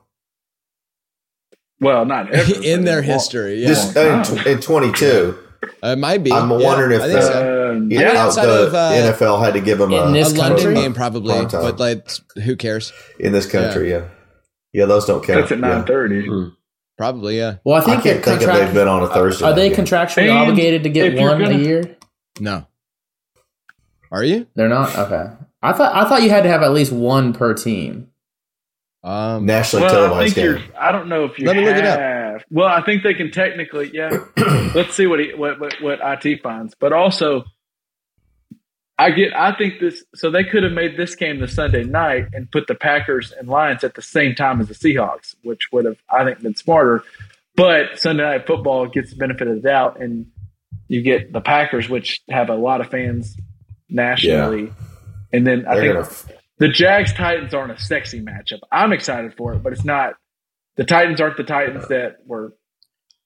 [1.80, 3.60] Well, not ever, in their a history.
[3.62, 5.38] Yeah, This uh, in, tw- in 22.
[5.84, 6.32] it might be.
[6.32, 7.70] I'm Yeah, wondering if I think the- so.
[7.72, 10.32] Um, Yeah, yeah, outside the of, uh, NFL had to give them in a, this
[10.32, 10.74] a London country?
[10.74, 12.08] game probably, Prime but like,
[12.44, 12.92] who cares?
[13.20, 13.90] in this country.
[13.90, 14.08] Yeah,
[14.72, 15.40] yeah, those don't count.
[15.40, 15.68] that's at Yeah.
[15.76, 16.28] nine thirty.
[16.96, 17.56] Probably, yeah.
[17.64, 19.44] Well, I I think can't they're think if they've been on a Thursday.
[19.44, 19.84] Are they night game.
[19.86, 21.96] contractually And obligated to get one gonna- a year?
[22.40, 22.66] No.
[24.10, 24.46] Are you?
[24.56, 24.96] They're not.
[24.96, 25.26] Okay.
[25.62, 28.08] I thought I thought you had to have at least one per team.
[29.04, 30.64] Um, nationally Well, I televised think game?
[30.70, 30.80] you're.
[30.82, 31.76] I don't know if you Let me have.
[31.76, 32.42] look it up.
[32.50, 33.90] Well, I think they can technically.
[33.94, 34.10] Yeah.
[34.74, 37.44] Let's see what he what, what what IT finds, but also
[38.98, 39.34] I get.
[39.36, 40.02] I think this.
[40.16, 43.48] So they could have made this game the Sunday night and put the Packers and
[43.48, 47.04] Lions at the same time as the Seahawks, which would have, I think, been smarter.
[47.54, 50.26] But Sunday night football gets the benefit of the doubt, and
[50.88, 53.36] you get the Packers, which have a lot of fans
[53.88, 54.72] nationally,
[55.32, 58.60] and then I They're think gonna the Jags Titans aren't a sexy matchup.
[58.70, 60.14] I'm excited for it, but it's not.
[60.76, 62.52] The Titans aren't the Titans that were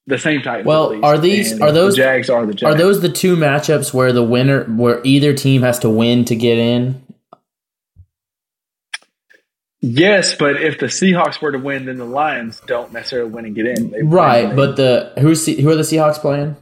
[0.06, 0.66] the same Titans.
[0.66, 2.74] Well, are these- and are those- the Jags are the Jags?
[2.74, 6.34] Are those the two matchups where the winner, where either team has to win to
[6.36, 7.02] get in?
[9.84, 13.54] Yes, but if the Seahawks were to win, then the Lions don't necessarily win and
[13.54, 13.90] get in.
[13.90, 16.56] They Right, but the who's who are the Seahawks playing?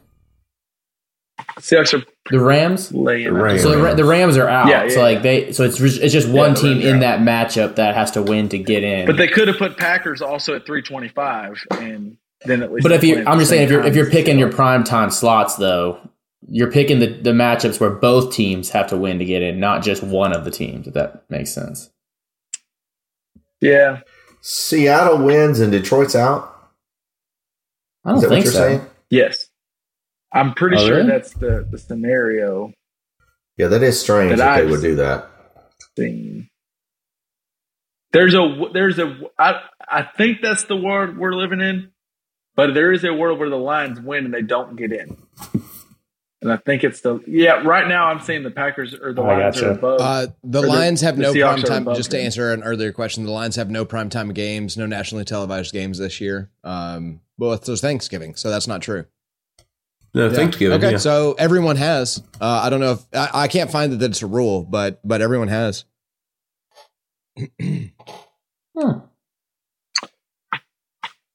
[1.59, 2.91] Seahawks are The Rams.
[2.93, 3.25] laying.
[3.25, 3.33] The.
[3.33, 3.61] Rams.
[3.61, 4.67] So the, Ra- the Rams are out.
[4.67, 5.21] Yeah, yeah, so like yeah.
[5.21, 6.99] they, so it's it's just one the team in out.
[7.01, 9.05] that matchup that has to win to get in.
[9.05, 12.83] But they could have put Packers also at 325, and then at least.
[12.83, 14.55] But if you, I'm just saying, if you're if you're picking your Seahawks.
[14.55, 15.99] prime time slots, though,
[16.47, 19.83] you're picking the the matchups where both teams have to win to get in, not
[19.83, 20.87] just one of the teams.
[20.87, 21.89] If that makes sense.
[23.61, 23.99] yeah,
[24.41, 26.47] Seattle wins and Detroit's out.
[28.03, 28.59] I don't that what think you're so.
[28.59, 28.85] saying?
[29.11, 29.47] yes,
[30.33, 31.09] I'm pretty Oh, sure really?
[31.09, 32.73] that's the the scenario.
[33.57, 35.29] Yeah, that is strange That that they would do that.
[35.95, 36.49] Thing.
[38.13, 41.91] There's a there's a I I think that's the world we're living in,
[42.55, 45.17] but there is a world where the Lions win and they don't get in.
[46.41, 47.61] And I think it's the yeah.
[47.63, 49.69] Right now, I'm saying the Packers or the I Lions gotcha.
[49.69, 50.01] are above.
[50.01, 51.85] Uh, the Or the- Lions have no prime time.
[51.93, 55.23] Just to answer an earlier question, the Lions have no prime time games, no nationally
[55.23, 56.49] televised games this year.
[56.63, 59.05] Um, well, it's there's Thanksgiving, so that's not true.
[60.13, 60.33] No, Yeah.
[60.33, 60.77] Thanksgiving.
[60.77, 60.97] Okay, yeah.
[60.97, 62.21] so everyone has.
[62.39, 65.21] Uh, I don't know if I, I can't find that it's a rule, but but
[65.21, 65.85] everyone has.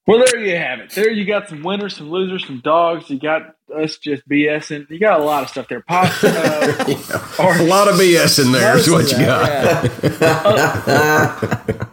[0.07, 0.91] Well, there you have it.
[0.93, 3.11] There you got some winners, some losers, some dogs.
[3.11, 4.89] You got us just BSing.
[4.89, 5.81] You got a lot of stuff there.
[5.81, 6.29] Pop, uh,
[7.59, 9.91] a lot of BS in there is what you got.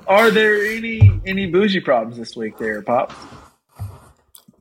[0.07, 3.15] are there any any bougie problems this week there, Pops?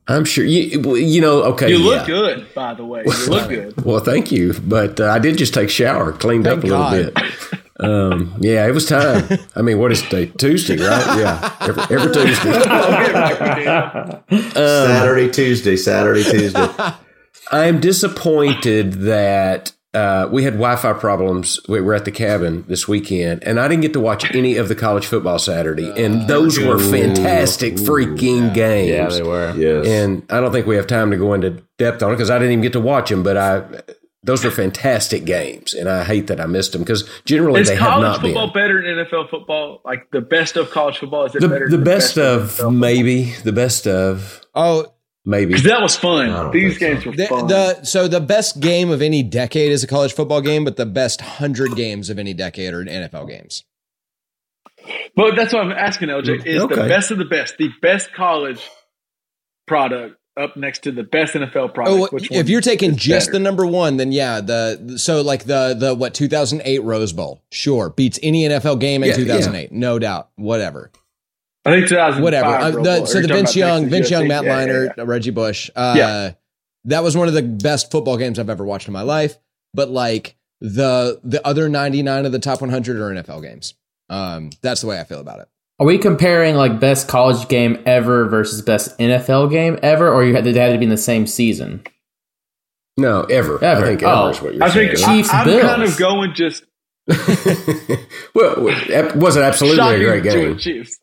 [0.07, 0.95] I'm sure you.
[0.95, 1.69] You know, okay.
[1.69, 2.05] You look yeah.
[2.05, 3.03] good, by the way.
[3.05, 3.85] You look good.
[3.85, 6.67] Well, thank you, but uh, I did just take a shower, cleaned Thank up a
[6.67, 7.13] little God.
[7.13, 7.59] bit.
[7.79, 9.27] Um, yeah, it was time.
[9.55, 10.27] I mean, what is today?
[10.27, 11.17] Tuesday, right?
[11.17, 12.51] Yeah, every, every Tuesday.
[12.51, 14.51] I'll get back with you.
[14.51, 16.67] Saturday, Tuesday, Saturday, Tuesday.
[17.51, 21.59] I'm disappointed that uh, we had Wi-Fi problems.
[21.67, 24.67] We were at the cabin this weekend, and I didn't get to watch any of
[24.67, 25.91] the college football Saturday.
[26.03, 28.89] And those were fantastic freaking games.
[28.89, 29.53] Yeah, they were.
[29.55, 29.87] Yes.
[29.87, 32.39] And I don't think we have time to go into depth on it because I
[32.39, 33.21] didn't even get to watch them.
[33.23, 33.63] But I,
[34.23, 37.75] those were fantastic games, and I hate that I missed them because generally Is they
[37.75, 38.33] have not been.
[38.33, 39.81] college not football better than NFL football?
[39.85, 41.25] Like the best of college football?
[41.25, 41.69] Is it The, better?
[41.69, 42.71] the than best of NFL football?
[42.71, 44.87] maybe the best of Oh,
[45.25, 45.53] maybe.
[45.53, 46.51] 'Cause that was fun.
[46.51, 47.09] These games so.
[47.11, 47.47] were the, fun.
[47.47, 50.85] the so the best game of any decade is a college football game, but the
[50.85, 53.63] best hundred games of any decade are NFL games.
[55.15, 56.45] But that's what I'm asking, LJ.
[56.45, 56.75] Is Okay.
[56.75, 58.59] the best of the best, the best college
[59.67, 61.89] product up next to the best NFL product?
[61.89, 63.33] Oh, which one if you're taking just better?
[63.37, 67.89] the number one, then yeah, the so like the the what 2008 Rose Bowl, sure,
[67.91, 70.91] beats any NFL game in Yeah, 2008, no doubt, whatever,
[71.65, 72.21] I think 2005.
[72.23, 72.47] whatever.
[72.47, 75.03] Uh, the- so the Vince Young, Texas Vince Young, Matt Yeah, yeah, Leinart, yeah.
[75.07, 76.31] Reggie Bush, uh, Yeah.
[76.85, 79.37] that was one of the best football games I've ever watched in my life.
[79.73, 83.73] But like the the other 99 of the top 100 are NFL games.
[84.09, 85.47] Um, that's the way I feel about it.
[85.79, 90.35] Are we comparing like best college game ever versus best NFL game ever, or you
[90.35, 91.81] had, they had to be in the same season?
[92.97, 93.63] No, ever.
[93.63, 93.83] Ever.
[93.85, 94.21] I think Oh.
[94.27, 94.91] ever is what you're I think.
[94.97, 95.61] Chiefs, I, I'm Bills.
[95.63, 96.63] kind of going just
[98.35, 100.57] well, it wasn't absolutely shocking a great game.
[100.57, 100.99] Chiefs.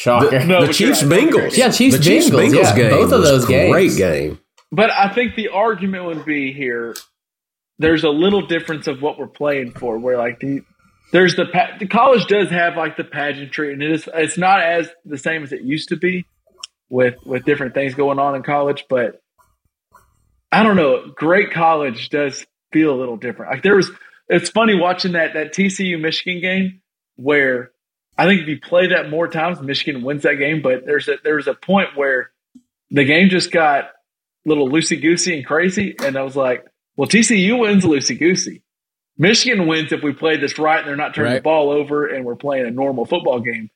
[0.00, 0.38] Shocker.
[0.38, 1.28] The, No, the Chiefs right.
[1.28, 1.58] Bengals.
[1.58, 2.90] Yeah, Chiefs the Chiefs Bengals, Bengals yeah, game.
[2.90, 4.38] both of those a Great game.
[4.72, 6.96] But I think the argument would be here.
[7.78, 9.98] There's a little difference of what we're playing for.
[9.98, 10.62] Where like the
[11.12, 11.44] there's the
[11.78, 15.42] the college does have like the pageantry, and it is it's not as the same
[15.42, 16.24] as it used to be
[16.88, 18.86] with with different things going on in college.
[18.88, 19.20] But
[20.50, 21.12] I don't know.
[21.14, 23.52] Great college does feel a little different.
[23.52, 23.90] Like there was.
[24.30, 26.80] It's funny watching that that TCU Michigan game
[27.16, 27.72] where
[28.20, 30.60] I think if you play that more times, Michigan wins that game.
[30.60, 32.30] But there's a there's a point where
[32.90, 33.88] the game just got a
[34.44, 36.66] little loosey goosey and crazy, and I was like,
[36.96, 38.62] well, TCU wins loosey goosey.
[39.16, 42.26] Michigan wins if we play this right and they're not turning the ball over and
[42.26, 43.70] we're playing a normal football game.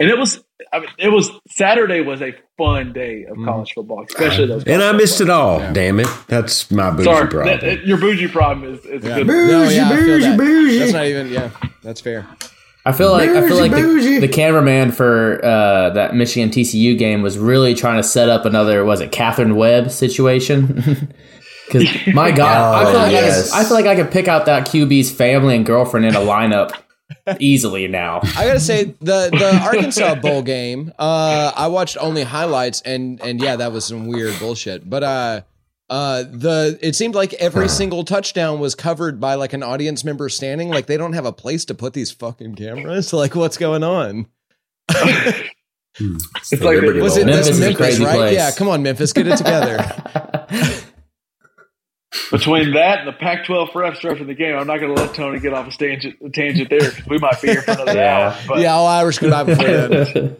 [0.00, 0.42] And it was,
[0.72, 3.44] I mean, it was Saturday was a fun day of mm-hmm.
[3.44, 4.64] college football, especially those.
[4.64, 5.60] And I college missed it football.
[5.60, 5.72] all.
[5.72, 6.08] Damn it.
[6.26, 7.46] That's my bougie Sorry, problem.
[7.46, 9.18] that- that- your bougie problem is, is Yeah.
[9.18, 9.26] a good.
[9.28, 10.38] no, yeah, I bougie, that.
[10.38, 10.78] bougie.
[10.78, 11.50] That's not even yeah,
[11.82, 12.26] that's fair.
[12.86, 17.22] I feel like I feel like the, the cameraman for uh, that Michigan TCU game
[17.22, 21.08] was really trying to set up another was it Katherine Webb situation.
[21.66, 23.50] Because my God, I, feel Oh, like yes.
[23.50, 26.14] I, could, I feel like I could pick out that QB's family and girlfriend in
[26.14, 26.72] a lineup
[27.40, 28.20] easily now.
[28.36, 30.92] I gotta say the the Arkansas bowl game.
[30.98, 34.88] Uh, I watched only highlights, and and yeah, that was some weird bullshit.
[34.88, 35.40] But uh,
[35.90, 40.28] uh, the it seemed like every single touchdown was covered by like an audience member
[40.28, 40.68] standing.
[40.70, 43.12] Like they don't have a place to put these fucking cameras.
[43.12, 44.26] Like what's going on?
[44.90, 45.50] It's
[46.52, 48.16] like Liberty Was it Memphis that's is a Memphis, crazy right?
[48.16, 48.34] place.
[48.34, 49.76] Yeah, come on, Memphis, get it together.
[52.30, 54.56] between that and the Pac-12 refs refereing the game.
[54.56, 57.18] I'm not going to let Tony get off a tangent, a tangent there because we
[57.18, 58.28] might be here for another Yeah.
[58.28, 58.36] hour.
[58.48, 60.36] But yeah, I'll Irish good eye before then.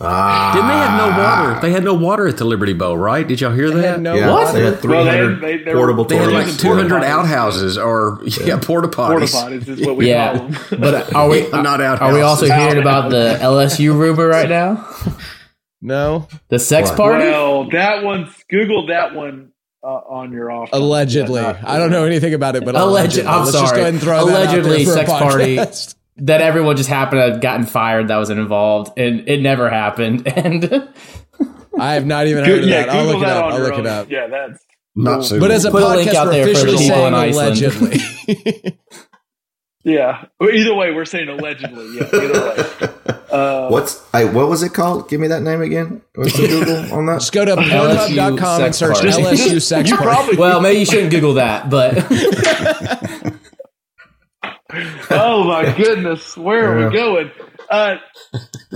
[0.00, 1.22] Ah, Didn't they have no
[1.54, 1.60] water?
[1.60, 3.26] They had no water at the Liberty Bowl, right?
[3.26, 4.00] Did y'all hear that?
[4.00, 4.52] no yeah, What?
[4.54, 7.06] They had Well, they- 300 they- they portable They had like 200 potties.
[7.06, 9.34] outhouses or yeah, porta porta potties.
[9.34, 10.60] potties is what we yeah, call them.
[10.80, 12.00] but are we Not outhouses?
[12.00, 12.50] Are we outhouses.
[12.50, 14.86] also hearing about the LSU rumor right now?
[15.82, 16.96] No, The sex What?
[16.96, 17.24] party?
[17.24, 19.48] Well, that one, Google that one
[19.82, 20.70] uh, on your off.
[20.72, 21.40] allegedly.
[21.40, 23.28] I don't know anything about it, but Alleged- allegedly.
[23.30, 23.76] I'm Let's just sorry.
[23.76, 25.94] go ahead and throw that Allegedly, there for sex party.
[26.18, 26.26] Podcast.
[26.26, 30.26] that everyone just happened to have gotten fired that wasn't involved, and it never happened.
[30.36, 30.88] And
[31.80, 32.90] I have not even Go- heard of yeah, that.
[32.90, 33.44] I'll Google look it up.
[33.44, 34.10] I'll your look it up.
[34.10, 34.64] Yeah, that's
[34.96, 35.38] Not so.
[35.38, 38.78] But as a Put a podcast, out we're there for officially people saying allegedly.
[39.84, 40.24] yeah.
[40.40, 41.96] Well, either way, we're saying allegedly.
[41.96, 43.14] Yeah, either way.
[43.30, 45.08] Uh, What's hey, what was it called?
[45.08, 46.02] Give me that name again.
[46.16, 47.20] What's the Google on that?
[47.20, 49.08] Just go to Pornhub.com and search party.
[49.10, 50.10] LSU sex you party.
[50.12, 50.36] probably.
[50.36, 51.94] well, maybe you shouldn't Google that, but
[55.10, 56.88] oh my goodness, where are Yeah.
[56.88, 57.30] we going?
[57.70, 57.96] Uh,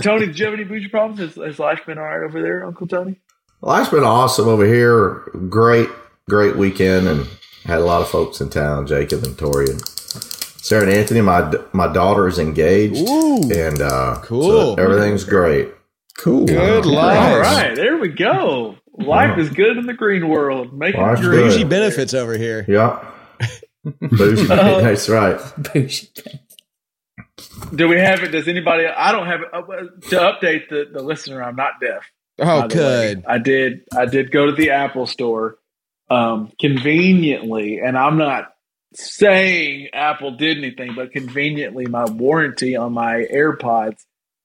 [0.01, 1.19] Tony, did you have any bougie problems?
[1.19, 3.19] Has, has life been all right over there, Uncle Tony?
[3.61, 5.23] Life's been awesome over here.
[5.49, 5.89] Great,
[6.29, 7.27] great weekend, and
[7.65, 8.87] had a lot of folks in town.
[8.87, 11.21] Jacob and Tori and Sarah and Anthony.
[11.21, 13.49] My my daughter is engaged, Ooh.
[13.53, 14.75] and uh, Cool.
[14.75, 15.69] so everything's great.
[16.17, 16.45] cool.
[16.45, 17.17] Good life.
[17.19, 18.75] All right, there we go.
[18.97, 20.73] Life is good in the green world.
[20.73, 21.49] Making Life's your good.
[21.51, 22.65] Bougie benefits over here.
[22.67, 22.99] Yeah,
[23.83, 24.45] bougie.
[24.47, 25.39] That's right.
[27.75, 28.29] Do we have it?
[28.29, 28.85] Does anybody?
[28.85, 29.47] I don't have it.
[29.53, 29.61] Uh,
[30.09, 32.03] to update the, the listener, I'm not deaf.
[32.39, 33.13] Oh, by the way.
[33.15, 33.23] good.
[33.27, 33.81] I did.
[33.95, 35.57] I did go to the Apple store
[36.09, 38.53] um, conveniently, and I'm not
[38.93, 43.99] saying Apple did anything, but conveniently, my warranty on my AirPods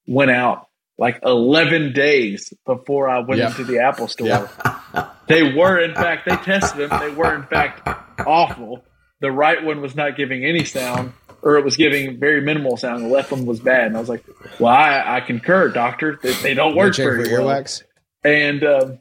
[0.06, 0.66] went out
[0.96, 3.48] like 11 days before I went Yeah.
[3.48, 4.26] into the Apple store.
[4.26, 5.10] Yeah.
[5.28, 7.00] They were, in fact, they tested them.
[7.00, 7.86] They were, in fact,
[8.26, 8.82] awful.
[9.20, 11.12] The right one was not giving any sound,
[11.42, 13.04] or it was giving very minimal sound.
[13.04, 13.88] The left one was bad.
[13.88, 14.24] And I was like,
[14.60, 16.18] well, I, I concur, doctor.
[16.22, 17.62] They, they don't work Check very for well.
[17.62, 17.82] earwax.
[18.24, 18.98] And um,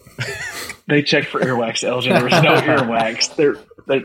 [0.88, 2.14] they checked for earwax, Elgin.
[2.14, 3.36] There was no earwax.
[3.36, 3.56] There,
[3.88, 4.02] there,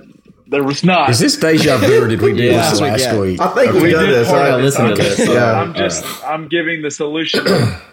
[0.49, 1.09] there was not.
[1.11, 2.71] Is this deja vu or did we do Yeah.
[2.71, 3.19] this last Yeah.
[3.19, 3.41] week?
[3.41, 4.29] I think we've We did this.
[4.29, 4.55] part right?
[4.55, 4.65] of it.
[4.65, 5.17] listen to this.
[5.25, 5.53] so Yeah.
[5.61, 7.47] I'm just I'm giving the solution.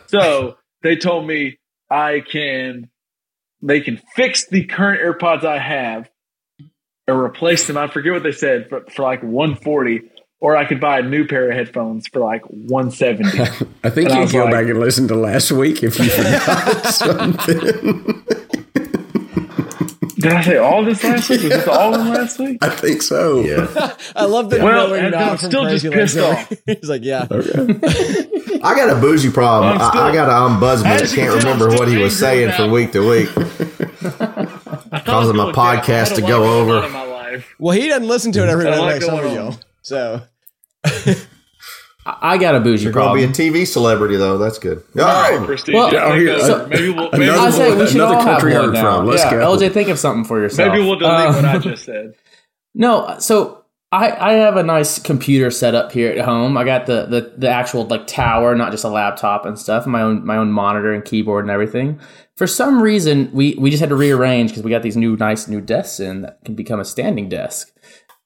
[0.08, 1.58] so they told me
[1.90, 2.90] I can
[3.62, 6.10] they can fix the current AirPods I have
[7.10, 7.78] or replace them.
[7.78, 10.02] I forget what they said for, for like 140,
[10.40, 13.40] or I could buy a new pair of headphones for like 170.
[13.84, 16.10] I think And you can go like- back and listen to last week if you
[16.10, 18.24] forgot something.
[20.22, 21.44] Did I say all this last week?
[21.44, 22.58] Was this all in last week?
[22.62, 23.40] I think so.
[23.40, 24.62] Yeah, I love that.
[24.62, 26.52] Well, knowing and I'm still just Crazy pissed off.
[26.66, 27.26] He's like, yeah.
[27.32, 29.78] I got a bougie problem.
[29.80, 31.96] I'm still- I, I got an ombudsman that can't can tell, I'm remember what he
[31.96, 33.30] was angry saying from week to week,
[35.06, 36.86] causing my podcast to go over.
[36.86, 37.56] In my life.
[37.60, 39.56] Well, he doesn't listen to it every night like like some of y'all.
[39.82, 40.22] So
[42.06, 44.38] I got a bougie You're going to be a TV celebrity, though.
[44.38, 44.84] That's good.
[44.98, 45.76] All right, Christine.
[45.76, 48.42] Well, yeah, here, so- maybe we'll maybe, another I say we should Another all have
[48.42, 49.02] country one now.
[49.04, 49.58] Let's yeah, go.
[49.58, 50.74] LJ, think of something for yourself.
[50.74, 52.16] maybe we'll delete Uh, what I just said.
[52.76, 56.56] No, so I, I have a nice computer set up here at home.
[56.56, 59.88] I got the, the, the actual like tower, not just a laptop and stuff.
[59.88, 62.00] My own my own monitor and keyboard and everything.
[62.40, 65.50] For some reason, we we just had to rearrange because we got these new nice
[65.50, 67.70] new desks in that can become a standing desk.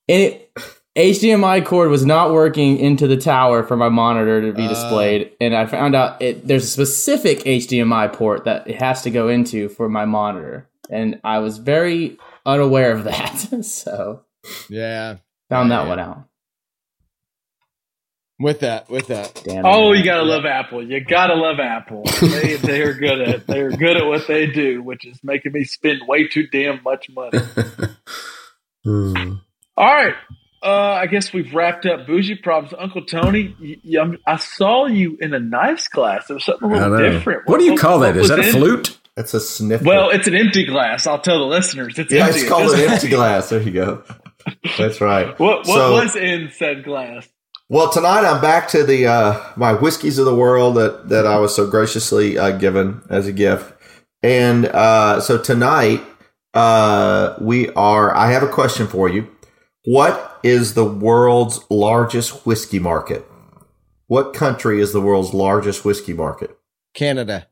[0.07, 0.53] And it,
[0.95, 4.69] HDMI cord was not working into the tower for my monitor to be uh.
[4.69, 9.10] displayed, and I found out it there's a specific HDMI port that it has to
[9.10, 13.38] go into for my monitor, and I was very unaware of that.
[13.65, 14.26] so
[14.69, 15.15] yeah,
[15.49, 16.27] found that one out.
[18.44, 19.41] With that, with that.
[19.44, 19.98] Damn Oh, it.
[19.99, 20.88] you gotta love Apple.
[20.88, 22.03] You gotta love Apple.
[22.22, 25.53] They they are good at they are good at what they do, which is making
[25.53, 27.40] me spend way too damn much money.
[28.86, 29.36] Hmm.
[29.78, 30.14] All right.
[30.61, 30.68] Uh,
[31.02, 32.74] I guess we've wrapped up bougie problems.
[32.78, 36.30] Uncle Tony, y y- I'm- I saw you in a nice glass.
[36.30, 37.48] It was something a I little different.
[37.48, 38.15] What do you call that?
[38.15, 38.98] what Is that was a in- flute?
[39.15, 39.84] That's a sniff.
[39.84, 41.06] Well, it's an empty glass.
[41.06, 41.99] I'll tell the listeners.
[41.99, 42.40] It's yeah, empty.
[42.41, 43.49] it's called It an empty glass.
[43.49, 44.03] There you go.
[44.78, 45.28] That's right.
[45.40, 47.28] What what So- was in said glass?
[47.69, 51.40] Well, tonight I'm back to the uh, my whiskeys of the world that that I
[51.40, 53.73] was so graciously uh, given as a gift,
[54.22, 56.02] and uh, so tonight
[56.53, 58.15] Uh, we are.
[58.15, 59.27] I have a question for you.
[59.85, 63.26] What is the world's largest whiskey market?
[64.06, 66.56] What country is the world's largest whiskey market?
[66.94, 67.48] Canada.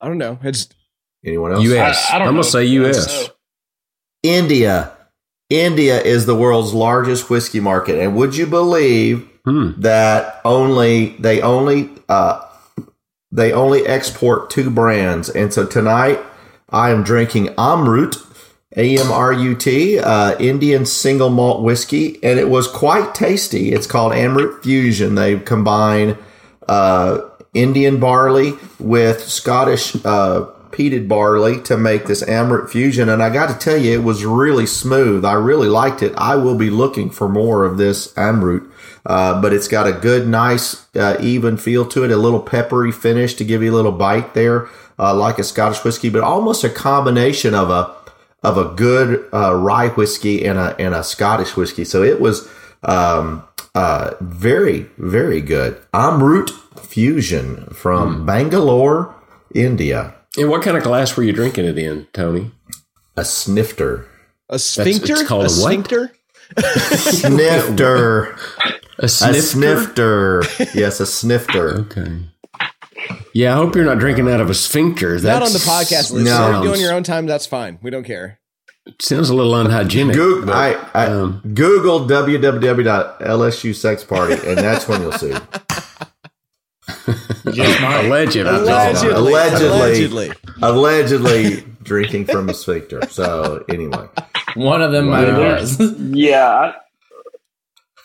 [0.00, 0.38] I don't know.
[0.42, 0.68] It's
[1.22, 1.64] Anyone else?
[1.64, 2.06] U.S.
[2.10, 2.40] I- I don't I'm know.
[2.40, 3.28] gonna say U.S.
[4.22, 4.95] India.
[5.48, 9.70] India is the world's largest whiskey market, and would you believe Hmm.
[9.78, 12.40] that only they only uh,
[13.30, 15.28] they only export two brands?
[15.28, 16.18] And so tonight,
[16.70, 18.16] I am drinking Amrut,
[18.76, 23.72] A M R U T, uh, Indian single malt whiskey, and it was quite tasty.
[23.72, 25.14] It's called Amrut Fusion.
[25.14, 26.18] They combine
[26.68, 27.20] uh,
[27.54, 33.08] Indian barley with Scottish uh, peated barley to make this Amrut Fusion.
[33.08, 35.24] And I got to tell you, it was really smooth.
[35.24, 36.14] I really liked it.
[36.16, 38.70] I will be looking for more of this Amrut.
[39.06, 42.90] Uh, but it's got a good, nice, uh, even feel to it, a little peppery
[42.90, 44.68] finish to give you a little bite there,
[44.98, 47.94] uh, like a Scottish whiskey, but almost a combination of a
[48.42, 51.84] of a good uh, rye whiskey and a and a Scottish whiskey.
[51.84, 52.48] So it was
[52.82, 53.44] um,
[53.76, 55.80] uh, very very good.
[55.92, 59.14] Amrut Fusion from Bangalore,
[59.54, 60.15] India.
[60.38, 62.50] And what kind of glass were you drinking it in, Tony?
[63.16, 64.06] A snifter.
[64.48, 65.14] a sphincter.
[65.14, 65.54] it's called a a what?
[65.54, 66.12] sphincter.
[66.96, 68.36] Snifter.
[68.98, 70.42] A a snifter?
[70.42, 70.42] snifter.
[70.74, 71.80] Yes, a snifter.
[71.80, 72.18] Okay.
[73.34, 75.14] Yeah, I hope you're not drinking out of a sphincter.
[75.16, 76.24] Not That's- on the podcast list.
[76.24, 76.46] No.
[76.48, 77.78] If you're doing your own time, that's fine.
[77.82, 78.40] We don't care.
[79.00, 80.14] Sounds a little unhygienic.
[80.16, 85.34] Google, but, I, I um, Google www.lsu sex party, and that's when you'll see.
[87.46, 88.36] alleged.
[88.36, 89.12] Allegedly.
[89.12, 89.68] Allegedly.
[89.68, 90.32] Allegedly.
[90.62, 93.00] Allegedly drinking from a sphincter.
[93.10, 94.08] So anyway,
[94.54, 95.80] One of them might have was.
[95.98, 96.74] Yeah, I,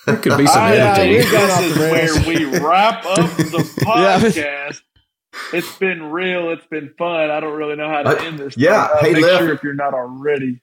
[0.05, 1.11] There could be some I, editing.
[1.17, 4.81] we've this is where we wrap up the podcast.
[5.53, 6.49] It's been real.
[6.51, 7.29] It's been fun.
[7.31, 8.57] I don't really know how to Uh, end this.
[8.57, 8.83] yeah.
[8.93, 9.39] Uh, Hey, make Liv.
[9.39, 10.61] sure if you're not already.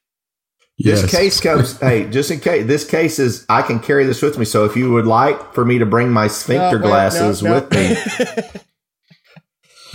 [0.81, 1.03] Yes.
[1.03, 1.79] this case comes.
[1.81, 3.45] hey, just in case, this case is.
[3.49, 4.45] I can carry this with me.
[4.45, 7.51] So if you would like for me to bring my sphincter No, wait, glasses no,
[7.51, 7.55] no.
[7.57, 8.61] with me,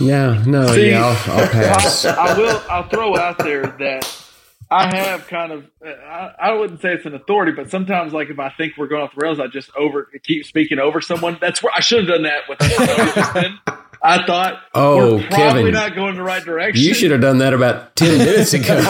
[0.08, 2.04] Yeah, no, See, yeah, I'll, I'll pass.
[2.04, 2.62] I, I will.
[2.68, 4.22] I'll throw out there that
[4.70, 5.70] I have kind of.
[5.84, 9.02] I, I wouldn't say it's an authority, but sometimes, like if I think we're going
[9.02, 11.38] off the rails, I just over keep speaking over someone.
[11.40, 12.58] That's where I should have done that with
[13.14, 13.58] Justin.
[14.02, 15.72] I thought, Oh, we're probably Kevin.
[15.72, 16.84] not going the right direction.
[16.84, 18.82] You should have done that about 10 minutes ago.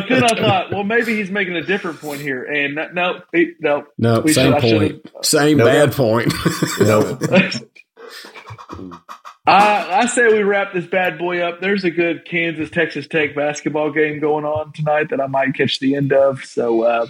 [0.00, 3.20] But then I thought, well, maybe he's making a different point here, and no, no,
[3.60, 5.10] no, No, same should- point.
[5.24, 5.94] Same No, bad no.
[5.94, 6.32] point.
[6.80, 7.18] no,
[9.46, 11.60] I, I say we wrap this bad boy up.
[11.60, 15.80] There's a good Kansas Texas Tech basketball game going on tonight that I might catch
[15.80, 16.44] the end of.
[16.44, 17.06] So uh,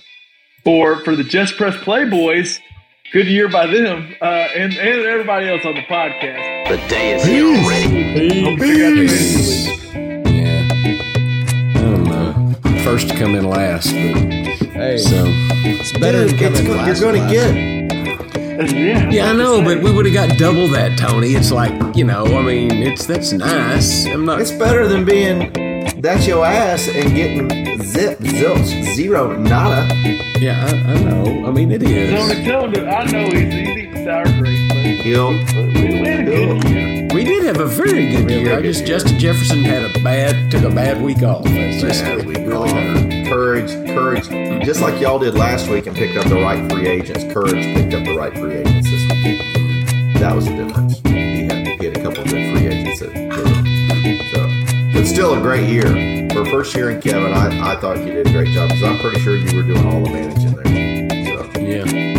[0.65, 2.61] for for the Just Press Playboys,
[3.13, 6.69] good year by them uh, and and everybody else on the podcast.
[6.69, 8.45] The day is here already.
[8.45, 10.08] Hope you
[12.89, 15.25] First to come in last, but Hey, so.
[15.27, 17.55] it's better Dude, it's go- you're going to get.
[18.75, 21.35] Yeah, Yeah, I know, but we would have got double that, Tony.
[21.35, 24.07] It's like, you know, I mean, it's that's nice.
[24.07, 24.41] I'm not.
[24.41, 25.53] It's better than being
[26.01, 27.51] that's your ass and getting
[27.83, 29.87] zip, zilch, zero, nada.
[30.41, 31.47] Yeah, I, I know.
[31.47, 32.11] I mean, it is.
[32.11, 34.58] Tony, tell him that I know he's, he's eating sour grapes,
[35.09, 35.37] He'll, we
[36.05, 37.09] had a good year.
[37.15, 38.59] We did have a very good year.
[38.59, 41.45] I just Justin Jefferson had a bad took a bad week off.
[41.45, 43.27] That's just bad week really off.
[43.27, 44.29] Courage, courage,
[44.67, 47.25] just like y'all did last week and picked up the right free agents.
[47.33, 50.15] Courage picked up the right free agents this week.
[50.21, 50.99] That was the difference.
[50.99, 53.13] He had, he had a couple of good free agents that.
[54.35, 56.29] So, but still a great year.
[56.35, 58.99] For first year in Kevin, I, I thought you did a great job because I'm
[58.99, 61.55] pretty sure you were doing all the managing there.
[61.55, 62.18] So, Yeah.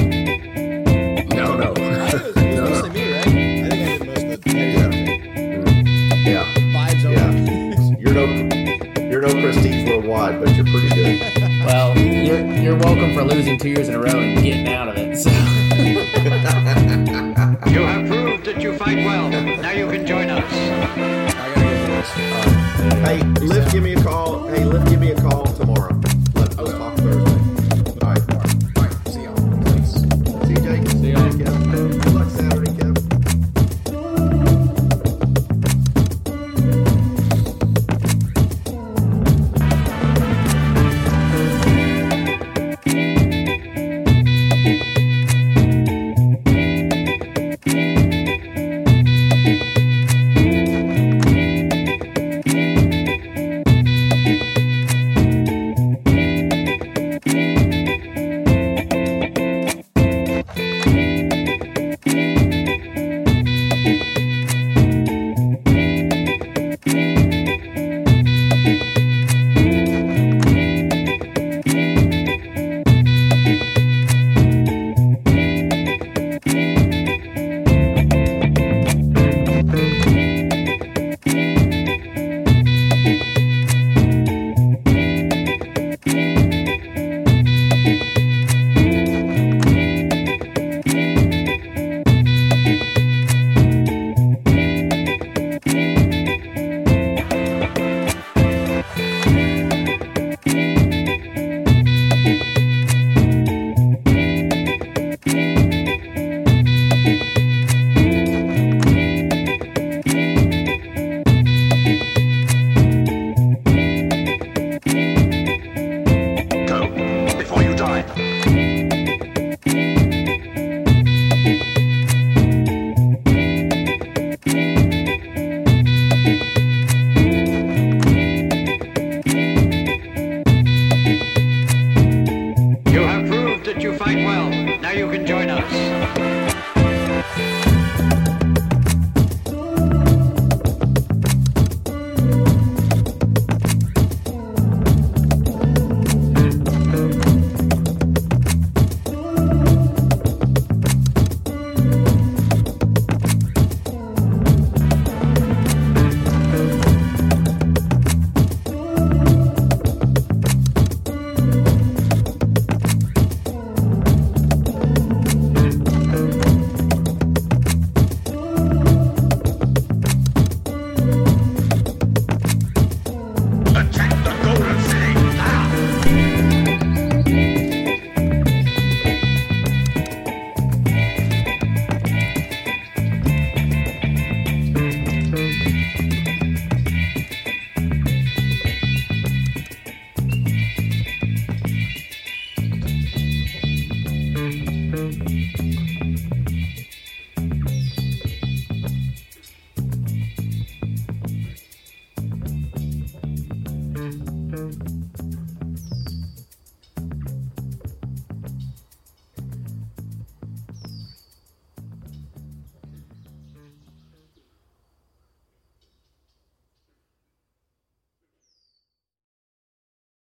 [10.38, 11.45] Prestige worldwide, but you're pretty good.
[11.60, 14.97] Well, you're you're welcome for losing two years in a row and getting out of
[14.97, 15.18] it.
[15.18, 15.30] So.
[17.69, 19.30] You have proved that you fight well.
[19.30, 20.43] Now you can join us.
[20.51, 22.18] I gotta go first.
[22.18, 24.47] Uh, hey, Lift, give me a call.
[24.47, 25.99] Hey, Lift, give me a call tomorrow.